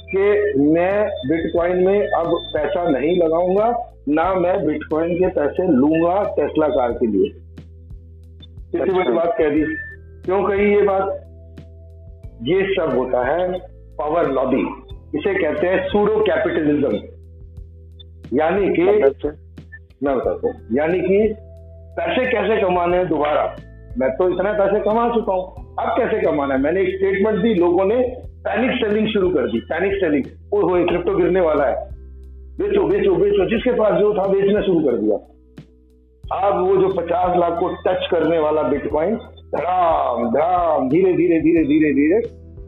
कि 0.10 0.60
मैं 0.60 1.06
बिटकॉइन 1.30 1.84
में 1.86 2.08
अब 2.08 2.28
पैसा 2.54 2.89
नहीं 2.89 3.15
लगाऊँगा 3.17 3.67
ना 4.10 4.34
मैं 4.34 4.65
बिटकॉइन 4.65 5.13
के 5.15 5.28
पैसे 5.28 5.67
लूँगा 5.67 6.24
टेस्ला 6.36 6.67
कार 6.67 6.91
के 6.91 7.08
लिए। 7.08 7.30
कितनी 8.72 8.93
बड़ी 8.93 9.13
बात 9.13 9.34
कह 9.38 9.50
दी। 9.50 9.63
क्यों 10.26 10.41
कही 10.43 10.70
ये 10.76 10.82
बात? 10.82 11.10
ये 12.43 12.62
सब 12.76 12.96
होता 12.98 13.26
है 13.26 13.60
पावर 13.98 14.32
लॉबी 14.32 14.62
इसे 15.15 15.34
कहते 15.34 15.67
हैं 15.67 15.88
सूडो 15.88 16.20
कैपिटलिज्म 16.22 16.96
यानी 18.34 18.70
कि 18.70 18.84
मैं 18.84 20.17
बताता 20.17 20.48
हूँ। 20.48 20.56
यानी 20.78 21.00
कि 21.00 21.34
पैसे 21.98 22.26
कैसे 22.32 22.62
कमाने 22.62 22.98
हैं 22.98 23.08
दोबारा? 23.10 23.46
मैं 23.98 24.10
तो 24.12 24.30
इतना 24.30 24.52
पैसे 24.54 24.80
कमा 24.80 25.08
चुका 25.10 25.34
हूँ। 25.34 25.66
अब 25.80 25.90
कैसे 25.98 26.22
कमाना 26.22 26.54
है? 26.54 26.62
मैंने 26.62 26.82
एक 26.82 26.96
स्टेटमेंट 26.96 27.38
दी, 27.38 27.54
लोगों 27.54 27.86
ने 27.86 27.96
पैनिक 28.46 28.72
सेलिंग 28.76 29.08
शुरू 29.08 29.30
कर 29.30 29.48
दी 29.48 29.60
पैनिक 29.70 29.94
सेलिंग 29.94 30.24
वो 30.54 30.62
हो 30.62 30.86
क्रिप्टो 30.86 31.16
गिरने 31.16 31.42
वाला 31.42 31.66
है। 31.66 31.76
बेचो 32.60 32.84
बेचो 32.84 33.16
बेचो, 33.16 33.50
जिसके 33.50 33.72
पास 33.72 34.00
जो 34.00 34.13
था 34.13 34.28
बेचना 34.28 34.62
शुरू 34.62 34.80
कर 34.80 34.98
दिया। 34.98 35.18
अब 36.44 36.60
वो 36.60 36.76
जो 36.78 36.88
पचास 36.90 37.38
लाख 37.38 37.60
को 37.60 37.68
टच 37.86 38.08
करने 38.12 38.40
वाला 38.40 38.63
बिटकॉइन 38.63 39.16
धड़ाम 39.56 40.30
धड़ाम, 40.32 40.90
धीरे 40.90 41.13
धीरे 41.13 41.40
धीरे 41.42 41.63
धीरे 41.63 41.94
धीरे 41.94 42.20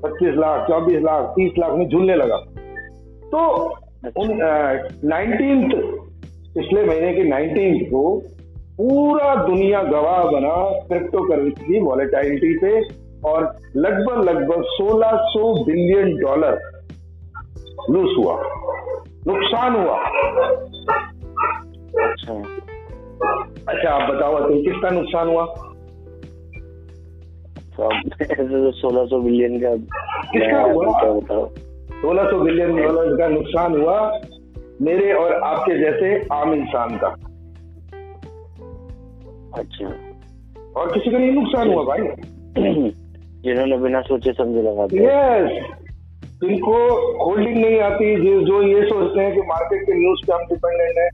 पच्चीस 0.04 0.36
लाख, 0.36 0.67
चौबीस 0.67 1.02
लाख, 1.02 1.26
तीस 1.30 1.52
लाख 1.60 1.74
में 1.74 1.88
झूलने 1.88 2.15
लगा। 2.15 2.38
तो 3.26 3.39
नाइनटीन, 5.06 5.69
पिछले 6.54 6.84
महीने 6.84 7.13
के 7.13 7.24
नाइनटीन 7.24 7.84
को 7.86 8.22
पूरा 8.82 9.36
दुनिया 9.36 9.84
गवाह 9.84 10.24
बना 10.24 10.56
क्रिप्टो 10.88 11.24
करेंसी 11.30 11.74
की 11.74 11.80
वॉलेटाइलिटी 11.80 12.58
पे 12.58 12.82
और 13.30 13.56
लगभग 13.76 14.24
लगभग 14.24 14.63
1600 14.63 15.65
बिलियन 15.65 16.15
डॉलर 16.18 16.60
लूज 17.89 18.13
हुआ। 18.18 18.36
नुकसान 19.28 19.76
हुआ। 19.76 19.98
अच्छा। 22.08 22.34
अच्छा 23.70 23.89
आप 23.89 24.10
बताओ 24.13 24.39
तो 24.39 24.62
किसका 24.63 24.89
नुकसान 24.89 25.28
हुआ? 25.28 25.46
सोलह 28.72 29.06
सौ 29.06 29.20
बिलियन 29.20 29.60
का 29.60 29.76
किसका 30.32 30.62
हुआ? 30.62 30.86
बताओ? 31.12 31.46
सोलह 31.92 32.24
सौ 32.24 32.39
बिलियन 32.39 32.76
डॉलर 32.76 33.18
का 33.18 33.28
नुकसान 33.28 33.82
हुआ 33.82 34.20
मेरे 34.82 35.13
और 35.13 35.34
आपके 35.34 35.80
जैसे 35.80 36.28
आम 36.34 36.54
इंसान 36.54 36.89
का। 36.89 37.15
अच्छा। 39.60 39.86
और 40.82 40.93
किसी 40.93 41.12
का 41.12 41.17
नहीं 41.17 41.32
नुकसान 41.32 41.74
हुआ 41.74 41.84
भाई? 41.84 42.00
जिन्होंने 43.41 43.78
बिना 43.78 44.02
सोचे 44.02 44.34
समझे 44.34 44.62
लगा 44.62 44.88
दिया। 44.88 45.36
यस 45.36 45.63
जिनको 46.43 46.74
होल्डिंग 47.26 47.65
नहीं 47.65 47.80
आती 47.80 48.15
जो 48.15 48.41
जो 48.41 48.62
ये 48.63 48.86
सोचते 48.86 49.22
हैं 49.22 49.34
कि 49.36 49.41
मार्केट 49.41 49.82
के 49.82 49.93
न्यूज़ 49.93 50.28
पे 50.28 50.34
हम 50.34 50.41
डिपेंडेंट 50.41 50.98
है 50.98 51.10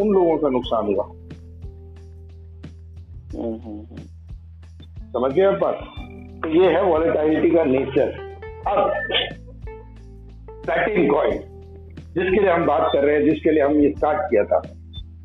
उन 0.00 0.12
लोगों 0.12 0.38
का 0.38 0.48
नुकसान 0.48 0.94
हुआ। 0.94 1.04
हम्म, 3.34 3.60
हम्म, 3.60 3.78
हम्म। 3.78 3.96
समझ 5.02 5.32
गए 5.32 5.42
आप 5.42 5.54
बात? 5.54 5.74
तो 6.42 6.48
ये 6.48 6.70
है 6.70 6.82
वॉलेटाइलिटी 6.82 7.50
का 7.50 7.64
नेचर 7.64 8.36
अब 8.66 8.92
प्लेटिन 10.50 11.12
कॉइन 11.12 11.32
जिसके 12.14 12.40
लिए 12.40 12.50
हम 12.50 12.66
बात 12.66 12.90
कर 12.92 13.04
रहे 13.04 13.16
हैं 13.16 13.30
जिसके 13.30 13.50
लिए 13.50 13.62
हम 13.62 13.76
ये 13.76 13.90
स्टार्ट 13.90 14.18
किया 14.20 14.44
था। 14.44 14.62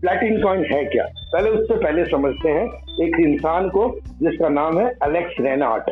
प्लेटिन 0.02 0.44
कॉइन 0.44 0.66
है 0.74 0.86
क्या? 0.86 1.06
पहले 1.34 1.50
उससे 1.50 1.76
पहले 1.76 2.06
समझते 2.06 2.50
हैं 2.50 2.66
एक 3.06 3.16
इंसान 3.20 3.70
को 3.70 4.00
जिसका 4.22 4.50
नाम 4.50 4.80
है 4.80 4.94
अलेक्स 5.04 5.34
रेनार्ट 5.40 5.84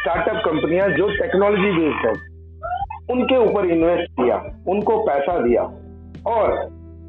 स्टार्टअप 0.00 0.36
कंपनियाँ 0.36 0.88
जो 0.88 1.08
टेक्नोलॉजी 1.08 1.70
बेस्ड 1.70 2.06
है 2.06 2.33
उनके 3.10 3.36
ऊपर 3.38 3.66
इन्वेस्ट 3.66 4.10
किया, 4.12 4.36
उनको 4.68 4.96
पैसा 5.06 5.38
दिया 5.38 5.62
और 6.26 6.52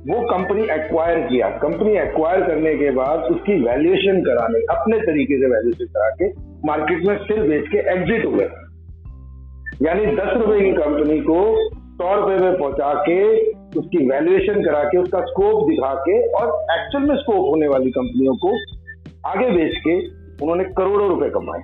वो 0.08 0.20
कंपनी 0.30 0.64
एक्वायर 0.64 1.20
किया। 1.20 1.50
कंपनी 1.58 1.96
एक्वायर 1.98 2.42
करने 2.48 2.74
के 2.76 2.90
बाद 2.92 3.20
उसकी 3.32 3.54
वैल्यूएशन 3.64 4.22
कराने, 4.22 4.60
अपने 4.72 5.00
तरीके 5.00 5.40
से 5.40 5.46
वैल्यूएशन 5.46 5.86
करा 5.86 6.10
के 6.10 6.30
मार्केट 6.68 7.06
में 7.08 7.18
फिर 7.18 7.42
बेच 7.50 7.68
के 7.68 7.78
एग्जिट 7.94 8.26
हुए 8.26 8.48
यानी 9.82 10.06
दस 10.16 10.34
रुपए 10.34 10.60
की 10.60 10.72
कंपनी 10.72 11.20
को 11.22 11.40
सौ 11.96 12.14
रुपए 12.16 12.36
में 12.38 12.58
पहुँचा 12.60 12.94
के 12.94 13.16
उसकी 13.80 14.06
वैल्यूएशन 14.06 14.62
करा 14.64 14.84
के, 14.84 14.98
उसका 14.98 15.20
स्कोप 15.22 15.70
दिखा 15.70 15.94
के 15.94 16.20
और 16.32 16.48
एक्चुअल 16.72 17.04
में 17.04 17.16
स्कोप 17.16 17.50
होने 17.50 17.68
वाली 17.68 17.92
कंपनियों 17.92 18.36
को 18.36 18.54
आगे 19.30 19.50
बेच 19.52 19.78
के 19.78 19.96
उन्होंने 20.44 20.64
करोड़ों 20.78 21.10
रुपए 21.10 21.30
कमाए। 21.30 21.62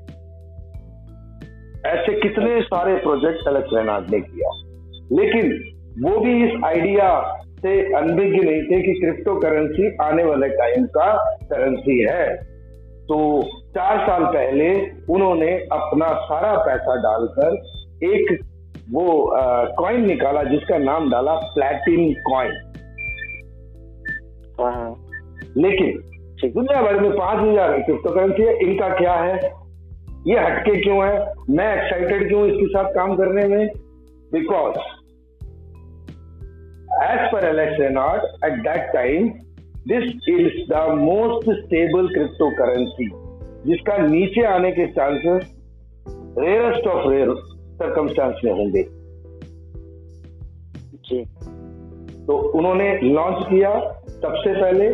ऐसे 1.88 2.14
कितने 2.20 2.62
सारे 2.62 2.96
प्रोजेक्ट 2.96 3.48
अलग 3.48 3.68
रेनाड 3.74 4.12
ने 4.12 4.20
किया। 4.22 4.52
लेकिन 5.12 5.52
वो 6.04 6.20
भी 6.20 6.34
इस 6.44 6.64
आइडिया 6.66 7.08
से 7.60 7.72
अनभिज्ञ 7.96 8.40
नहीं 8.40 8.62
थे 8.62 8.82
कि 8.82 8.94
क्रिप्टो 9.00 9.36
करेंसी 9.40 9.96
आने 10.02 10.24
वाले 10.24 10.48
टाइम 10.50 10.86
का 10.86 11.08
करेंसी 11.44 12.00
है। 12.02 12.36
तो 13.04 13.18
चार 13.70 13.98
साल 14.08 14.26
पहले 14.26 14.70
उन्होंने 15.14 15.52
अपना 15.72 16.08
सारा 16.24 16.54
पैसा 16.58 16.96
डालकर 16.96 17.56
एक 18.06 18.40
वो 18.92 19.06
कॉइन 19.78 20.06
निकाला 20.06 20.44
जिसका 20.44 20.78
नाम 20.78 21.10
डाला 21.12 21.34
प्लेटिन 21.56 22.14
कॉइन 22.30 22.52
लेकिन 25.58 26.00
दुनिया 26.44 26.82
भर 26.82 27.00
में 27.00 27.12
पाँच 27.12 27.40
हज़ार 27.40 27.80
क्रिप्टो 27.80 28.10
करेंसी 28.10 28.44
है 28.44 28.54
इनका 28.60 28.88
क्या 28.90 29.14
है? 29.14 29.61
ये 30.28 30.40
हटके 30.40 30.82
क्यों 30.82 31.06
है? 31.06 31.34
मैं 31.50 31.84
एक्साइटेड 31.84 32.28
क्यों 32.28 32.46
इसके 32.46 32.66
साथ 32.66 32.94
काम 32.94 33.16
करने 33.16 33.48
में? 33.48 33.68
Because 34.34 34.76
as 36.92 37.18
per 37.18 37.44
Alex 37.44 37.80
at 38.46 38.54
that 38.54 38.94
time 38.94 39.30
this 39.88 40.04
is 40.30 40.74
the 40.74 40.96
most 40.98 41.66
stable 41.66 42.08
crypto 42.08 42.50
currency 42.50 43.12
जिसका 43.70 43.98
नीचे 43.98 44.44
आने 44.44 44.72
के 44.72 44.88
chances 44.88 45.58
rarest 46.38 46.88
of 46.88 47.10
rare 47.10 47.28
circumstance 47.56 48.36
में 48.46 48.52
होंगे। 48.52 48.84
जी। 51.10 51.26
तो 52.26 52.38
उन्होंने 52.38 53.00
लॉन्च 53.00 53.38
किया 53.50 54.02
सबसे 54.10 54.62
पहले 54.62 54.90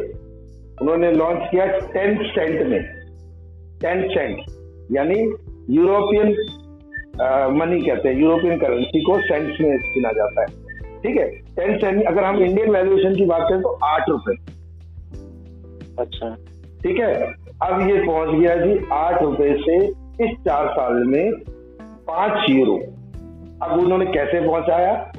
उन्होंने 0.82 1.12
लॉन्च 1.12 1.40
किया 1.52 1.66
टेन 1.66 2.18
सेंट 2.18 2.68
में। 2.68 2.84
टेन 3.82 4.10
सेंट 4.10 4.57
यानी 4.92 5.20
यूरोपियन 5.70 6.28
मनी 7.54 7.80
कहते 7.82 8.10
हैं 8.10 8.16
यूरोपियन 8.16 8.58
करेंसी 8.58 9.02
को 9.04 9.18
सेंट्स 9.22 9.62
में 9.62 9.78
गिना 9.94 10.12
जाता 10.12 10.42
है। 10.42 10.48
ठीक 11.02 11.18
है? 11.18 11.28
टेन 11.56 11.78
सेंट 11.78 12.04
अगर 12.08 12.24
हम 12.24 12.38
इंडियन 12.38 12.70
वैल्यूएशन 12.72 13.16
की 13.16 13.26
बात 13.26 13.48
करें 13.50 13.62
तो 13.62 13.70
आठ 13.86 14.10
रुपए। 14.10 14.36
अच्छा। 16.00 16.36
ठीक 16.84 17.00
है? 17.00 17.14
अब 17.64 17.90
ये 17.90 17.98
पहुँच 18.06 18.30
गया 18.30 18.56
जी 18.56 18.80
आठ 18.94 19.22
रुपए 19.24 19.54
से 19.62 19.78
इस 20.26 20.36
चार 20.40 20.68
साल 20.68 21.04
में 21.04 21.32
पाँच 22.08 22.50
यूरो। 22.50 22.76
अब 23.64 23.80
उन्होंने 23.80 24.06
कैसे 24.06 24.46
पहुँचाया? 24.48 25.12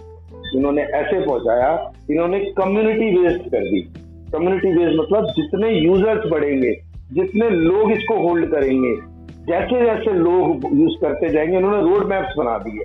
इन्होंने 0.54 0.82
ऐसे 0.82 1.24
पहुँचाया 1.26 1.92
इन्होंने 2.10 2.38
कम्युनिटी 2.58 3.10
बेस्ड 3.16 3.50
कर 3.50 3.64
दी। 3.64 3.80
कम्युनिटी 4.32 4.72
बेस्ड 4.72 5.00
मतलब 5.00 5.26
जितने 5.36 5.70
यूज़र्स 5.70 6.30
बढ़ेंगे 6.30 6.72
जितने 7.12 7.48
लोग 7.50 7.90
इसको 7.92 8.14
होल्ड 8.18 8.50
करेंगे 8.50 8.94
जैसे 9.48 9.86
जैसे 9.86 10.12
लोग 10.12 10.60
यूज़ 10.74 11.00
करते 11.00 11.28
जाएँगे 11.28 11.56
उन्होंने 11.56 11.90
रोड 11.90 12.06
मैप्स 12.06 12.34
बना 12.38 12.58
दिए। 12.58 12.82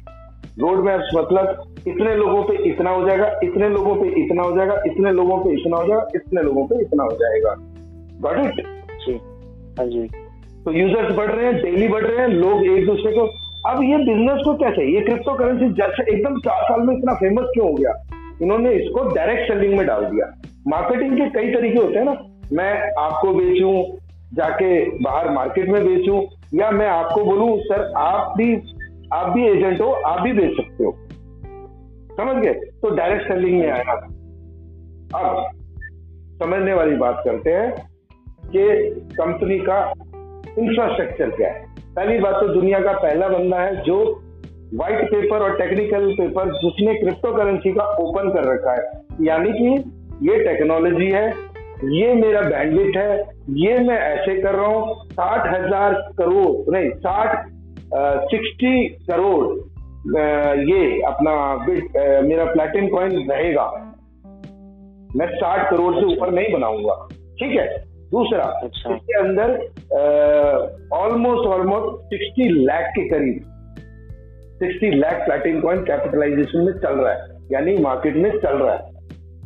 रोड 0.59 0.85
मैप्स 0.85 1.11
मतलब 1.17 1.63
इतने 1.87 2.15
लोगों 2.15 2.43
पे 2.43 2.69
इतना 2.69 2.89
हो 2.89 3.09
जाएगा 3.09 3.39
इतने 3.43 3.69
लोगों 3.69 3.95
पे 3.95 4.07
इतना 4.07 4.43
हो 4.43 4.57
जाएगा 4.57 4.81
इतने 4.85 5.11
लोगों 5.11 5.37
पे 5.37 5.49
इतना 5.49 5.77
हो 5.77 5.87
जाएगा 5.87 6.07
इतने 6.15 6.41
लोगों 6.41 6.67
पे 6.67 6.81
इतना 6.81 7.03
हो 7.03 7.11
जाएगा। 7.11 7.55
गॉट 8.21 8.45
इट 8.45 8.65
जी। 9.07 9.13
हाँ 9.79 9.87
जी। 9.87 10.07
तो 10.65 10.71
यूज़र्स 10.71 11.15
बढ़ 11.15 11.31
रहे 11.31 11.45
हैं 11.45 11.55
डेली 11.63 11.87
बढ़ 11.87 12.03
रहे 12.03 12.17
हैं 12.17 12.27
लोग 12.27 12.65
एक 12.65 12.85
दूसरे 12.85 13.11
को 13.11 13.21
अब 13.69 13.83
ये 13.83 13.97
बिज़नेस 13.97 14.41
को 14.45 14.53
कैसे 14.53 14.95
ये 14.95 15.01
क्रिप्टो 15.01 15.33
करेंसी 15.33 15.69
जैसे 15.73 16.15
एकदम 16.15 16.39
चार 16.39 16.63
साल 16.63 16.81
में 16.81 16.97
इतना 16.97 17.13
फ़ेमस 17.13 17.45
क्यों 17.53 17.67
हो 17.67 17.73
गया? 17.73 18.03
इन्होंने 18.41 18.71
इसको 18.71 19.15
डायरेक्ट 19.15 19.53
सेलिंग 19.53 19.77
में 19.77 19.87
डाल 19.87 20.05
दिया। 20.05 20.41
मार्केटिंग 20.67 21.17
के 21.17 21.29
कई 21.29 21.53
तरीके 21.53 21.79
होते 21.79 21.97
हैं 21.97 22.05
ना। 22.05 22.15
मैं 22.53 22.91
आपको 23.01 23.33
बेचूं 23.33 23.83
जाके 24.33 24.85
बाहर 24.85 25.29
मार्केट 25.29 25.69
में 25.69 25.85
बेचूं 25.85 26.21
या 26.55 26.71
मैं 26.71 26.87
आपको 26.87 27.23
बोलूँ, 27.23 27.59
सर, 27.59 27.93
आप 27.97 28.33
भी 28.37 28.61
आप 29.13 29.29
भी 29.29 29.47
एजेंट 29.47 29.81
हो, 29.81 29.87
आप 29.87 30.21
भी 30.21 30.33
बेच 30.33 30.51
सकते 30.51 30.83
हो। 30.83 30.91
समझ 32.17 32.43
गए? 32.43 32.53
तो 32.53 32.89
डायरेक्ट 32.89 33.27
सेलिंग 33.27 33.59
में 33.59 33.71
आया। 33.71 33.91
अब 35.15 35.51
समझने 36.43 36.73
वाली 36.73 36.95
बात 36.95 37.21
करते 37.25 37.49
हैं 37.49 37.71
कि 38.45 38.89
कंपनी 38.99 39.59
का 39.59 39.93
इंफ्रास्ट्रक्चर 40.59 41.29
क्या 41.29 41.49
है। 41.49 41.65
पहली 41.95 42.19
बात 42.19 42.35
तो 42.35 42.47
दुनिया 42.47 42.79
का 42.79 42.91
पहला 42.91 43.27
बंदा 43.27 43.59
है 43.59 43.83
जो 43.83 44.21
व्हाइट 44.73 45.05
पेपर 45.05 45.37
और 45.37 45.57
टेक्निकल 45.57 46.11
पेपर 46.13 46.49
जिसने 46.49 46.93
क्रिप्टो 46.93 47.33
करेंसी 47.33 47.73
का 47.73 47.83
ओपन 47.83 48.29
कर 48.29 48.53
रखा 48.53 48.71
है। 48.71 49.01
यानी 49.21 49.51
कि 49.51 49.91
ये 50.31 50.43
टेक्नोलॉजी 50.43 51.09
है 51.11 51.52
ये 51.93 52.13
मेरा 52.13 52.41
बैंडविट 52.41 52.97
है 52.97 53.17
ये 53.59 53.77
मैं 53.79 53.97
ऐसे 53.99 54.41
कर 54.41 54.55
रहा 54.55 54.65
हूँ 54.67 55.05
साठ 55.11 55.47
हज़ार 55.47 55.93
करोड़ 56.17 56.73
नहीं 56.75 56.89
साठ 56.99 57.47
सिक्सटी 58.31 58.87
करोड़ 59.09 59.45
ये 60.69 61.01
अपना 61.07 61.33
बिट 61.65 61.97
मेरा 62.25 62.45
प्लेटिन 62.45 62.87
कॉइन 62.89 63.11
रहेगा। 63.31 63.65
मैं 65.15 65.27
साठ 65.33 65.69
करोड़ 65.69 65.93
से 65.95 66.05
ऊपर 66.05 66.31
नहीं 66.31 66.53
बनाऊँगा। 66.53 66.95
ठीक 67.39 67.57
है? 67.59 67.67
दूसरा 68.11 68.43
अच्छा। 68.63 68.95
इसके 68.95 69.19
अंदर 69.19 69.51
ऑलमोस्ट 70.93 71.47
ऑलमोस्ट 71.49 72.03
सिक्सटी 72.05 72.49
लाख 72.63 72.89
के 72.89 73.07
करीब 73.09 73.41
sixty 74.59 74.91
lakh 74.97 75.25
Platin 75.25 75.59
coin 75.61 75.83
capitalization 75.83 76.65
में 76.65 76.73
चल 76.73 76.95
रहा 76.95 77.13
है 77.13 77.19
यानी 77.51 77.77
मार्केट 77.83 78.15
में 78.15 78.29
चल 78.31 78.57
रहा 78.57 78.73
है। 78.73 78.91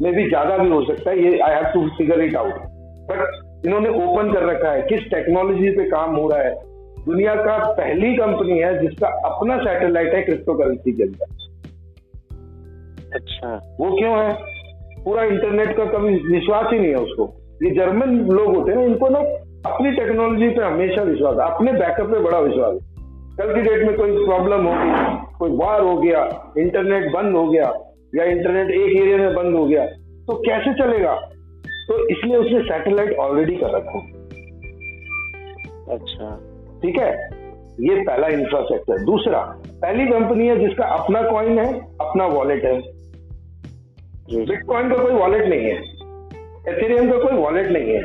मे 0.01 0.11
भी 0.11 0.27
ज़्यादा 0.29 0.57
भी 0.57 0.69
हो 0.69 0.81
सकता 0.85 1.11
है 1.11 1.23
ये 1.23 1.39
I 1.39 1.53
have 1.55 1.63
to 1.63 1.87
figure 1.97 2.21
it 2.21 2.35
out 2.35 2.53
but 3.09 3.65
इन्होंने 3.65 3.89
ओपन 3.89 4.31
कर 4.33 4.43
रखा 4.43 4.71
है 4.71 4.81
किस 4.81 4.99
टेक्नोलॉजी 4.99 5.69
पे 5.69 5.83
काम 5.83 6.15
हो 6.15 6.27
रहा 6.29 6.41
है? 6.41 6.55
दुनिया 7.05 7.35
का 7.35 7.57
पहली 7.73 8.15
कंपनी 8.15 8.57
है 8.59 8.77
जिसका 8.79 9.07
अपना 9.25 9.57
सैटेलाइट 9.57 10.13
है 10.13 10.21
क्रिप्टो 10.21 10.53
करेंसी 10.53 10.91
के 10.91 11.03
अंदर। 11.03 11.25
अच्छा। 13.15 13.55
वो 13.79 13.91
क्यों 13.97 14.13
है? 14.17 14.33
पूरा 15.03 15.23
इंटरनेट 15.23 15.75
का 15.77 15.85
कभी 15.85 16.15
विश्वास 16.31 16.65
ही 16.73 16.79
नहीं 16.79 16.89
है 16.89 16.97
उसको। 16.97 17.33
ये 17.63 17.69
जर्मन 17.69 18.17
लोग 18.31 18.55
होते 18.55 18.71
हैं 18.71 18.77
उनको 18.77 19.09
ना 19.09 19.19
अपनी 19.71 19.91
टेक्नोलॉजी 19.91 20.49
पे 20.49 20.63
हमेशा 20.63 21.03
विश्वास 21.03 21.37
है 21.39 21.45
अपने 21.55 21.73
बैकअप 21.73 22.07
पे 22.07 22.19
बड़ा 22.19 22.39
विश्वास 22.39 22.73
है। 22.73 22.79
कल 23.37 23.53
की 23.55 23.61
डेट 23.61 23.85
में 23.87 23.95
कोई 23.97 24.25
प्रॉब्लम 24.25 24.67
होगी 24.67 25.17
कोई 25.39 25.51
वार 25.57 25.81
हो 25.81 25.97
गया 25.97 26.21
इंटरनेट 26.57 27.11
बंद 27.13 27.35
हो 27.35 27.47
गया 27.47 27.71
या 28.17 28.23
इंटरनेट 28.23 28.71
एक 28.71 29.01
एरिया 29.01 29.17
में 29.17 29.33
बंद 29.35 29.55
हो 29.55 29.65
गया 29.65 29.85
तो 30.27 30.35
कैसे 30.35 30.73
चलेगा? 30.73 31.15
तो 31.87 32.07
इसलिए 32.07 32.37
उसने 32.37 32.59
सैटेलाइट 32.61 33.17
ऑलरेडी 33.17 33.55
कर 33.55 33.69
रखा 33.69 33.99
अच्छा। 35.93 36.29
ठीक 36.83 36.99
है? 36.99 37.11
ये 37.79 38.01
पहला 38.01 38.27
इंफ्रास्ट्रक्चर 38.27 39.03
दूसरा 39.03 39.39
पहली 39.67 40.05
कंपनी 40.05 40.47
है 40.47 40.59
जिसका 40.59 40.85
अपना 40.85 41.21
कॉइन 41.21 41.59
है 41.59 41.79
अपना 42.01 42.25
वॉलेट 42.25 42.63
है। 42.65 42.77
बिटकॉइन 44.45 44.89
का 44.89 45.03
कोई 45.03 45.13
वॉलेट 45.13 45.45
नहीं 45.45 45.61
है। 45.61 45.75
एथेरियम 46.69 47.11
का 47.11 47.17
कोई 47.17 47.37
वॉलेट 47.37 47.67
नहीं 47.67 47.91
है। 47.91 48.01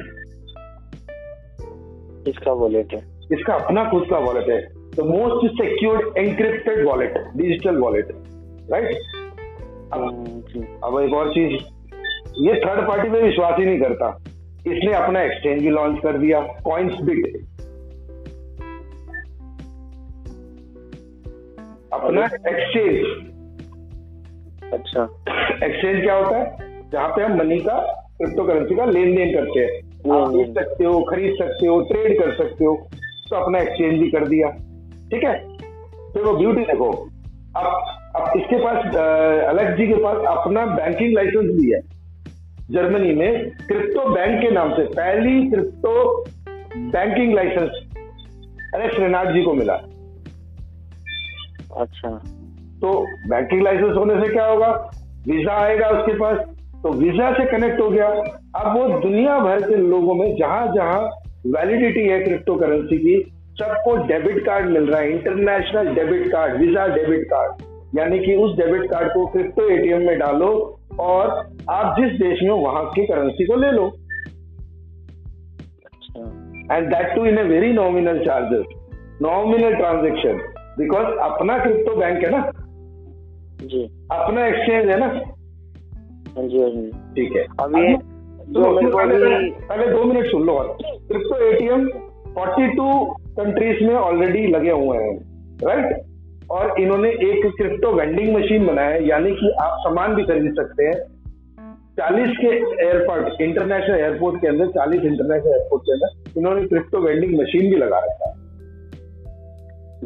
इसका 2.28 2.52
वॉलेट 2.52 2.92
है? 2.92 2.98
इसका 3.32 3.54
अपना 3.54 3.84
खुद 3.90 4.06
का 4.10 4.18
वॉलेट 4.18 4.48
है। 4.48 4.60
The 4.90 5.00
most 5.00 5.52
secured 5.52 6.16
encrypted 6.18 6.86
wallet 6.86 7.14
digital 7.36 7.76
wallet 7.76 8.08
right 8.72 8.90
अब 9.92 11.00
एक 11.00 11.14
और 11.14 11.30
चीज़ 11.30 11.52
ये 12.40 12.54
थर्ड 12.60 12.88
पार्टी 12.88 13.08
पे 13.10 13.22
विश्वास 13.22 13.58
ही 13.58 13.64
नहीं 13.64 13.80
करता। 13.80 14.06
इसने 14.66 14.92
अपना 14.94 15.22
एक्सचेंज 15.22 15.62
भी 15.62 15.70
लॉन्च 15.70 15.98
कर 16.02 16.18
दिया 16.18 16.40
कॉइन्स 16.64 17.00
बिट 17.02 17.26
अपना 21.92 22.24
एक्सचेंज 22.24 22.96
अच्छा। 24.72 25.02
एक्सचेंज 25.64 26.02
क्या 26.02 26.14
होता 26.14 26.36
है? 26.36 26.44
जहाँ 26.90 27.08
पे 27.08 27.22
हम 27.22 27.38
मनी 27.38 27.58
का 27.58 27.78
क्रिप्टो 28.18 28.44
करेंसी 28.44 28.74
का 28.74 28.84
लेन 28.84 29.14
देन 29.16 29.34
करते 29.34 29.60
हैं। 29.60 29.72
आप 30.12 30.28
बेच 30.28 30.54
सकते 30.54 30.84
हो 30.84 31.00
खरीद 31.02 31.34
सकते 31.38 31.66
हो 31.66 31.80
ट्रेड 31.82 32.18
कर 32.20 32.34
सकते 32.34 32.64
हो 32.64 32.74
तो 33.30 33.36
अपना 33.36 33.58
एक्सचेंज 33.58 34.00
भी 34.00 34.10
कर 34.10 34.26
दिया। 34.28 34.48
ठीक 35.10 35.24
है? 35.24 35.34
फिर 36.12 36.22
वो 36.22 36.36
ब्यूटी 36.36 36.62
देखो। 36.62 36.90
अब 37.56 37.98
अब 38.16 38.32
इसके 38.36 38.56
पास 38.64 38.94
अलग 39.48 39.76
जी 39.76 39.86
के 39.86 39.94
पास 40.02 40.24
अपना 40.28 40.64
बैंकिंग 40.68 41.14
लाइसेंस 41.14 41.46
भी 41.50 41.70
है। 41.70 41.80
जर्मनी 42.70 43.12
में 43.14 43.50
क्रिप्टो 43.68 44.08
बैंक 44.10 44.40
के 44.42 44.50
नाम 44.50 44.72
से 44.72 44.84
पहली 44.96 45.50
क्रिप्टो 45.50 45.94
बैंकिंग 46.76 47.34
लाइसेंस 47.34 47.70
अरे 48.74 48.88
श्रीनाथ 48.88 49.32
जी 49.34 49.42
को 49.44 49.54
मिला। 49.54 49.74
अच्छा। 51.76 52.10
तो 52.82 52.92
बैंकिंग 53.28 53.62
लाइसेंस 53.62 53.96
होने 53.96 54.20
से 54.20 54.32
क्या 54.32 54.46
होगा? 54.46 54.68
वीज़ा 55.26 55.54
आएगा 55.54 55.88
उसके 55.90 56.18
पास 56.18 56.38
तो 56.82 56.92
वीज़ा 56.92 57.32
से 57.32 57.44
कनेक्ट 57.46 57.80
हो 57.80 57.88
गया। 57.90 58.06
अब 58.06 58.76
वो 58.76 59.00
दुनिया 59.00 59.38
भर 59.40 59.60
के 59.62 59.76
लोगों 59.78 60.14
में 60.14 60.36
जहाँ 60.36 60.66
जहाँ 60.74 61.02
वैलिडिटी 61.48 62.08
है 62.08 62.22
क्रिप्टो 62.24 62.54
करेंसी 62.56 62.98
की 62.98 63.20
सबको 63.58 63.96
डेबिट 64.06 64.44
कार्ड 64.46 64.70
मिल 64.70 64.86
रहा 64.86 65.00
है 65.00 65.10
international 65.12 65.94
debit 65.94 66.30
card 66.32 66.60
visa 66.60 66.86
debit 66.94 67.24
card 67.32 67.70
यानी 67.94 68.18
कि 68.18 68.34
उस 68.36 68.56
डेबिट 68.56 68.90
कार्ड 68.90 69.08
को 69.08 69.26
क्रिप्टो 69.26 69.68
एटीएम 69.68 70.06
में 70.06 70.18
डालो 70.18 70.48
और 71.00 71.30
आप 71.70 71.96
जिस 71.98 72.12
देश 72.20 72.42
में 72.42 72.50
हो 72.50 72.56
वहाँ 72.56 72.84
की 72.84 73.06
करेंसी 73.06 73.46
को 73.46 73.56
ले 73.56 73.70
लो। 73.70 73.86
And 76.72 76.88
that 76.88 77.14
too 77.14 77.24
in 77.26 77.38
a 77.38 77.42
very 77.42 77.72
nominal 77.72 78.24
charges 78.24 78.66
nominal 79.22 79.74
transaction 79.74 80.38
because 80.78 81.18
अपना 81.22 81.58
क्रिप्टो 81.58 81.96
बैंक 81.96 82.24
है 82.24 82.30
ना? 82.30 82.40
जी। 83.62 83.84
अपना 84.12 84.46
एक्सचेंज 84.46 84.88
है 84.90 84.98
ना? 85.00 85.06
हाँ 86.36 86.46
जी 86.48 86.62
हाँ 86.62 86.70
जी। 86.70 86.90
ठीक 87.16 87.36
है। 87.36 87.42
अब 87.60 87.76
ये 87.76 87.96
तो 88.52 88.80
जो 88.82 88.96
पहले 88.96 89.14
अभी 89.34 89.50
पहले 89.68 89.86
दो 89.86 90.04
मिनट 90.04 90.26
सुन 90.26 90.42
लो 90.42 90.54
क्रिप्टो 90.82 91.36
एटीएम 91.48 91.86
42 92.38 92.88
कंट्रीज़ 93.36 93.84
में 93.84 93.94
ऑलरेडी 93.94 94.46
लगे 94.46 94.70
हुए 94.70 94.98
हैं। 94.98 95.12
राइट 95.64 96.11
और 96.52 96.80
इन्होंने 96.80 97.08
एक 97.08 97.46
क्रिप्टो 97.56 97.92
वेंडिंग 97.92 98.36
मशीन 98.36 98.66
बनाया 98.66 98.88
है 98.88 99.08
यानी 99.08 99.30
कि 99.30 99.52
आप 99.60 99.76
सामान 99.80 100.14
भी 100.14 100.22
खरीद 100.22 100.52
सकते 100.52 100.84
हैं। 100.84 100.98
40 101.94 102.36
के 102.36 102.46
एयरपोर्ट 102.86 103.40
इंटरनेशनल 103.40 103.96
एयरपोर्ट 103.96 104.40
के 104.40 104.48
अंदर 104.48 104.66
40 104.66 105.04
इंटरनेशनल 105.04 105.52
एयरपोर्ट 105.52 105.82
के 105.82 105.92
अंदर 105.92 106.38
इन्होंने 106.38 106.66
क्रिप्टो 106.66 106.98
वेंडिंग 106.98 107.40
मशीन 107.40 107.70
भी 107.70 107.76
लगा 107.76 107.98
रखा 107.98 108.28
है। 108.28 108.40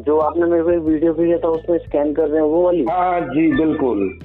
जो 0.03 0.17
आपने 0.17 0.45
मेरे 0.45 0.63
को 0.63 0.71
एक 0.71 0.79
वीडियो 0.79 1.13
भेजा 1.13 1.37
था 1.37 1.49
उसमें 1.49 1.77
स्कैन 1.77 2.13
कर 2.13 2.27
रहे 2.27 2.41
हैं 2.41 2.49
वो 2.49 2.63
वाली? 2.63 2.85
हाँ 2.89 3.21
जी 3.21 3.51
बिल्कुल। 3.51 4.19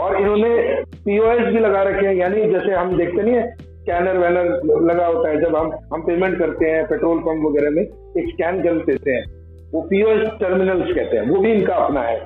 और 0.00 0.20
इन्होंने 0.20 0.82
पीओएस 0.84 1.46
भी 1.54 1.60
लगा 1.60 1.82
रखे 1.82 2.06
हैं 2.06 2.14
यानी 2.14 2.42
जैसे 2.52 2.72
हम 2.72 2.96
देखते 2.96 3.22
नहीं 3.22 3.34
है 3.34 3.50
स्कैनर 3.56 4.18
वैनर 4.18 4.44
लगा 4.92 5.06
होता 5.06 5.28
है 5.28 5.40
जब 5.40 5.56
हम 5.56 5.72
हम 5.94 6.02
पेमेंट 6.02 6.38
करते 6.38 6.70
हैं 6.70 6.86
पेट्रोल 6.86 7.18
पंप 7.18 7.46
वगैरह 7.46 7.70
में 7.70 7.82
एक 7.82 8.28
स्कैन 8.28 8.62
कर 8.62 8.74
देते 8.74 9.10
हैं। 9.10 9.41
वो 9.74 9.80
पीओएस 9.80 10.28
टर्मिनल्स 10.40 10.94
कहते 10.94 11.16
हैं, 11.16 11.28
वो 11.28 11.40
भी 11.40 11.52
इनका 11.52 11.74
अपना 11.74 12.00
है। 12.00 12.16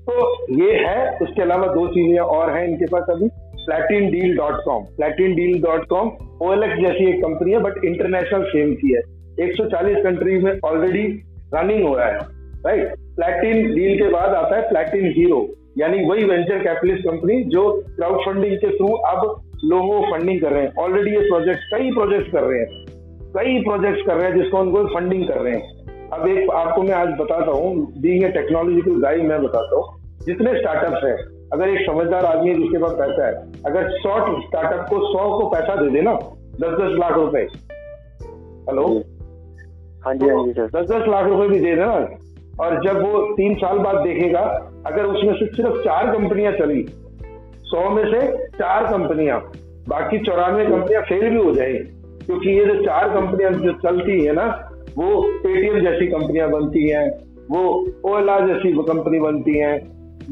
तो 0.00 0.14
ये 0.62 0.72
है, 0.76 1.18
उसके 1.22 1.42
अलावा 1.42 1.66
दो 1.66 1.86
चीज़ें 1.86 2.18
और 2.18 2.50
हैं 2.50 2.66
इनके 2.68 2.86
पास 2.86 3.06
अभी 3.10 3.28
Platin 3.64 4.10
deal 4.10 4.36
dot 4.36 4.60
com 4.64 4.84
Platin 4.96 5.34
deal 5.34 5.62
dot 5.62 5.86
com 5.86 6.10
OLX 6.42 6.76
जैसी 6.76 7.08
एक 7.08 7.22
कंपनी 7.24 7.52
है 7.52 7.58
बट 7.58 7.84
इंटरनेशनल 7.84 8.42
सेम 8.42 8.74
की 8.74 8.94
है। 8.94 9.00
140 9.40 10.02
कंट्रीज़ 10.04 10.44
में 10.44 10.52
ऑलरेडी 10.64 11.02
रनिंग 11.54 11.86
हो 11.88 11.94
रहा 11.96 12.06
है 12.06 12.18
राइट 12.66 12.94
प्लेटिन 13.16 13.74
डील 13.74 13.98
के 13.98 14.08
बाद 14.08 14.34
आता 14.34 14.56
है 14.56 14.68
प्लेटिन 14.68 15.12
हीरो 15.16 15.46
यानी 15.78 16.04
वही 16.04 16.24
वेंचर 16.24 16.58
कैपिटलिस्ट 16.58 17.06
कंपनी 17.08 17.42
जो 17.44 17.62
क्राउड 17.96 18.20
फंडिंग 18.20 18.56
के 18.56 18.70
थ्रू 18.76 18.86
अब 18.86 19.40
लोगों 19.64 20.00
को 20.00 20.10
फंडिंग 20.10 20.40
कर 20.40 20.52
रहे 20.52 20.62
हैं। 20.62 20.72
ऑलरेडी 20.78 21.10
ये 21.10 21.20
प्रोजेक्ट 21.20 21.60
कई 21.74 21.90
प्रोजेक्ट 21.90 22.32
कर 22.32 22.42
रहे 22.42 22.60
हैं। 22.60 22.86
कई 23.36 23.60
प्रोजेक्ट 23.60 24.06
कर 24.06 24.16
रहे 24.16 24.30
हैं 24.30 24.36
जिसको 24.38 24.58
उनको 24.58 24.84
फंडिंग 24.94 25.28
कर 25.28 25.38
रहे 25.38 25.52
हैं। 25.52 25.79
अब 26.12 26.26
एक 26.28 26.50
आपको 26.50 26.82
मैं 26.82 26.94
आज 26.94 27.08
बताता 27.08 27.50
हूँ 27.50 28.00
बीइंग 28.00 28.24
ए 28.24 28.28
टेक्नोलॉजिकल 28.28 29.00
गाई 29.00 29.20
मैं 29.20 29.42
बताता 29.42 29.76
हूँ 29.76 30.16
जितने 30.26 30.54
स्टार्टअप 30.58 31.04
हैं 31.04 31.16
अगर 31.52 31.68
एक 31.68 31.86
समझदार 31.86 32.24
आदमी 32.24 32.48
है 32.48 32.54
जिसके 32.54 32.78
पास 32.78 32.92
पैसा 32.92 33.26
है 33.26 33.34
अगर 33.66 33.90
सौ 33.90 34.14
स्टार्टअप 34.40 34.88
को 34.90 34.98
सौ 35.12 35.38
को 35.38 35.46
पैसा 35.50 35.76
दे 35.76 35.90
देना 35.90 36.14
दस 36.54 36.72
दस 36.80 36.96
लाख 36.98 37.12
रुपए। 37.12 37.42
हेलो 38.68 38.86
हाँ 40.04 40.14
जी 40.14 40.28
हाँ 40.28 40.46
जी 40.46 40.52
सर 40.52 40.66
दस 40.66 40.90
दस 40.90 41.08
लाख 41.08 41.26
रुपए 41.26 41.48
भी 41.48 41.60
दे 41.60 41.74
देना। 41.74 41.92
और 42.60 42.86
जब 42.86 43.00
वो 43.02 43.20
तीन 43.34 43.54
साल 43.54 43.78
बाद 43.78 43.96
देखेगा 43.96 44.40
अगर 44.86 45.04
उसमें 45.04 45.34
से 45.34 45.46
सिर्फ़ 45.46 45.78
चार 45.78 46.12
कंपनियाँ 46.16 46.52
चली 46.52 46.84
सौ 47.64 47.88
में 47.90 48.04
से 48.04 48.26
चार 48.48 48.86
कंपनियाँ 48.92 49.38
बाकी 49.88 50.18
चौरानवे 50.18 50.64
कंपनियाँ 50.64 51.02
फेल 51.02 51.28
भी 51.30 51.44
हो 51.44 51.52
जाए 51.52 51.72
क्योंकि 52.26 52.50
ये 52.50 52.64
जो 52.64 52.74
चार 52.82 53.08
कंपनियाँ 53.08 53.52
जो 53.52 53.72
चलती 53.72 54.24
है 54.24 54.32
ना 54.32 54.48
वो 54.98 55.22
पेटीएम 55.42 55.78
जैसी 55.80 56.06
कंपनियाँ 56.06 56.50
बनती 56.50 56.88
हैं 56.88 57.08
वो 57.50 57.62
ओला 58.04 58.38
जैसी 58.46 58.72
कंपनी 58.72 59.20
बनती 59.20 59.58
हैं 59.58 59.76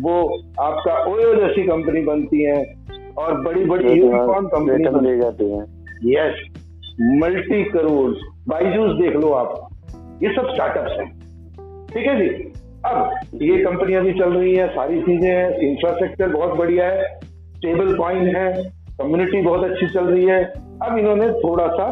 वो 0.01 0.15
आपका 0.61 0.95
ओयो 1.05 1.35
जैसी 1.35 1.63
कंपनी 1.63 2.01
बनती 2.01 2.43
हैं 2.45 3.15
और 3.15 3.41
बड़ी 3.41 3.65
बड़ी 3.65 3.93
यूनिकॉर्न 3.93 4.47
कंपनी 4.47 5.11
ले 5.11 5.17
जाते 5.19 5.45
हैं। 5.45 5.63
यस 6.05 6.45
मल्टी 7.01 7.65
करोड़ 7.65 8.11
बाइजूस 8.49 8.93
देख 9.01 9.17
लो 9.17 9.31
आप। 9.31 9.69
ये 10.23 10.35
सब 10.35 10.53
स्टार्टअप्स 10.55 10.93
हैं। 10.93 11.09
ठीक 11.87 12.07
है 12.07 12.17
जी? 12.21 12.29
अब 12.87 13.11
ये 13.43 13.65
कंपनियाँ 13.65 14.03
भी 14.05 14.13
चल 14.13 14.33
रही 14.33 14.55
हैं 14.55 14.69
सारी 14.69 15.01
चीज़ें 15.01 15.31
हैं 15.31 15.59
इंफ्रास्ट्रक्चर 15.59 16.29
बहुत 16.29 16.59
बढ़िया 16.59 16.87
है 16.87 17.03
स्टेबल 17.57 17.95
कॉइन 17.97 18.37
है 18.37 18.53
कम्युनिटी 19.01 19.43
बहुत 19.43 19.71
अच्छी 19.71 19.87
चल 19.87 20.05
रही 20.05 20.25
है। 20.25 20.45
अब 20.83 20.99
इन्होंने 20.99 21.29
थोड़ा 21.31 21.67
सा 21.67 21.87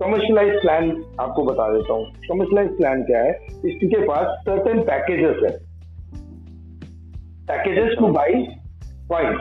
कमर्शलाइज 0.00 0.60
प्लान 0.62 0.90
आपको 1.20 1.42
बता 1.44 1.68
देता 1.72 1.92
हूँ। 1.92 2.04
कमर्शलाइज 2.28 2.76
प्लान 2.76 3.02
क्या 3.04 3.22
है? 3.22 3.32
इसके 3.66 4.00
पास 4.06 4.26
सर्टेन 4.42 4.80
पैकेजेस 4.82 5.42
है। 5.42 5.50
Packages 7.48 7.96
to 7.98 8.08
buy 8.08 8.34
point 9.08 9.40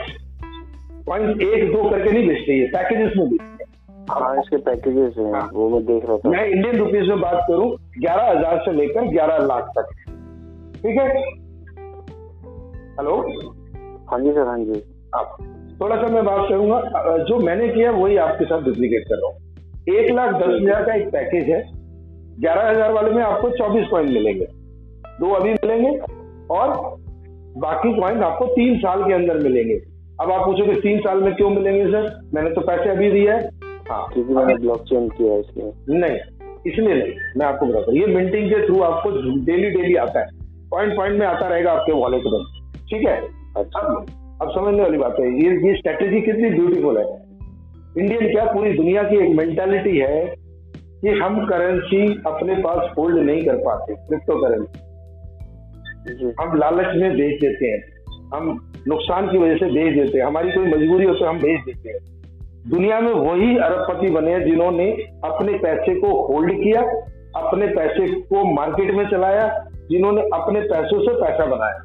point 1.07 1.41
एक 1.41 1.71
दो 1.73 1.89
करके 1.89 2.11
नहीं 2.11 2.27
बेचते 2.27 2.59
ये 2.59 2.65
पैकेजेस 2.67 3.13
में 3.17 3.27
बेचते 3.29 3.65
हाँ। 4.09 4.35
इसके 4.39 4.57
पैकेजेस 4.65 5.13
हैं 5.17 5.31
हाँ। 5.33 5.49
वो 5.53 5.69
मैं 5.69 5.83
देख 5.85 6.05
रहा 6.05 6.17
था। 6.17 6.29
मैं 6.29 6.45
इंडियन 6.45 6.77
रुपीज़ 6.77 7.09
में 7.09 7.19
बात 7.21 7.43
करूँ 7.47 7.69
ग्यारह 7.97 8.29
हज़ार 8.29 8.57
से 8.65 8.71
लेकर 8.71 9.07
ग्यारह 9.07 9.37
लाख 9.45 9.71
तक। 9.77 9.91
ठीक 10.75 10.99
है? 10.99 11.07
हेलो 12.99 13.15
हाँ 14.11 14.19
जी 14.19 14.31
सर 14.31 14.47
हाँ 14.47 14.57
जी। 14.59 14.81
आप 15.15 15.37
थोड़ा 15.81 15.95
सा 15.95 16.13
मैं 16.13 16.23
बात 16.25 16.47
करूँगा। 16.49 17.17
जो 17.23 17.39
मैंने 17.39 17.67
किया 17.67 17.91
वही 17.93 18.17
आपके 18.17 18.45
साथ 18.45 18.61
डुप्लीकेट 18.61 19.03
कर 19.09 19.15
रहा 19.15 19.31
हूँ। 19.31 19.46
एक 19.87 20.09
लाख 20.11 20.33
दस 20.33 20.53
हज़ार 20.53 20.83
का 20.85 20.93
एक 20.93 21.07
पैकेज 21.09 21.49
है। 21.49 21.61
ग्यारह 22.39 22.69
हज़ार 22.69 22.91
वाले 22.93 23.11
में 23.11 23.21
आपको 23.23 23.49
चौबीस 23.49 23.85
पॉइंट 23.91 24.09
मिलेंगे। 24.09 24.45
दो 25.19 25.29
अभी 25.33 25.51
मिलेंगे 25.51 25.91
और 26.53 26.73
बाकी 27.57 27.93
कॉइन 27.93 28.23
आपको 28.23 28.45
तीन 28.45 28.77
साल 28.77 29.03
के 29.03 29.13
अंदर 29.13 29.37
मिलेंगे। 29.43 29.75
अब 30.21 30.31
आप 30.31 30.45
पूछोगे 30.45 30.73
तीन 30.81 30.99
साल 30.99 31.21
में 31.23 31.33
क्यों 31.35 31.49
मिलेंगे 31.49 31.85
सर? 31.85 32.09
मैंने 32.33 32.49
तो 32.49 32.61
पैसे 32.61 32.89
अभी 32.89 33.09
दिए 33.11 33.29
हैं। 33.31 33.41
हाँ। 33.89 34.07
क्योंकि 34.13 34.33
मैंने 34.33 34.55
ब्लॉकचेन 34.55 35.07
किया 35.09 35.33
है 35.33 35.39
नहीं 35.91 36.17
इसलिए 36.67 36.93
नहीं 36.93 37.13
मैं 37.37 37.45
आपको 37.45 37.65
बताता 37.65 37.91
हूँ। 37.91 37.99
ये 37.99 38.05
मिंटिंग 38.15 38.49
के 38.49 38.65
थ्रू 38.67 38.81
आपको 38.81 39.11
डेली 39.45 39.69
डेली 39.69 39.95
आता 39.97 40.19
है। 40.19 40.27
पॉइंट 40.71 40.95
पॉइंट 40.95 41.19
में 41.19 41.25
आता 41.27 41.47
रहेगा 41.47 41.71
आपके 41.71 41.93
वॉलेट 41.93 42.23
में। 42.25 42.43
ठीक 42.89 43.07
है? 43.07 43.15
अच्छा। 43.57 43.79
अब 43.79 44.05
अब 44.41 44.49
समझने 44.51 44.81
वाली 44.81 44.97
बात 44.97 45.15
है 45.19 45.27
ये 45.33 45.55
ये 45.67 45.75
स्ट्रेटेजी 45.77 46.21
कितनी 46.21 46.49
ब्यूटीफुल 46.49 46.97
है। 46.97 47.05
इंडियन 47.99 48.31
क्या 48.31 48.45
पूरी 48.45 48.73
दुनिया 48.73 49.03
की 49.03 49.15
एक 49.15 49.35
मेंटेलिटी 49.35 49.97
है 49.97 50.35
कि 51.01 51.09
हम 51.09 51.45
करेंसी 51.45 52.23
अपने 52.27 52.55
पास 52.55 52.91
होल्ड 52.97 53.17
नहीं 53.17 53.45
कर 53.45 53.55
पाते 53.55 53.95
क्रिप्टो 53.95 54.35
करेंसी 54.41 54.83
हम 56.41 56.57
लालच 56.57 56.95
में 56.95 57.11
बेच 57.11 57.41
देते 57.41 57.65
हैं 57.65 57.79
हम 58.33 58.73
नुकसान 58.87 59.31
की 59.31 59.37
वजह 59.37 59.55
से 59.55 59.65
बेच 59.65 59.93
देते 59.93 60.17
हैं 60.17 60.25
हमारी 60.25 60.51
कोई 60.51 60.65
मजबूरी 60.65 61.05
हो 61.05 61.13
तो 61.13 61.25
हम 61.25 61.39
बेच 61.39 61.61
देते 61.65 61.89
हैं। 61.89 61.99
दुनिया 62.69 62.99
में 62.99 63.11
वही 63.11 63.57
अरबपति 63.57 64.11
बने 64.11 64.31
हैं 64.31 64.43
जिन्होंने 64.43 64.91
अपने 65.25 65.57
पैसे 65.57 65.95
को 65.95 66.07
होल्ड 66.27 66.53
किया 66.53 66.81
अपने 67.41 67.67
पैसे 67.67 68.07
को 68.21 68.53
मार्केट 68.53 68.93
में 68.93 69.09
चलाया 69.09 69.65
जिन्होंने 69.89 70.21
अपने 70.21 70.59
पैसों 70.59 71.01
से 71.01 71.13
पैसा 71.21 71.45
बनाया। 71.45 71.79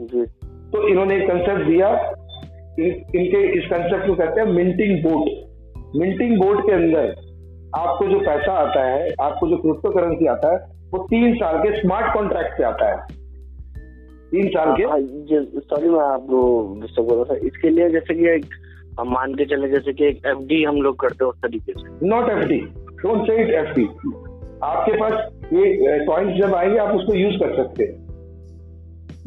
जी। 0.00 0.22
तो 0.70 0.88
इन्होंने 0.88 1.16
एक 1.16 1.30
कंसेप्ट 1.30 1.62
दिया 1.62 1.88
इनके 2.80 3.58
इस 3.58 3.64
कंसेप्ट 3.66 4.06
को 4.06 4.14
कहते 4.14 4.40
हैं 4.40 4.48
मिंटिंग 4.48 5.02
बोट 5.04 5.52
मिंटिंग 5.96 6.42
बोट 6.42 6.60
के 6.60 6.72
अंदर 6.72 7.32
आपको 7.76 8.06
जो 8.06 8.18
पैसा 8.18 8.52
आता 8.52 8.84
है 8.84 9.10
आपको 9.20 9.48
जो 9.48 9.56
क्रिप्टो 9.56 9.90
करेंसी 9.90 10.26
आता 10.26 10.52
है 10.52 10.58
वो 10.90 10.98
तीन 10.98 11.34
साल 11.34 11.58
के 11.58 11.80
स्मार्ट 11.80 12.14
कॉन्ट्रैक्ट 12.14 12.58
पे 12.58 12.64
आता 12.64 12.90
है। 12.90 13.06
तीन 14.30 14.48
साल 14.48 14.76
के? 14.80 14.84
सॉरी 15.60 15.88
मैं 15.88 16.00
आपको 16.00 16.72
डिस्टर्ब 16.80 17.08
कर 17.08 17.14
रहा 17.14 17.24
था। 17.24 17.34
इसके 17.34 17.68
लिए 17.68 17.88
जैसे 17.88 18.14
कि 18.14 18.28
एक 18.28 18.46
हम 19.00 19.12
मान 19.12 19.34
के 19.34 19.44
चले 19.44 19.68
जैसे 19.68 19.92
कि 19.92 20.04
एक 20.04 20.16
एफडी 20.26 20.64
हम 20.64 20.76
लोग 20.76 21.00
करते 21.00 21.24
हैं 21.24 21.30
उस 21.30 21.38
तरीके 21.38 21.72
से। 21.72 22.06
Not 22.08 22.30
F 22.30 22.48
D 22.48 22.58
don't 22.58 23.26
say 23.26 23.42
it 23.42 23.50
F 23.50 23.74
D 23.74 23.84
आपके 24.64 24.92
पास 24.92 25.12
ये 25.44 26.04
कॉइन्स 26.06 26.46
जब 26.46 26.54
आएँगे 26.54 26.78
आप 26.78 26.94
उसको 26.94 27.14
यूज़ 27.14 27.34
कर 27.34 27.56
सकते 27.56 27.84
हैं। 27.84 28.01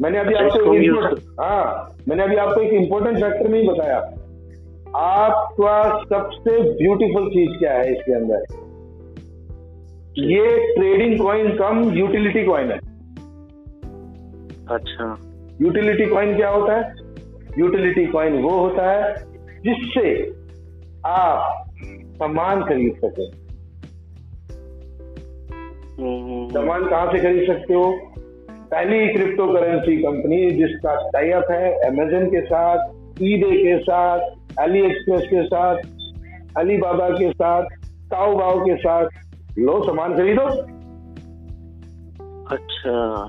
मैंने 0.00 0.18
अभी 0.18 0.34
आपको 0.34 0.74
एक 0.74 1.18
हाँ 1.40 1.94
मैंने 2.08 2.22
अभी 2.22 2.36
आपको 2.36 2.60
एक 2.60 2.72
इम्पोर्टेंट 2.72 3.16
फैक्टर 3.18 3.48
नहीं 3.48 3.68
बताया। 3.68 3.98
आपका 4.96 5.98
सबसे 5.98 6.60
ब्यूटीफुल 6.60 7.28
चीज़ 7.28 7.58
क्या 7.58 7.72
है 7.72 7.92
इसके 7.92 8.12
अंदर? 8.12 8.66
ये 10.18 10.74
trading 10.74 11.20
coin 11.20 11.56
cum 11.56 11.90
utility 11.92 12.44
coin 12.44 12.70
है। 12.70 12.78
अच्छा। 14.70 15.16
यूटिलिटी 15.62 16.06
कॉइन 16.06 16.36
क्या 16.36 16.48
होता 16.48 16.76
है? 16.76 16.94
यूटिलिटी 17.58 18.06
कॉइन 18.06 18.42
वो 18.42 18.50
होता 18.50 18.90
है 18.90 19.14
जिससे 19.66 20.30
आप 21.06 21.64
सामान 22.14 22.62
खरीद 22.64 22.96
सके। 23.04 23.46
हम्म, 26.02 26.24
हम्म, 26.24 26.48
सामान 26.48 26.88
कहाँ 26.88 27.12
से 27.12 27.18
खरीद 27.18 27.46
सकते 27.46 27.74
हो? 27.74 27.98
पहली 28.74 29.08
क्रिप्टो 29.08 29.46
करेंसी 29.46 29.96
कंपनी 29.96 30.50
जिसका 30.50 31.08
टाइप 31.08 31.44
है 31.50 31.72
अमेजन 31.72 32.26
के 32.26 32.40
साथ 32.40 32.78
ईबे 33.22 33.56
के 33.56 33.78
साथ 33.78 34.18
अली 34.58 34.86
एक्सप्रेस 34.86 35.22
के 35.22 35.46
साथ 35.46 35.76
अली 36.58 36.76
बाबा 36.76 37.08
के 37.08 37.30
साथ 37.30 37.62
ताओ 38.10 38.36
बाओ 38.36 38.60
के 38.60 38.76
साथ। 38.76 39.08
लो 39.58 39.82
सामान 39.82 40.16
खरीदो। 40.16 40.42
अच्छा। 42.54 43.24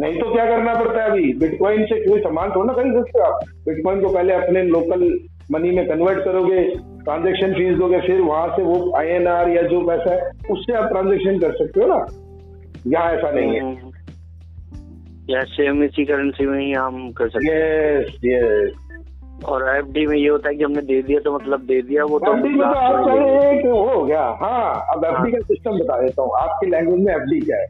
नहीं 0.00 0.20
तो 0.20 0.32
क्या 0.32 0.46
करना 0.46 0.74
पड़ता 0.74 1.02
है 1.02 1.10
अभी? 1.10 1.32
बिटकॉइन 1.32 1.84
से 1.84 2.10
कोई 2.10 2.20
सामान 2.20 2.50
थोड़ा 2.50 2.72
ना 2.72 2.82
खरीद 2.82 2.94
सकते 2.94 3.18
हो 3.18 3.24
आप। 3.24 3.40
बिटकॉइन 3.68 4.00
को 4.00 4.08
पहले 4.08 4.32
अपने 4.32 4.62
लोकल 4.62 5.20
मनी 5.52 5.70
में 5.70 5.88
कन्वर्ट 5.88 6.24
करोगे 6.24 6.62
ट्रांजेक्शन 7.04 7.54
फ़ीस 7.54 7.78
दोगे 7.78 8.00
फिर 8.00 8.20
वहाँ 8.20 8.48
से 8.48 8.62
वो 8.62 8.96
आईएनआर 8.96 9.48
या 9.48 9.62
जो 9.62 9.80
पैसा 9.80 10.14
है 10.14 10.30
उससे 10.50 10.72
आप 10.72 10.88
ट्रांजेक्शन 10.88 11.38
कर 11.38 11.52
सकते 11.52 11.80
हो 11.80 11.86
ना। 11.86 12.06
यहाँ 12.86 13.12
ऐसा 13.12 13.30
नहीं 13.30 13.54
है। 13.54 13.60
हम्म, 13.60 13.93
या 15.30 15.42
सेम 15.50 15.82
इसी 15.84 16.04
करेंसी 16.04 16.46
में 16.46 16.58
ही 16.60 16.72
हम 16.72 17.10
कर 17.12 17.28
सकते 17.28 17.52
हैं। 18.28 18.82
और 19.44 19.62
एफडी 19.68 20.06
में 20.06 20.16
ये 20.16 20.28
होता 20.28 20.48
है 20.48 20.54
कि 20.54 20.64
हमने 20.64 20.82
दे 20.82 21.00
दिया 21.02 21.20
तो 21.20 21.34
मतलब 21.34 21.60
दे 21.60 21.80
दिया 21.82 22.04
वो 22.04 22.18
तो 22.18 22.32
में 22.34 22.42
तो 22.42 23.16
एक 23.40 23.64
हो 23.66 24.04
गया। 24.04 24.22
हाँ 24.42 24.86
अब 24.94 25.04
एफडी 25.04 25.32
का 25.32 25.38
सिस्टम 25.38 25.78
बता 25.78 26.00
देता 26.00 26.22
हूँ। 26.22 26.30
आपकी 26.38 26.70
लैंग्वेज 26.70 27.00
में 27.00 27.14
एफडी 27.14 27.40
क्या 27.40 27.56
है? 27.56 27.66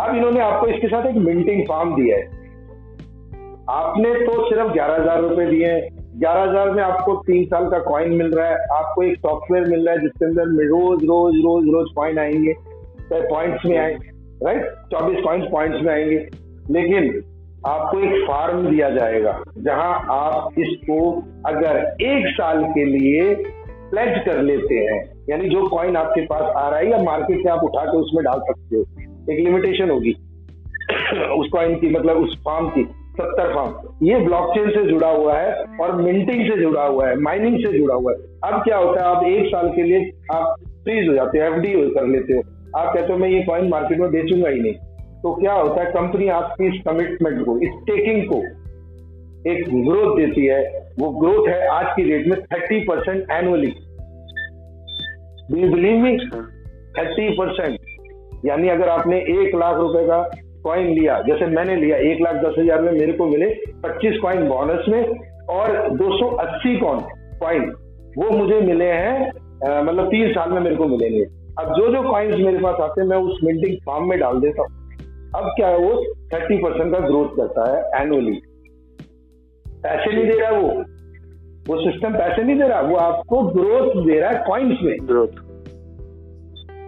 अब 0.00 0.14
इन्होंने 0.16 0.40
आपको 0.40 0.66
इसके 0.66 0.88
साथ 0.88 1.06
एक 1.06 1.16
मिंटिंग 1.16 1.62
फॉर्म 1.68 1.94
दिया 1.94 2.16
है। 2.16 2.40
आपने 3.70 4.12
तो 4.14 4.48
सिर्फ़ 4.48 4.72
ग्यारह 4.72 4.94
हज़ार 4.94 5.20
रुपए 5.20 5.46
दिए 5.46 5.66
हैं। 5.66 5.88
ग्यारह 6.18 6.42
हज़ार 6.42 6.70
में 6.70 6.82
आपको 6.82 7.14
तीन 7.26 7.44
साल 7.44 7.68
का 7.70 7.78
कॉइन 7.78 8.12
मिल 8.12 8.30
रहा 8.30 8.46
है। 8.48 8.56
आपको 8.72 9.02
एक 9.02 9.18
सॉफ्टवेयर 9.18 9.68
मिल 9.68 9.86
रहा 9.86 9.94
है 9.94 10.00
जिसके 10.00 10.24
अंदर 10.24 10.66
रोज 10.66 11.04
रोज 11.04 11.34
रोज 11.44 11.68
रोज 11.74 11.88
कॉइन 11.96 12.18
आएँगे। 12.18 12.52
चाहे 12.52 13.22
पॉइंट्स 13.22 13.66
में 13.66 13.76
आए 13.78 13.94
राइट 14.42 14.70
चौबीस 14.92 15.24
कॉइन्स 15.24 15.46
पॉइंट्स 15.52 15.82
में 15.82 15.92
आएँगे। 15.92 16.18
लेकिन 16.70 17.22
आपको 17.66 17.98
एक 18.00 18.24
फार्म 18.28 18.66
दिया 18.68 18.88
जाएगा, 18.90 19.32
जहाँ 19.58 20.06
आप 20.10 20.58
इसको 20.58 21.10
अगर 21.46 21.76
एक 22.02 22.26
साल 22.30 22.64
के 22.64 22.84
लिए 22.84 23.34
प्लेज 23.90 24.18
कर 24.24 24.42
लेते 24.42 24.74
हैं, 24.76 25.02
यानी 25.30 25.48
जो 25.48 25.66
कॉइन 25.68 25.96
आपके 25.96 26.24
पास 26.26 26.42
आ 26.56 26.68
रहा 26.68 26.78
है 26.78 26.90
या 26.90 26.98
मार्केट 27.02 27.42
से 27.42 27.48
आप 27.50 27.64
उठा 27.64 27.84
के 27.84 27.96
उसमें 27.98 28.24
डाल 28.24 28.40
सकते 28.40 28.76
हो, 28.76 28.82
एक 29.30 29.44
लिमिटेशन 29.44 29.90
होगी। 29.90 30.14
उस 31.32 31.48
कॉइन 31.52 31.74
की 31.74 31.90
मतलब 31.90 32.16
उस 32.16 32.36
फार्म 32.44 32.68
की, 32.68 32.82
सत्तर 33.12 33.54
फार्म 33.54 34.06
ये 34.06 34.18
ब्लॉकचेन 34.20 34.70
से 34.70 34.84
जुड़ा 34.84 35.08
हुआ 35.08 35.38
है 35.38 35.52
और 35.80 35.94
मिंटिंग 35.96 36.46
से 36.50 36.60
जुड़ा 36.60 36.84
हुआ 36.84 37.08
है 37.08 37.16
माइनिंग 37.20 37.58
से 37.58 37.72
जुड़ा 37.78 37.94
हुआ 37.94 38.12
है। 38.12 38.18
अब 38.44 38.62
क्या 38.62 38.76
होता 38.76 39.00
है, 39.00 39.16
आप 39.16 39.24
एक 39.24 39.46
साल 39.46 39.68
के 39.68 39.82
लिए 39.82 40.10
आप 40.34 40.54
फ्रीज 40.84 41.08
हो 41.08 41.14
जाते 41.14 41.38
हो 41.38 41.44
एफडी 41.44 41.72
कर 41.94 42.06
लेते 42.06 42.34
हो। 42.34 42.42
आप 42.78 42.94
कहते 42.94 43.12
हो, 43.12 43.18
मैं 43.18 43.28
ये 43.28 43.42
कॉइन 43.42 43.68
मार्केट 43.68 43.98
में 43.98 44.10
बेचूँगा 44.10 44.48
ही 44.48 44.60
नहीं। 44.60 44.74
तो 45.22 45.34
क्या 45.34 45.52
होता 45.52 45.82
है 45.82 45.90
कंपनी 45.92 46.28
आपकी 46.30 46.66
इस 46.68 46.82
कमिटमेंट 46.86 47.44
को, 47.46 47.58
इस 47.58 47.70
टेकिंग 47.86 48.22
को 48.24 48.38
एक 49.50 49.64
ग्रोथ 49.68 50.16
देती 50.16 50.46
है। 50.46 50.60
वो 50.98 51.08
ग्रोथ 51.20 51.48
है 51.48 51.66
आज 51.68 51.86
की 51.96 52.04
डेट 52.04 52.26
में 52.26 52.40
thirty 52.44 52.80
percent 52.84 53.30
annually 53.32 53.70
do 55.50 55.68
believe 55.74 55.98
me 55.98 56.16
thirty 56.98 57.28
percent 57.36 57.78
यानी 58.46 58.68
अगर 58.68 58.88
आपने 58.88 59.18
एक 59.32 59.54
लाख 59.56 59.76
रुपए 59.76 60.06
का 60.06 60.22
कॉइन 60.64 60.88
लिया, 60.88 61.20
जैसे 61.22 61.46
मैंने 61.46 61.76
लिया, 61.76 61.96
एक 61.98 62.20
लाख 62.22 62.34
दस 62.36 62.54
हज़ार 62.58 62.82
में 62.82 62.92
मेरे 62.92 63.12
को 63.12 63.26
मिले 63.26 63.46
पच्चीस 63.82 64.18
कॉइन 64.22 64.48
बोनस 64.48 64.84
में, 64.88 65.02
और 65.50 65.96
280 65.96 66.76
कॉइन 66.80 67.00
कॉइन 67.40 67.72
वो 68.18 68.30
मुझे 68.30 68.60
मिले 68.62 68.84
हैं 68.86 69.30
मतलब 69.82 70.06
तीन 70.06 70.32
साल 70.32 70.52
में 70.52 70.60
मेरे 70.60 70.76
को 70.76 70.86
मिलेंगे। 70.86 71.24
अब 71.60 71.72
जो 71.74 71.88
जो 71.92 72.02
कॉइन्स 72.10 72.36
मेरे 72.36 72.58
पास 72.58 72.80
आते 72.80 73.00
हैं, 73.00 73.08
मैं 73.08 73.16
उस 73.18 73.40
मिंटिंग 73.44 73.76
फार्म 73.86 74.08
में 74.08 74.18
डाल 74.20 74.40
देता 74.40 74.62
हूँ। 74.62 74.81
अब 75.36 75.44
क्या 75.56 75.68
है 75.68 75.76
वो 75.78 75.92
थर्टी 76.32 76.56
परसेंट 76.62 76.92
का 76.92 76.98
ग्रोथ 77.00 77.36
करता 77.36 77.70
है 77.70 78.02
एनुअली 78.02 78.32
पैसे 79.66 80.12
नहीं 80.12 80.24
दे 80.24 80.38
रहा 80.40 80.50
है 80.50 80.58
वो। 80.58 80.68
वो 81.68 81.76
सिस्टम 81.82 82.14
पैसे 82.14 82.42
नहीं 82.42 82.56
दे 82.58 82.66
रहा 82.68 82.80
वो 82.82 82.96
आपको 82.98 83.42
ग्रोथ 83.50 84.04
दे 84.06 84.18
रहा 84.20 84.30
है 84.30 84.42
कॉइन्स 84.46 84.82
में। 84.82 84.96
ग्रोथ 85.06 85.40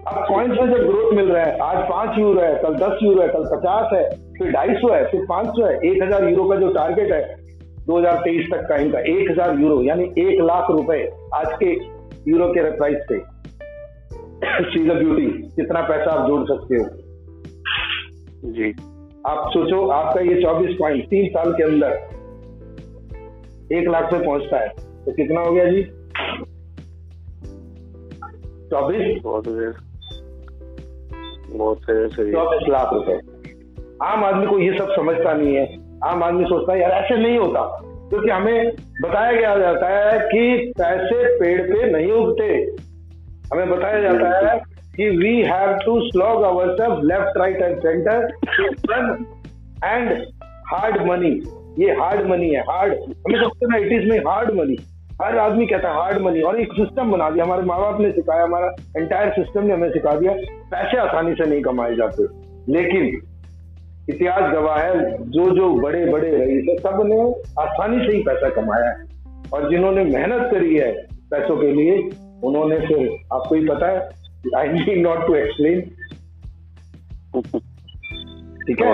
अब 0.09 0.25
कॉइन्स 0.29 0.61
में 0.61 0.67
जब 0.69 0.87
ग्रोथ 0.87 1.13
मिल 1.17 1.31
रहा 1.31 1.45
है 1.45 1.59
आज 1.61 1.77
पाँच 1.91 2.19
यूरो 2.19 2.41
है 2.41 2.55
कल 2.63 2.75
दस 2.77 2.99
यूरो 3.03 3.23
है 3.23 3.29
कल 3.29 3.45
पचास 3.53 3.93
है 3.93 4.03
फिर 4.39 4.51
ढाई 4.53 4.75
सौ 4.75 4.93
है 4.95 5.05
फिर 5.11 5.25
पाँच 5.29 5.47
सौ 5.49 5.67
है 5.67 5.75
एक 5.91 6.03
हज़ार 6.03 6.29
यूरो 6.29 6.45
का 6.49 6.57
जो 6.57 6.73
टारगेट 6.73 7.13
है 7.13 7.23
2023 7.87 8.51
तक 8.53 8.67
का 8.69 8.77
इनका 8.77 8.99
एक 9.13 9.31
हज़ार 9.31 9.59
यूरो 9.61 9.81
यानी 9.83 10.05
एक 10.19 10.41
लाख 10.43 10.71
रुपए 10.71 10.99
आज 11.35 11.47
के 11.63 11.71
यूरो 12.31 12.49
के 12.49 12.71
प्राइस 12.77 13.07
पे। 13.09 13.19
सी 14.65 14.85
द 14.89 14.93
ब्यूटी 14.93 15.27
कितना 15.57 15.81
पैसा 15.89 16.11
आप 16.11 16.29
जोड़ 16.29 16.43
सकते 16.49 16.77
हो। 16.77 16.85
जी। 18.45 18.71
आप 19.27 19.51
सोचो 19.51 19.89
आपका 19.89 20.21
ये 20.21 20.43
24 20.43 20.77
पॉइंट 20.79 21.05
तीन 21.05 21.29
साल 21.29 21.53
के 21.53 21.63
अंदर 21.63 21.93
एक 23.77 23.89
लाख 23.89 24.05
पे 24.05 24.25
पहुँचता 24.25 24.61
है। 24.61 24.69
तो 25.05 25.13
कितना 25.13 25.41
हो 25.41 25.53
गया 25.53 25.65
जी? 25.65 25.83
चौबीस? 28.69 29.23
चौबीस 32.33 32.69
लाख 32.69 32.93
रुपए। 32.93 33.21
आम 34.03 34.25
आदमी 34.25 34.47
को 34.47 34.59
ये 34.59 34.79
सब 34.79 34.97
समझता 34.97 35.33
नहीं 35.33 35.55
है। 35.57 35.79
आम 36.05 36.25
आदमी 36.25 36.45
सोचता 36.45 36.73
है 36.73 36.81
यार 36.81 36.91
ऐसे 36.91 37.17
नहीं 37.17 37.39
होता। 37.39 37.81
क्योंकि 37.85 38.29
तो 38.29 38.35
हमें 38.35 38.69
बताया 39.03 39.33
गया 39.33 39.59
जाता 39.59 39.89
है 39.89 40.19
कि 40.19 40.73
पैसे 40.79 41.39
पेड़ 41.39 41.63
पे 41.63 41.91
नहीं 41.91 42.13
उगते। 42.13 42.77
हमें 43.53 43.71
बताया 43.71 44.01
जाता 44.01 44.53
है 44.53 44.74
कि 44.97 45.09
we 45.09 45.43
have 45.43 45.77
to 45.87 46.01
slog 46.01 46.43
our 46.43 46.75
self 46.75 47.01
left 47.05 47.39
right 47.39 47.57
and 47.57 47.79
centre 47.79 48.35
and 49.85 50.23
hard 50.75 51.07
money 51.07 51.43
ये 51.79 51.91
हार्ड 51.93 52.27
मनी 52.27 52.51
है 52.51 52.61
हार्ड 52.61 52.93
हमें 52.93 53.39
सोचते 53.39 53.67
ना 53.67 53.77
इट 53.77 53.93
इज़ 53.93 54.11
में 54.11 54.19
हार्ड 54.19 54.51
मनी 54.51 54.77
हर 55.23 55.39
आदमी 55.39 55.67
कहता 55.67 55.89
है 55.89 55.95
हार्ड 55.95 56.19
मनी 56.19 56.41
और 56.41 56.61
एक 56.61 56.73
सिस्टम 56.73 57.11
बना 57.11 57.31
दिया, 57.31 57.45
हमारे 57.45 57.63
माँ 57.63 57.81
बाप 57.81 58.01
ने 58.01 58.11
सिखाया, 58.11 58.43
हमारा 58.43 58.67
एंटायर 58.97 59.33
सिस्टम 59.33 59.67
ने 59.67 59.75
हमें 59.75 59.91
सिखा 59.91 60.15
दिया, 60.15 60.33
पैसे 60.71 60.97
आसानी 60.97 61.33
से 61.33 61.51
नहीं 61.51 61.63
कमाए 61.63 61.95
जाते। 61.95 62.23
लेकिन 62.73 63.21
इतिहास 64.11 64.53
गवाह 64.53 64.79
है 64.79 65.23
जो 65.31 65.51
जो 65.51 65.75
बड़े 65.75 66.05
बड़े 66.05 66.31
रईस 66.31 66.67
है 66.71 66.77
सबने 66.77 67.21
आसानी 67.63 68.07
से 68.07 68.17
ही 68.17 68.23
पैसा 68.23 68.49
कमाया 68.49 68.91
है। 68.91 69.05
और 69.55 69.71
जिन्होंने 69.71 70.05
मेहनत 70.05 70.51
करी 70.53 70.77
है 70.77 70.93
पैसों 71.31 71.57
के 71.57 71.73
लिए, 71.73 72.11
उन्होंने 72.45 72.79
फिर, 72.79 73.17
आपको 73.33 73.55
ही 73.55 73.67
पता 73.67 73.87
है 73.87 74.24
I 74.59 74.69
need 74.69 75.01
not 75.03 75.27
to 75.27 75.35
explain 75.35 75.81
ठीक 78.67 78.81
है? 78.81 78.93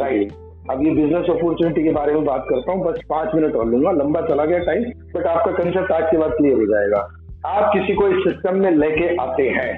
राइट 0.00 0.32
अब 0.70 0.82
ये 0.86 0.90
बिज़नेस 0.92 1.26
अपॉर्चुनिटी 1.30 1.82
के 1.84 1.90
बारे 1.90 2.12
में 2.14 2.24
बात 2.24 2.44
करता 2.48 2.72
हूँ 2.72 2.84
बस 2.84 3.00
पाँच 3.08 3.34
मिनट 3.34 3.54
और 3.54 3.66
लूँगा। 3.66 3.90
लंबा 3.92 4.20
चला 4.20 4.44
गया 4.44 4.58
टाइम 4.58 4.82
बट 5.14 5.26
आपका 5.26 5.52
कंसेप्ट 5.52 5.92
आज 5.92 6.04
के 6.10 6.18
बाद 6.18 6.30
क्लियर 6.30 6.56
हो 6.56 6.66
जाएगा। 6.66 7.00
आप 7.46 7.70
किसी 7.72 7.94
को 7.94 8.08
इस 8.08 8.24
सिस्टम 8.24 8.58
में 8.58 8.70
लेके 8.70 9.06
आते 9.22 9.48
हैं 9.48 9.70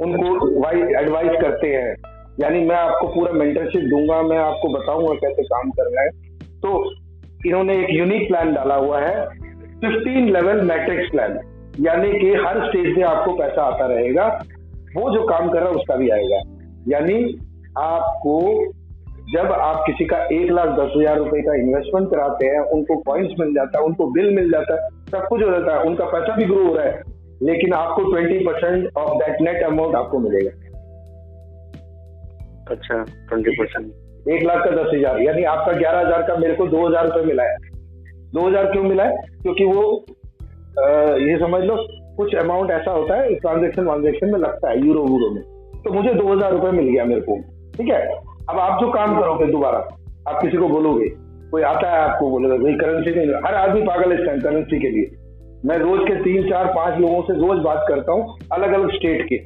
उनको 0.00 0.26
एडवाइस 1.00 1.40
करते 1.40 1.68
हैं 1.68 1.94
यानी 2.40 2.60
मैं 2.64 2.76
आपको 2.76 3.06
पूरा 3.06 3.32
मेंटरशिप 3.32 3.82
दूँगा 3.84 4.22
मैं 4.22 4.38
आपको 4.38 4.68
बताऊँगा 4.68 5.14
कैसे 5.14 5.42
काम 5.44 5.70
करना 5.70 6.00
है। 6.00 6.10
तो 6.60 6.70
इन्होंने 7.46 7.74
एक 7.78 7.90
यूनिक 7.90 8.28
प्लान 8.28 8.52
डाला 8.54 8.74
हुआ 8.74 9.00
है 9.00 9.14
15 9.80 10.30
लेवल 10.30 10.60
मैट्रिक्स 10.66 11.10
प्लान 11.10 11.38
यानी 11.80 12.08
कि 12.12 12.30
हर 12.38 12.58
स्टेज 12.66 12.94
पे 12.96 13.02
आपको 13.04 13.32
पैसा 13.34 13.62
आता 13.64 13.86
रहेगा। 13.86 14.26
वो 14.96 15.10
जो 15.10 15.22
काम 15.26 15.48
कर 15.48 15.58
रहा 15.58 15.68
है 15.68 15.74
उसका 15.74 15.96
भी 15.96 16.08
आएगा। 16.10 16.40
यानी 16.88 17.22
आपको 17.80 18.36
जब 19.32 19.52
आप 19.54 19.82
किसी 19.86 20.04
का 20.04 20.16
एक 20.32 20.50
लाख 20.50 20.68
दस 20.78 20.92
हज़ार 20.96 21.18
रुपए 21.18 21.40
का 21.42 21.54
इन्वेस्टमेंट 21.56 22.10
कराते 22.10 22.46
हैं 22.46 22.60
उनको 22.76 22.96
पॉइंट्स 23.02 23.34
मिल 23.40 23.54
जाता 23.54 23.78
है 23.78 23.84
उनको 23.84 24.06
बिल 24.12 24.34
मिल 24.36 24.50
जाता 24.52 24.74
है 24.74 24.88
सब 25.10 25.26
कुछ 25.28 25.42
हो 25.42 25.50
जाता 25.50 25.74
है 25.74 25.82
उनका 25.84 26.04
पैसा 26.08 26.36
भी 26.36 26.44
ग्रो 26.44 26.64
हो 26.64 26.74
रहा 26.74 26.86
है। 26.86 27.02
लेकिन 27.42 27.72
आपको 27.74 28.02
twenty 28.04 28.38
percent 28.46 28.96
of 28.98 29.10
that 29.18 29.40
net 29.42 29.62
amount 29.64 29.94
आपको 29.96 30.18
मिलेगा। 30.18 30.50
अच्छा 32.70 33.02
ट्वेंटी 33.28 33.50
परसेंट 33.52 34.28
एक 34.28 34.42
लाख 34.44 34.64
का 34.64 34.70
दस 34.72 34.90
हज़ार 34.94 35.20
यानी 35.20 35.44
आपका 35.52 35.72
ग्यारह 35.72 36.00
हज़ार 36.00 36.22
का 36.22 36.36
मेरे 36.36 36.54
को 36.54 36.66
दो 36.68 36.86
हज़ार 36.86 37.06
रुपये 37.06 37.24
मिला 37.24 37.42
है। 37.42 37.56
दो 38.34 38.48
हज़ार 38.48 38.72
क्यों 38.72 38.82
मिला 38.84 39.04
है? 39.04 39.14
क्योंकि 39.42 39.64
वो 39.66 40.04
ये 41.20 41.38
समझ 41.38 41.62
लो 41.64 41.76
कुछ 42.16 42.34
अमाउंट 42.36 42.70
ऐसा 42.70 42.90
होता 42.90 43.16
है 43.16 43.34
ट्रांजेक्शन 43.36 43.84
वांजेक्शन 43.84 44.30
में 44.32 44.38
लगता 44.38 44.70
है 44.70 44.86
यूरो 44.86 45.02
वूरो 45.04 45.30
में। 45.30 45.42
तो 45.82 45.92
मुझे 45.92 46.12
दो 46.14 46.26
हज़ार 46.28 46.52
रुपये 46.52 46.70
मिल 46.72 46.88
गया 46.88 47.04
मेरे 47.04 47.20
को। 47.20 47.36
ठीक 47.76 47.88
है? 47.88 48.00
अब 48.50 48.58
आप 48.58 48.80
जो 48.80 48.90
काम 48.92 49.18
करोगे 49.20 49.46
दोबारा 49.46 49.78
आप 50.28 50.40
किसी 50.42 50.56
को 50.56 50.68
बोलोगे 50.68 51.08
कोई 51.50 51.62
आता 51.62 51.90
है 51.90 52.00
आपको 52.00 52.30
बोलेगा 52.30 52.56
भाई 52.56 52.72
करेंसी 52.74 53.14
नहीं 53.16 53.40
हर 53.46 53.54
आदमी 53.56 53.82
पागल 53.82 54.12
है 54.12 54.18
इस 54.18 54.42
करेंसी 54.42 54.78
के 54.80 54.90
लिए। 54.90 55.10
मैं 55.64 55.78
रोज 55.78 56.00
के 56.08 56.14
तीन 56.22 56.48
चार 56.50 56.66
पाँच 56.74 56.98
लोगों 57.00 57.22
से 57.22 57.34
रोज 57.38 57.58
बात 57.64 57.84
करता 57.88 58.12
हूँ 58.12 58.38
अलग 58.52 58.72
अलग 58.72 58.90
स्टेट 58.90 59.26
के। 59.28 59.38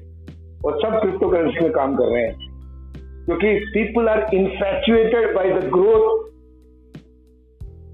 और 0.65 0.79
सब 0.81 1.01
क्रिप्टो 1.01 1.29
करेंसी 1.29 1.65
में 1.65 1.73
काम 1.73 1.95
कर 1.97 2.13
रहे 2.13 2.23
हैं। 2.23 2.35
क्योंकि 3.27 3.55
people 3.75 4.09
are 4.09 4.27
infatuated 4.35 5.35
by 5.37 5.51
the 5.51 5.65
growth 5.73 6.23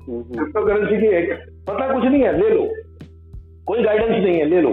crypto 0.02 0.66
currency 0.66 1.00
की 1.00 1.08
एक 1.16 1.32
पता 1.68 1.92
कुछ 1.92 2.04
नहीं 2.04 2.22
है 2.22 2.32
ले 2.38 2.48
लो। 2.50 2.62
कोई 3.70 3.82
गाइडेंस 3.82 4.10
नहीं 4.10 4.38
है 4.38 4.44
ले 4.44 4.60
लो। 4.60 4.70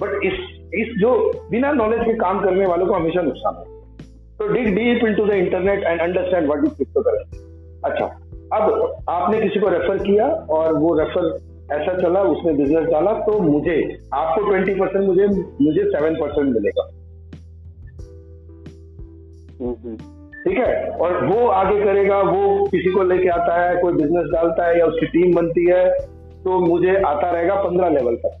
बट 0.00 0.24
इस 0.24 0.40
इस 0.74 0.94
जो 1.00 1.10
बिना 1.50 1.72
नॉलेज 1.72 2.00
के 2.00 2.12
काम 2.14 2.40
करने 2.44 2.66
वालों 2.66 2.86
को 2.86 2.94
हमेशा 2.94 3.22
नुकसान 3.22 3.54
है। 3.56 3.64
तो 4.38 4.46
dig 4.52 4.74
deep 4.74 5.04
into 5.06 5.26
the 5.26 5.30
internet 5.30 5.84
and 5.84 6.00
understand 6.00 6.46
what 6.46 6.64
is 6.64 6.74
crypto 6.74 7.02
currency 7.02 7.40
अच्छा 7.84 8.06
अब 8.52 8.96
आपने 9.08 9.40
किसी 9.40 9.60
को 9.60 9.68
रेफर 9.68 9.98
किया 9.98 10.26
और 10.50 10.74
वो 10.78 10.94
रेफर 10.98 11.26
ऐसा 11.72 11.92
चला 11.98 12.22
उसने 12.22 12.52
बिज़नेस 12.52 12.86
डाला 12.86 13.12
तो 13.26 13.38
मुझे 13.40 13.76
आपको 14.14 14.48
ट्वेंटी 14.48 14.74
परसेंट 14.74 15.04
मुझे 15.06 15.26
मुझे 15.60 15.84
सेवन 15.84 16.14
परसेंट 16.14 16.54
मिलेगा। 16.54 16.84
ठीक 20.44 20.58
है? 20.58 20.90
और 20.90 21.24
वो 21.26 21.46
आगे 21.48 21.84
करेगा 21.84 22.20
वो 22.20 22.66
किसी 22.66 22.90
को 22.90 23.02
लेके 23.02 23.28
आता 23.28 23.60
है 23.60 23.76
कोई 23.82 23.92
बिज़नेस 23.92 24.30
डालता 24.32 24.66
है 24.66 24.78
या 24.78 24.86
उसकी 24.86 25.06
टीम 25.06 25.34
बनती 25.34 25.66
है 25.70 25.84
तो 26.44 26.58
मुझे 26.60 26.96
आता 26.96 27.30
रहेगा 27.30 27.54
पंद्रह 27.64 27.88
लेवल 27.88 28.16
तक। 28.16 28.38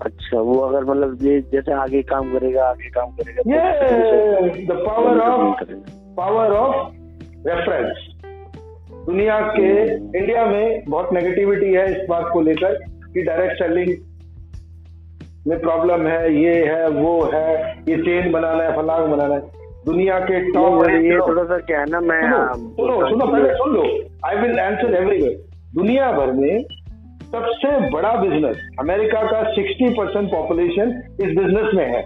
अच्छा 0.00 0.40
वो 0.40 0.58
अगर 0.58 0.84
मतलब 0.84 1.18
ये 1.22 1.40
जैसे 1.52 1.72
आगे 1.72 2.02
काम 2.02 2.32
करेगा 2.32 2.64
आगे 2.64 2.90
काम 2.90 3.10
करेगा 3.16 3.42
ये 3.46 4.66
the 4.66 4.76
power 4.86 5.18
of 5.20 5.64
power 6.16 6.52
of 6.56 6.76
reference 7.48 8.06
दुनिया 9.06 9.40
के 9.50 9.68
इंडिया 10.18 10.44
में 10.46 10.82
बहुत 10.88 11.12
नेगेटिविटी 11.12 11.72
है 11.74 11.84
इस 11.90 12.06
बात 12.10 12.30
को 12.32 12.40
लेकर 12.40 12.74
कि 13.14 13.22
डायरेक्ट 13.22 13.62
सेलिंग 13.62 13.90
में 15.46 15.58
प्रॉब्लम 15.60 16.06
है 16.06 16.34
ये 16.34 16.54
है 16.66 16.88
वो 16.88 17.12
है 17.34 17.48
ये 17.88 17.96
चेन 17.98 18.32
बनाना 18.32 18.64
है 18.64 18.76
फलांग 18.76 19.06
बनाना 19.08 19.34
है। 19.34 19.40
दुनिया 19.86 20.18
के 20.20 20.40
टॉप 20.52 20.88
ये 20.88 21.18
थोड़ा 21.18 21.44
सा 21.44 21.58
क्या 21.68 21.78
है 21.80 21.86
ना 21.90 22.00
मैं 22.00 22.20
सुनो 22.54 23.08
सुनो 23.08 23.26
पहले 23.26 23.54
सुन 23.54 23.72
लो। 23.74 23.84
आई 24.26 24.36
विल 24.36 24.58
आंसर 24.60 24.94
एवरीवेयर 24.94 25.49
दुनिया 25.74 26.12
भर 26.12 26.32
में 26.32 26.62
सबसे 27.32 27.90
बड़ा 27.90 28.12
बिज़नेस 28.12 28.56
अमेरिका 28.80 29.22
का 29.22 29.42
60 29.54 29.90
परसेंट 29.96 30.30
पॉपुलेशन 30.30 30.88
इस 31.20 31.36
बिज़नेस 31.36 31.74
में 31.74 31.84
है। 31.86 32.00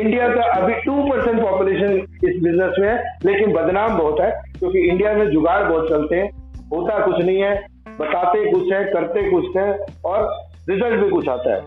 इंडिया 0.00 0.28
का 0.28 0.42
अभी 0.60 0.74
टू 0.74 0.94
परसेंट 1.10 1.42
पॉपुलेशन 1.42 1.92
इस 2.28 2.42
बिज़नेस 2.42 2.76
में 2.78 2.88
है, 2.88 3.18
लेकिन 3.26 3.52
बदनाम 3.52 3.98
बहुत 3.98 4.20
है, 4.20 4.30
क्योंकि 4.58 4.78
इंडिया 4.78 5.12
में 5.14 5.26
जुगाड़ 5.26 5.62
बहुत 5.64 5.88
चलते 5.88 6.16
हैं, 6.16 6.30
होता 6.74 7.06
कुछ 7.06 7.24
नहीं 7.24 7.42
है, 7.42 7.54
बताते 8.00 8.50
कुछ 8.52 8.72
है, 8.72 8.84
करते 8.84 9.30
कुछ 9.30 9.56
है, 9.56 9.78
और 10.04 10.44
रिज़ल्ट 10.70 11.04
भी 11.04 11.10
कुछ 11.10 11.28
आता 11.28 11.54
है। 11.54 11.62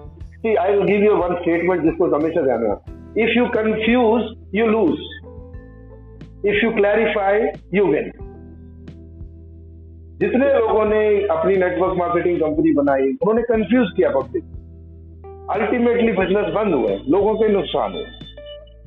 I 0.55 0.73
will 0.73 0.83
give 0.83 1.03
you 1.03 1.15
one 1.15 1.35
statement 1.35 1.81
जिसको 1.81 2.15
हमेशा 2.15 2.41
ध्यान 2.41 2.63
रखना। 2.63 3.23
If 3.23 3.37
you 3.37 3.45
confuse 3.45 4.37
you 4.55 4.67
lose 4.67 4.97
if 6.45 6.65
you 6.65 6.71
clarify 6.71 7.41
you 7.73 7.85
win 7.85 8.11
जितने 10.19 10.59
लोगों 10.59 10.85
ने 10.85 11.27
अपनी 11.27 11.55
नेटवर्क 11.55 11.97
मार्केटिंग 11.97 12.37
कंपनी 12.37 12.73
बनाई, 12.73 13.03
उन्होंने 13.03 13.41
कंफ्यूज 13.41 13.87
किया 13.95 14.09
पब्लिक 14.09 14.43
अल्टीमेटली 15.51 16.11
बिज़नेस 16.11 16.45
बंद 16.45 16.75
हुए, 16.75 16.99
लोगों 17.09 17.35
के 17.35 17.49
नुकसान 17.49 17.93
हुए। 17.93 18.05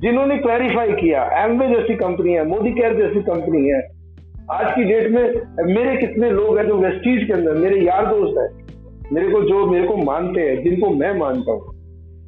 जिन्होंने 0.01 0.37
क्लैरिफाई 0.37 0.91
किया 0.91 1.43
एमवे 1.43 1.67
जैसी 1.67 1.95
कंपनी 1.95 2.33
है 2.33 2.47
मोदी 2.47 2.71
केयर 2.71 2.95
जैसी 2.95 3.21
कंपनी 3.21 3.69
है, 3.69 4.01
आज 4.51 4.75
की 4.75 4.83
डेट 4.83 5.11
में, 5.11 5.23
मेरे 5.73 5.97
कितने 5.97 6.31
लोग 6.31 6.57
हैं 6.57 6.67
जो 6.67 6.77
वेस्टीज 6.77 7.27
के 7.27 7.33
अंदर, 7.33 7.53
मेरे 7.53 7.81
यार 7.81 8.05
दोस्त 8.05 8.37
है, 8.37 8.61
मेरे 9.13 9.29
को 9.29 9.41
जो, 9.41 9.67
मेरे 9.67 9.87
को 9.87 9.97
मानते 9.97 10.41
हैं, 10.41 10.63
जिनको 10.63 10.89
मैं 10.89 11.17
मानता 11.17 11.51
हूँ। 11.51 11.61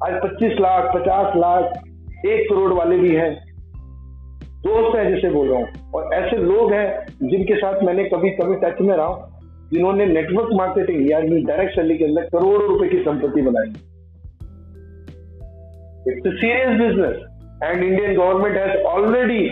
आज 0.06 0.22
25 0.22 0.52
लाख 0.60 0.94
50 0.94 1.36
लाख, 1.36 1.64
एक 2.26 2.50
करोड़ 2.50 2.72
वाले 2.72 2.96
भी 2.96 3.14
हैं। 3.14 3.43
दोस्त 4.66 4.96
है 4.96 5.14
जिसे 5.14 5.30
बोल 5.30 5.48
रहा 5.48 5.58
हूँ। 5.58 5.92
और 5.94 6.14
ऐसे 6.14 6.36
लोग 6.36 6.72
हैं 6.72 7.06
जिनके 7.22 7.56
साथ 7.56 7.82
मैंने 7.82 8.04
कभी 8.04 8.30
कभी 8.30 8.56
टच 8.56 8.80
में 8.80 8.96
रहा 8.96 9.06
हूँ, 9.06 9.32
जिन्होंने 9.72 10.06
नेटवर्क 10.06 10.48
मार्केटिंग 10.52 11.10
यानी 11.10 11.40
डायरेक्ट 11.44 11.74
सेलिंग 11.74 11.98
के 11.98 12.04
अंदर 12.04 12.22
करोड़ों 12.22 12.68
रुपए 12.68 12.88
की 12.88 12.98
संपत्ति 12.98 13.42
बनाई। 13.42 13.68
It's 16.08 16.40
serious 16.40 16.78
business 16.80 17.16
and 17.62 17.84
Indian 17.84 18.14
government 18.14 18.56
has 18.56 18.72
already 18.92 19.42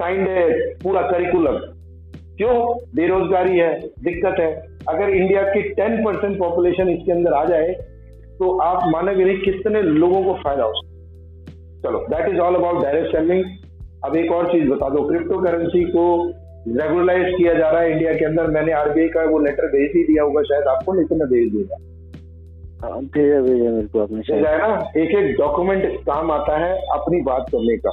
signed 0.00 0.28
a 0.28 0.42
पूरा 0.82 1.00
करिकुलम 1.02 1.56
क्यों? 2.36 2.54
बेरोजगारी 2.94 3.58
है, 3.58 3.80
दिक्कत 3.80 4.40
है। 4.40 4.50
अगर 4.88 5.08
इंडिया 5.08 5.42
की 5.42 5.62
10 5.74 5.96
परसेंट 6.04 6.38
पॉपुलेशन 6.38 6.88
इसके 6.88 7.12
अंदर 7.12 7.32
आ 7.32 7.44
जाए 7.44 7.72
तो 8.38 8.58
आप 8.58 8.84
मानोगे 8.92 9.24
नहीं 9.24 9.38
कितने 9.38 9.82
लोगों 9.82 10.22
को 10.22 10.34
फ़ायदा 10.34 10.64
हो 10.64 10.72
सकता 10.74 10.88
चलो 11.82 11.98
that 12.10 12.28
is 12.28 12.38
all 12.40 12.54
about 12.54 12.82
direct 12.82 13.16
selling 13.16 13.44
अब 14.04 14.16
एक 14.16 14.32
और 14.32 14.46
चीज़ 14.52 14.68
बता 14.68 14.88
दो 14.88 15.02
क्रिप्टो 15.08 15.38
करेंसी 15.38 15.84
को 15.84 16.04
रेगुलराइज 16.68 17.34
किया 17.36 17.52
जा 17.54 17.68
रहा 17.70 17.80
है 17.80 17.92
इंडिया 17.92 18.12
के 18.12 18.24
अंदर। 18.24 18.46
मैंने 18.50 18.72
आरबीआई 18.72 19.08
का 19.08 19.24
वो 19.24 19.38
लेटर 19.38 19.66
भेज 19.66 19.92
ही 19.96 20.02
दिया 20.04 20.22
होगा 20.22 20.42
शायद 20.42 20.68
आपको 20.68 20.92
नहीं 20.92 21.04
तो 21.04 21.16
मैं 21.16 21.28
भेज 21.28 21.52
दूँगा। 21.52 21.76
हाँ, 22.82 23.00
भेजा 23.14 23.40
भेजा 23.40 23.70
मेरे 23.70 23.86
को 23.86 23.98
अपने 23.98 24.20
है 24.30 24.58
ना 24.58 24.90
एक 24.96 25.14
एक 25.18 25.36
डॉक्यूमेंट 25.38 25.84
काम 26.00 26.30
आता 26.30 26.58
है 26.58 26.72
अपनी 26.92 27.20
बात 27.22 27.46
करने 27.52 27.76
का। 27.76 27.92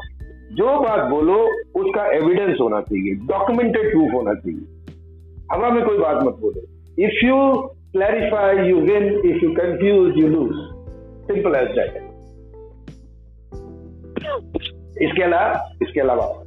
जो 0.56 0.80
बात 0.82 1.06
बोलो 1.10 1.38
उसका 1.82 2.06
एविडेंस 2.16 2.58
होना 2.62 2.82
चाहिए 2.82 3.16
डॉक्यूमेंटेड 3.28 3.92
प्रूफ 3.92 4.14
होना 4.14 4.34
चाहिए। 4.34 4.66
हवा 5.52 5.70
में 5.70 5.84
कोई 5.86 5.98
बात 5.98 6.24
मत 6.24 6.38
बोलो। 6.42 6.62
If 7.06 7.26
you 7.26 7.36
clarify 7.92 8.68
you 8.70 8.78
win 8.82 9.08
if 9.26 9.44
you 9.44 9.50
confuse 9.54 10.18
you 10.18 10.28
lose 10.28 10.56
simple 11.28 11.56
as 11.56 11.76
that 11.76 12.07
इसके 15.02 15.24
अलावा 15.24 15.76
इसके 15.82 16.00
अलावा 16.00 16.44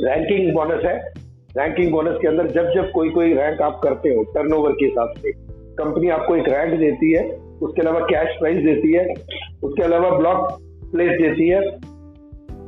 रैंकिंग 0.00 0.54
बोनस 0.54 0.84
है। 0.84 1.12
रैंकिंग 1.58 1.90
बोनस 1.92 2.18
के 2.22 2.28
अंदर 2.28 2.46
जब 2.46 2.72
जब 2.74 2.90
कोई 2.90 3.10
कोई 3.10 3.34
रैंक 3.34 3.62
आप 3.62 3.80
करते 3.84 4.08
हो 4.08 4.22
टर्नओवर 4.22 4.72
के 4.72 4.84
हिसाब 4.84 5.12
से 5.18 5.32
कंपनी 5.74 6.08
आपको 6.08 6.36
एक 6.36 6.48
रैंक 6.48 6.80
देती 6.80 7.12
है, 7.12 7.30
उसके 7.62 7.82
अलावा 7.82 8.00
कैश 8.00 8.38
प्राइस 8.38 8.56
देती 8.56 8.92
है, 8.92 9.14
उसके 9.62 9.82
अलावा 9.82 10.10
ब्लॉक 10.10 10.58
प्लेस 10.92 11.10
देती 11.10 11.48
है, 11.48 11.60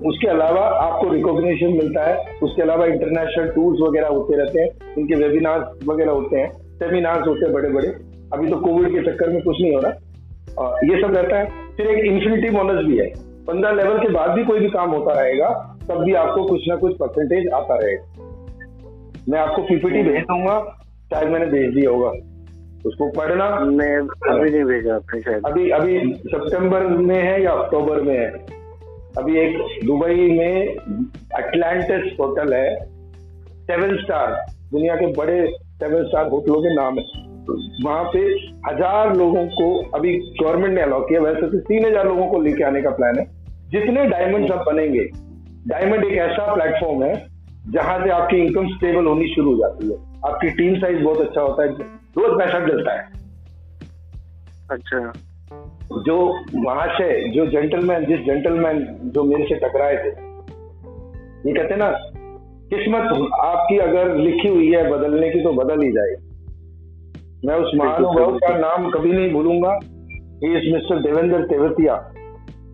उसके 0.06 0.28
अलावा 0.28 0.60
आपको 0.60 1.08
रिकॉग्निशन 1.08 1.66
मिलता 1.66 2.04
है, 2.04 2.38
उसके 2.42 2.62
अलावा 2.62 2.86
इंटरनेशनल 2.86 3.48
टूर्स 3.48 3.80
वगैरह 3.80 4.08
होते 4.08 4.36
रहते 4.36 4.60
हैं, 4.60 4.94
उनके 4.98 5.14
वेबिनार्स 5.14 5.88
वगैरह 5.88 6.12
होते 6.12 6.36
हैं 6.36 6.50
सेमिनार्स 6.50 7.26
होते 7.26 7.44
हैं 7.44 7.54
बड़े 7.54 7.68
बड़े 7.68 7.88
अभी 8.32 8.50
तो 8.50 8.56
कोविड 8.56 8.88
के 8.88 9.10
चक्कर 9.10 9.28
में 9.28 9.42
कुछ 9.42 9.56
नहीं 9.60 9.74
हो 9.74 9.80
रहा। 9.80 9.90
ये 10.84 11.02
सब 11.02 11.14
रहता 11.16 11.38
है। 11.38 11.48
फिर 11.76 11.86
एक 11.86 12.04
इन्फिनिटी 12.04 12.50
बोनस 12.50 12.86
भी 12.86 12.98
है। 12.98 13.33
पंद्रह 13.48 13.72
लेवल 13.72 13.98
के 13.98 14.08
बाद 14.08 14.30
भी 14.30 14.44
कोई 14.44 14.60
भी 14.60 14.68
काम 14.70 14.90
होता 14.90 15.20
रहेगा 15.20 15.48
तब 15.88 16.02
भी 16.04 16.14
आपको 16.14 16.44
कुछ 16.44 16.68
ना 16.68 16.76
कुछ 16.76 16.96
परसेंटेज 16.96 17.48
आता 17.54 17.76
रहेगा। 17.76 18.22
मैं 19.28 19.38
आपको 19.40 19.62
पीपीटी 19.62 20.02
भेज 20.02 20.22
दूँगा 20.22 20.58
शायद 21.10 21.28
मैंने 21.28 21.46
भेज 21.46 21.74
दिया 21.74 21.90
होगा। 21.90 22.12
उसको 22.86 23.10
पढ़ना? 23.10 23.48
मैं 23.60 23.96
अभी 24.30 24.50
नहीं 24.50 24.64
भेजा 24.64 24.94
आपने 24.94 25.20
शायद। 25.20 25.46
अभी 25.46 25.70
अभी 25.70 25.98
सितंबर 26.14 26.86
में 26.86 27.22
है 27.22 27.42
या 27.42 27.50
अक्टूबर 27.52 28.00
में 28.00 28.16
है? 28.18 28.30
अभी 29.18 29.38
एक 29.38 29.58
दुबई 29.86 30.28
में 30.30 30.76
अटलांटिस 31.36 32.12
होटल 32.20 32.54
है। 32.54 32.74
सेवन 33.64 33.96
स्टार 33.96 34.32
दुनिया 34.72 34.94
के 34.96 35.06
बड़े 35.12 35.36
सेवन 35.50 36.04
स्टार 36.04 36.28
होटलों 36.28 36.60
के 36.62 36.74
नाम 36.74 36.98
है। 36.98 37.04
वहाँ 37.84 38.04
पे 38.04 38.18
हज़ार 38.66 39.14
लोगों 39.16 39.44
को 39.46 39.66
अभी 39.94 40.12
गवर्नमेंट 40.42 40.74
ने 40.74 40.82
अलाउ 40.82 41.00
किया। 41.00 41.20
वैसे 41.20 41.50
तो 41.50 41.58
तीन 41.60 41.86
हज़ार 41.86 42.06
लोगों 42.08 42.26
को 42.26 42.40
लेके 42.40 42.64
आने 42.64 42.82
का 42.82 42.90
प्लान 42.90 43.18
है। 43.18 43.24
जितने 43.74 44.06
डायमंड 44.06 44.48
सब 44.48 44.64
बनेंगे 44.66 45.04
डायमंड 45.68 46.04
एक 46.04 46.12
ऐसा 46.12 46.54
प्लेटफॉर्म 46.54 47.02
है 47.04 47.12
जहाँ 47.70 47.98
से 48.04 48.10
आपकी 48.10 48.36
इनकम 48.36 48.66
स्टेबल 48.68 49.06
होनी 49.06 49.28
शुरू 49.34 49.50
हो 49.50 49.56
जाती 49.56 49.90
है। 49.90 49.96
आपकी 50.26 50.50
टीम 50.50 50.74
साइज़ 50.80 51.02
बहुत 51.02 51.20
अच्छा 51.20 51.40
होता 51.40 51.62
है 51.62 51.68
रोज 52.18 52.38
पैसा 52.38 52.58
मिलता 52.58 52.92
है। 52.92 53.12
अच्छा। 54.70 55.12
जो 56.06 56.16
वहाँ 56.66 56.86
से 56.88 57.06
जो 57.30 57.46
जेंटलमैन 57.46 58.04
जिस 58.04 58.18
जेंटलमैन 58.18 58.84
जो 59.04 59.24
मेरे 59.24 59.44
से 59.44 59.54
टकराए 59.54 59.96
थे 59.96 60.08
ये 61.48 61.52
कहते 61.52 61.76
ना 61.76 61.90
किस्मत 62.70 63.30
आपकी 63.40 63.78
अगर 63.78 64.16
लिखी 64.16 64.48
हुई 64.48 64.70
है 64.72 64.90
बदलने 64.90 65.30
की 65.30 65.40
तो 65.40 65.52
बदल 65.52 65.82
ही 65.82 65.90
जाए 65.92 66.14
मैं 67.46 67.56
उस 67.56 67.72
महानुभाव 67.74 68.38
का 68.38 68.56
नाम 68.58 68.90
कभी 68.90 69.12
नहीं 69.12 69.32
भूलूँगा 69.32 69.78
इज़ 70.44 70.72
मिस्टर 70.74 71.02
देवेंद्र 71.02 71.42
तेवतिया 71.44 72.13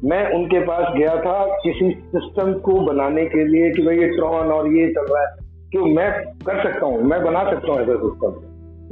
मैं 0.04 0.32
उनके 0.32 0.60
पास 0.60 0.92
गया 0.96 1.16
था 1.16 1.44
किसी 1.56 1.90
सिस्टम 1.90 2.52
को 2.52 2.80
बनाने 2.80 3.24
के 3.26 3.44
लिए 3.44 3.70
कि 3.70 3.82
भाई 3.82 3.98
ये 3.98 4.08
ट्रॉन 4.08 4.52
और 4.52 4.68
ये 4.68 4.86
चल 4.88 5.06
रहा 5.10 5.22
है। 5.22 5.36
क्यों 5.70 5.86
मैं 5.86 6.10
कर 6.46 6.62
सकता 6.62 6.86
हूँ, 6.86 7.02
मैं 7.02 7.22
बना 7.24 7.42
सकता 7.50 7.72
हूँ 7.72 7.80
ऐसा 7.80 7.94
सिस्टम 7.94 8.40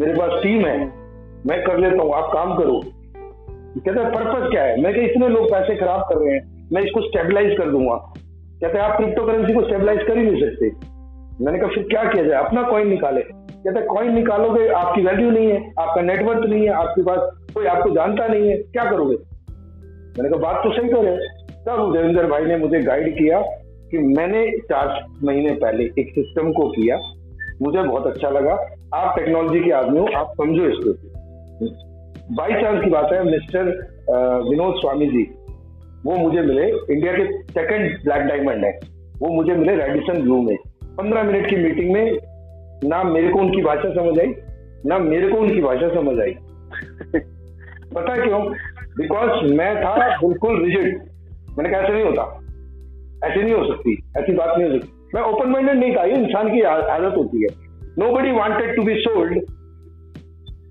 मेरे 0.00 0.14
पास 0.14 0.30
टीम 0.42 0.66
है, 0.66 0.78
मैं 1.46 1.62
कर 1.64 1.78
लेता 1.78 2.02
हूँ, 2.02 2.12
आप 2.14 2.30
काम 2.32 2.58
करो। 2.58 2.80
कहते 3.78 4.00
हैं 4.00 4.12
पर्पज 4.12 4.50
क्या 4.50 4.62
है? 4.62 4.80
मैं 4.82 4.90
इतने 4.90 5.28
लोग 5.28 5.50
पैसे 5.50 5.76
खराब 5.76 6.00
कर 6.00 6.16
रहे 6.16 6.34
हैं, 6.34 6.68
मैं 6.72 6.82
इसको 6.82 7.00
स्टेबलाइज 7.00 7.58
कर 7.58 7.70
दूँगा। 7.70 7.94
कहते 8.62 8.78
हैं, 8.78 8.84
आप 8.84 8.96
क्रिप्टो 8.96 9.26
करेंसी 9.26 9.54
को 9.54 9.62
स्टेबलाइज 9.62 10.02
कर 10.02 10.18
ही 10.18 10.24
नहीं 10.30 10.40
सकते। 10.42 10.70
मैंने 11.44 11.58
कहा, 11.58 11.68
फिर 11.68 11.82
क्या 11.82 12.04
किया 12.04 12.24
जाए? 12.24 12.44
अपना 12.44 12.62
कॉइन 12.62 12.88
निकाले। 12.88 13.20
कहते 13.20 13.80
कॉइन 13.86 14.14
निकालोगे, 14.14 14.68
आपकी 14.68 15.02
वैल्यू 15.02 15.30
नहीं 15.30 15.46
है, 15.46 15.72
आपका 15.78 16.00
नेटवर्क 16.00 16.46
नहीं 16.46 16.62
है, 16.62 16.70
आपके 16.70 17.02
पास 17.02 17.18
कोई, 17.54 17.66
आपको 17.66 17.90
जानता 17.90 18.26
नहीं 18.26 18.50
है, 18.50 18.56
क्या 18.56 18.90
करोगे? 18.90 19.16
मैंने 20.18 20.38
कहा, 20.38 20.52
बात 20.52 20.64
तो 20.64 20.72
सही 20.72 20.88
करे 20.88 21.16
तब 21.66 21.92
देवेंद्र 21.92 22.26
भाई 22.26 22.44
ने 22.44 22.56
मुझे 22.56 22.80
गाइड 22.80 23.14
किया 23.14 23.40
कि 23.90 23.98
मैंने 23.98 24.58
चार 24.58 25.06
महीने 25.24 25.52
पहले 25.52 25.84
एक 25.84 26.10
सिस्टम 26.10 26.52
को 26.52 26.68
किया। 26.68 26.96
मुझे 27.62 27.82
बहुत 27.82 28.06
अच्छा 28.06 28.28
लगा। 28.28 28.52
आप 28.94 29.18
टेक्नोलॉजी 29.18 29.60
के 29.60 29.70
आदमी 29.70 30.00
हो, 30.00 30.08
आप 30.16 30.32
समझो 30.32 30.64
इसको। 30.64 30.92
बाई 32.34 32.52
चांस 32.52 32.84
की 32.84 32.90
बात 32.90 33.12
है, 33.12 33.24
मिस्टर 33.24 33.64
विनोद 34.50 34.74
स्वामी 34.74 35.06
जी 35.06 35.30
वो 36.06 36.16
मुझे 36.16 36.40
मिले। 36.40 36.68
इंडिया 36.68 37.12
के 37.12 37.42
सेकंड 37.42 38.04
ब्लैक 38.04 38.20
डायमंड 38.20 38.64
है। 38.64 38.78
वो 39.18 39.28
मुझे 39.28 39.52
मिले 39.52 39.76
रेडिसन 39.76 40.22
ब्लू 40.22 40.42
में। 40.42 40.56
पंद्रह 40.84 41.22
मिनट 41.22 41.50
की 41.50 41.56
मीटिंग 41.56 41.92
में 41.92 42.18
ना 42.84 43.02
मेरे 43.02 43.28
को 43.28 43.38
उनकी 43.38 43.62
भाषा 43.62 43.90
समझ 43.90 44.20
आई, 44.20 44.34
ना 44.86 44.98
मेरे 44.98 45.28
को 45.28 45.38
उनकी 45.38 45.60
भाषा 45.60 45.88
समझ 45.88 46.20
आई। 46.20 46.30
पता 47.94 48.24
क्यों? 48.24 48.54
बिकॉज़ 48.98 49.52
मैं 49.54 49.74
था 49.76 49.94
बिल्कुल 50.18 50.62
रिजिड 50.64 51.00
मैंने 51.58 51.70
कहा, 51.70 51.80
ऐसे 51.80 51.92
नहीं 51.92 52.04
होता. 52.04 52.22
ऐसे 53.24 53.42
नहीं 53.42 53.54
हो 53.54 53.64
सकती, 53.64 53.92
ऐसी 54.18 54.32
बात 54.32 54.58
नहीं 54.58 54.70
हो 54.70 54.78
सकती. 54.78 54.92
मैं 55.14 55.22
ओपन 55.22 55.48
माइंडेड 55.48 55.78
नहीं 55.78 55.96
था, 55.96 56.02
ये 56.02 56.14
इंसान 56.14 56.52
की 56.52 56.60
आदत 56.62 57.16
होती 57.16 57.42
है. 57.42 57.48
Nobody 58.12 58.30
wanted 58.30 58.76
to 58.76 58.82
be 58.82 58.94
sold 58.94 59.38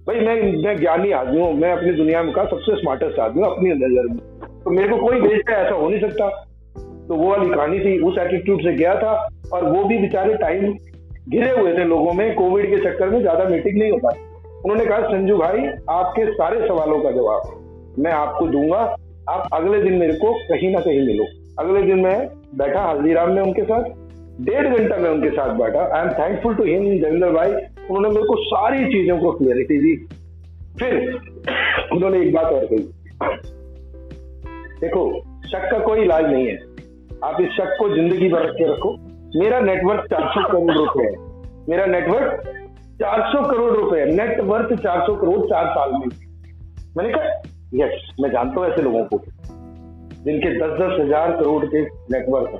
भाई, 0.07 0.19
मैं 0.19 0.63
मैं 0.63 0.75
ज्ञानी 0.77 1.11
आदमी 1.11 1.41
हूँ, 1.41 1.53
मैं 1.53 1.71
अपनी 1.71 1.91
दुनिया 1.91 2.23
में 2.23 2.33
का 2.33 2.43
सबसे 2.45 2.75
स्मार्टेस्ट 2.75 3.19
आदमी 3.19 3.41
हूँ, 3.41 3.55
अपनी 3.55 3.69
नज़र 3.69 4.07
में. 4.09 4.17
तो 4.63 4.71
मेरे 4.71 4.89
को 4.89 4.97
कोई 4.97 5.19
है 5.19 5.55
ऐसा 5.65 5.75
हो 5.75 5.89
नहीं 5.89 6.01
सकता. 6.01 6.29
तो 7.07 7.15
वो 7.15 7.29
वाली 7.29 7.49
कहानी 7.49 7.79
थी, 7.79 7.99
उस 7.99 8.17
एटीट्यूड 8.17 8.61
से 8.61 8.73
गया 8.73 8.95
था, 8.95 9.29
और 9.53 9.63
वो 9.63 9.83
भी 9.83 9.97
बेचारे 9.97 10.33
टाइम 10.33 10.73
घिरे 11.29 11.49
हुए 11.51 11.73
थे 11.73 11.83
लोगों 11.83 12.13
में 12.13 12.35
कोविड 12.35 12.69
के 12.69 12.77
चक्कर 12.77 13.09
में 13.09 13.19
ज़्यादा 13.21 13.43
मीटिंग 13.43 13.77
नहीं 13.77 13.91
हो 13.91 13.97
पाई. 13.97 14.19
उन्होंने 14.65 14.85
कहा, 14.85 14.99
संजू 14.99 15.37
भाई, 15.37 15.67
आपके 15.89 16.31
सारे 16.31 16.67
सवालों 16.67 16.99
का 17.01 17.11
जवाब 17.11 17.56
मैं 17.99 18.11
आपको 18.11 18.47
दूँगा, 18.47 18.97
आप 19.29 19.49
अगले 19.53 19.81
दिन 19.81 19.93
मेरे 19.93 20.13
को 20.13 20.33
कहीं 20.33 20.73
ना 20.73 20.79
कहीं 20.79 21.07
मिलो। 21.07 21.25
अगले 21.59 21.81
दिन 21.81 21.99
मैं 21.99 22.29
बैठा 22.55 22.81
हल्दीराम 22.81 23.31
में 23.31 23.41
उनके 23.41 23.61
साथ, 23.61 23.83
डेढ़ 24.41 24.77
घंटा 24.77 24.97
मैं 24.97 25.09
उनके 25.09 25.29
साथ 25.29 25.55
बैठा। 25.55 25.97
I 25.97 26.05
am 26.05 26.09
thankful 26.09 26.55
to 26.55 26.63
him 26.63 26.83
Devendra 26.83 27.31
भाई। 27.31 27.51
उन्होंने 27.51 28.09
मेरे 28.09 28.27
को 28.27 28.35
सारी 28.43 28.85
चीज़ों 28.85 29.19
को 29.19 29.31
क्लियरिटी 29.31 29.77
दी। 29.77 29.95
फिर 30.79 31.19
उन्होंने 31.93 32.21
एक 32.21 32.33
बात 32.33 32.45
और 32.45 32.65
कही। 32.65 32.79
देखो, 34.81 35.21
शक 35.47 35.71
का 35.71 35.79
कोई 35.79 35.99
इलाज 35.99 36.25
नहीं 36.25 36.47
है। 36.47 36.57
आप 37.23 37.41
इस 37.41 37.49
शक 37.49 37.75
को 37.79 37.95
ज़िंदगी 37.95 38.29
भर 38.29 38.45
के 38.45 38.73
रखो। 38.73 38.97
मेरा 39.35 39.59
नेटवर्क 39.59 40.07
400 40.09 40.47
करोड़ 40.47 40.71
रुपए 40.71 41.03
है। 41.03 41.15
मेरा 41.69 41.85
नेटवर्क 41.85 42.41
400 42.99 43.51
करोड़ 43.51 43.71
रुपए 43.73 43.99
है। 43.99 44.11
नेटवर्क 44.11 44.79
400 44.79 45.15
करोड़ 45.15 45.45
चार 45.45 45.65
साल 45.65 45.91
में। 45.91 46.07
मैंने 46.97 47.09
कहा 47.09 47.41
यस 47.75 48.11
मैं 48.21 48.29
जानता 48.31 48.59
हूँ 48.59 48.67
ऐसे 48.67 48.81
लोगों 48.81 49.03
को 49.05 49.21
जिनके 50.25 50.49
दस 50.59 50.79
दस 50.79 50.99
हज़ार 50.99 51.31
करोड़ 51.31 51.65
के 51.65 51.81
नेटवर्क 52.13 52.53
है। 52.53 52.59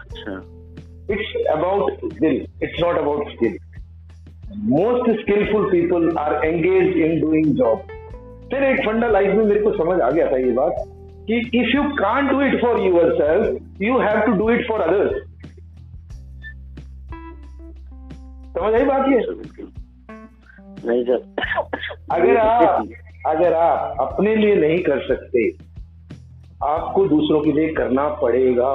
अच्छा। 0.00 0.32
It's 1.14 1.32
about 1.52 1.92
skill 2.04 2.36
it's 2.62 2.82
not 2.82 2.98
about 2.98 3.30
skill 3.32 3.56
most 4.70 5.10
skillful 5.20 5.70
people 5.70 6.16
are 6.18 6.44
engage 6.44 6.96
in 6.96 7.20
doing 7.20 7.54
job 7.56 7.82
फिर 8.52 8.64
एक 8.64 8.84
फंडा 8.86 9.08
लाइफ 9.08 9.34
में 9.34 9.44
मेरे 9.44 9.60
को 9.60 9.72
समझ 9.74 10.00
आ 10.00 10.10
गया 10.10 10.30
था 10.32 10.36
ये 10.36 10.52
बात 10.52 10.84
कि 11.26 11.38
if 11.60 11.76
you 11.76 11.82
can 11.96 12.28
do 12.28 12.40
it 12.42 12.60
for 12.60 12.80
your 12.80 13.12
self 13.16 13.82
you 13.82 13.98
have 13.98 14.20
to 14.20 14.32
do 14.38 14.50
it 14.50 14.66
for 14.68 14.80
others 14.80 15.28
समझ 18.54 18.74
आई 18.74 18.84
बात 18.84 19.08
ये? 19.08 19.20
नहीं 20.84 21.04
सर। 21.04 21.34
अगर 22.12 22.36
आप 22.46 22.88
अगर 23.26 23.52
आप 23.52 23.96
अपने 24.00 24.36
लिए 24.36 24.54
नहीं 24.56 24.78
कर 24.78 25.00
सकते 25.08 25.50
आपको 26.64 27.08
दूसरों 27.08 27.40
के 27.40 27.52
लिए 27.52 27.72
करना 27.72 28.08
पड़ेगा। 28.08 28.72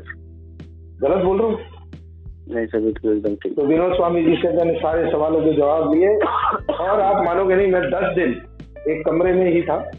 गलत 1.02 1.26
बोल 1.26 1.40
रहा 1.40 1.48
हूँ? 1.48 1.58
नहीं 2.50 2.66
सर 2.66 2.80
बिल्कुल 2.80 3.18
एकदम 3.18 3.36
ठीक। 3.36 3.56
तो 3.56 3.66
विनोद 3.66 3.94
स्वामी 3.94 4.24
जी 4.24 4.36
से 4.36 4.54
मैंने 4.54 4.74
सारे 4.74 5.12
सवालों 5.12 5.42
के 5.42 5.54
जवाब 5.54 5.94
लिए 5.94 6.10
और 6.76 7.02
आप 7.02 7.26
मानोगे 7.26 7.56
नहीं 7.56 7.68
मैं 7.68 7.82
दस 7.82 8.16
दिन 8.16 8.42
एक 8.92 9.06
कमरे 9.06 9.34
में 9.34 9.52
ही 9.52 9.62
था। 9.62 9.92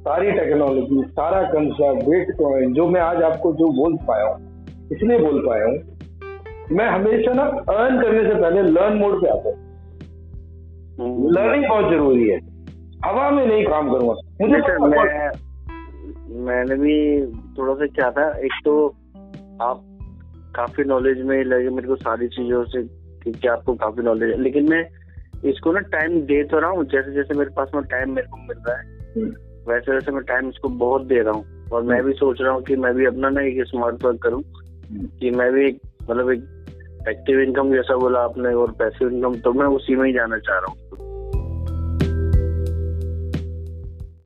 सारी 0.00 0.32
टेक्नोलॉजी 0.32 1.02
सारा 1.08 1.42
कंसेप्ट 1.42 2.08
बिटकॉइन 2.08 2.72
जो 2.72 2.88
मैं 2.88 3.00
आज 3.00 3.22
आपको 3.22 3.52
जो 3.52 3.68
बोल 3.82 3.96
पाया 3.96 4.24
हूँ 4.24 4.66
इसलिए 4.92 5.18
बोल 5.18 5.46
पाया 5.48 5.64
हूँ? 5.64 5.89
मैं 6.72 6.88
हमेशा 6.88 7.32
ना 7.32 7.42
अर्न 7.42 8.00
करने 8.02 8.22
से 8.24 8.34
पहले 8.40 8.62
लर्न 8.62 8.96
मोड 8.96 9.20
पे 9.22 9.28
आता 9.28 9.48
हूँ 9.48 9.56
लर्निंग। 11.32 11.68
बहुत 11.68 11.90
ज़रूरी 11.92 12.28
है 12.28 12.36
हवा 13.04 13.30
में 13.30 13.46
नहीं 13.46 13.64
काम 13.66 13.92
करूँगा 13.92 14.14
मुझे 14.42 14.60
सर 14.60 14.78
मैं 14.78 15.30
मैंने 16.46 16.74
भी 16.74 17.26
थोड़ा 17.58 17.74
सा 17.74 17.86
क्या 17.86 18.10
था 18.10 18.38
एक 18.38 18.52
तो 18.64 18.86
आप 19.62 19.82
काफ़ी 20.56 20.84
नॉलेज 20.84 21.22
में 21.22 21.44
लगे 21.44 21.68
मेरे 21.68 21.88
को 21.88 21.96
सारी 21.96 22.28
चीज़ों 22.28 22.64
से 22.64 22.82
कि 23.30 23.48
आपको 23.48 23.74
काफ़ी 23.74 24.02
नॉलेज 24.02 24.30
है 24.30 24.40
लेकिन 24.42 24.70
मैं 24.70 24.88
इसको 25.44 25.72
ना 25.72 25.80
टाइम 25.80 26.20
दे 26.20 26.42
तो 26.44 26.58
रहा 26.58 26.70
हूँ 26.70 26.84
जैसे 26.84 27.12
जैसे 27.12 27.34
मेरे 27.34 27.50
पास 27.50 27.70
में 27.74 27.84
टाइम 27.84 28.14
मेरे 28.14 28.26
को 28.26 28.36
मिल 28.36 28.58
रहा 28.68 28.76
है। 28.78 28.84
वैसे 29.68 29.92
वैसे 29.92 30.12
मैं 30.12 30.22
टाइम 30.22 30.48
इसको 30.48 30.68
बहुत 30.68 31.06
दे 31.06 31.22
रहा 31.22 31.32
हूँ 31.32 31.68
और 31.72 31.82
मैं 31.82 32.02
भी 32.04 32.12
सोच 32.12 32.40
रहा 32.40 32.52
हूँ 32.52 32.62
कि 32.62 32.76
मैं 32.76 32.94
भी 32.94 33.06
अपना 33.06 33.28
ना 33.28 33.40
एक 33.40 33.62
स्मार्ट 33.66 34.04
वर्क 34.04 34.22
करूँ। 34.22 34.42
कि 34.92 35.30
मैं 35.30 35.52
भी 35.52 35.66
मतलब 36.10 36.30
एक 36.30 36.59
एक्टिव 37.08 37.40
इनकम 37.40 37.72
जैसा 37.72 37.96
बोला 37.96 38.20
आपने 38.20 38.54
और 38.54 38.70
पैसिव 38.70 39.08
इनकम 39.08 39.34
तो 39.34 39.52
मैं 39.52 39.66
उसी 39.66 39.94
में 39.96 40.06
ही 40.06 40.12
जाना 40.12 40.38
चाह 40.38 40.58
रहा 40.58 40.72
हूँ। 40.72 40.89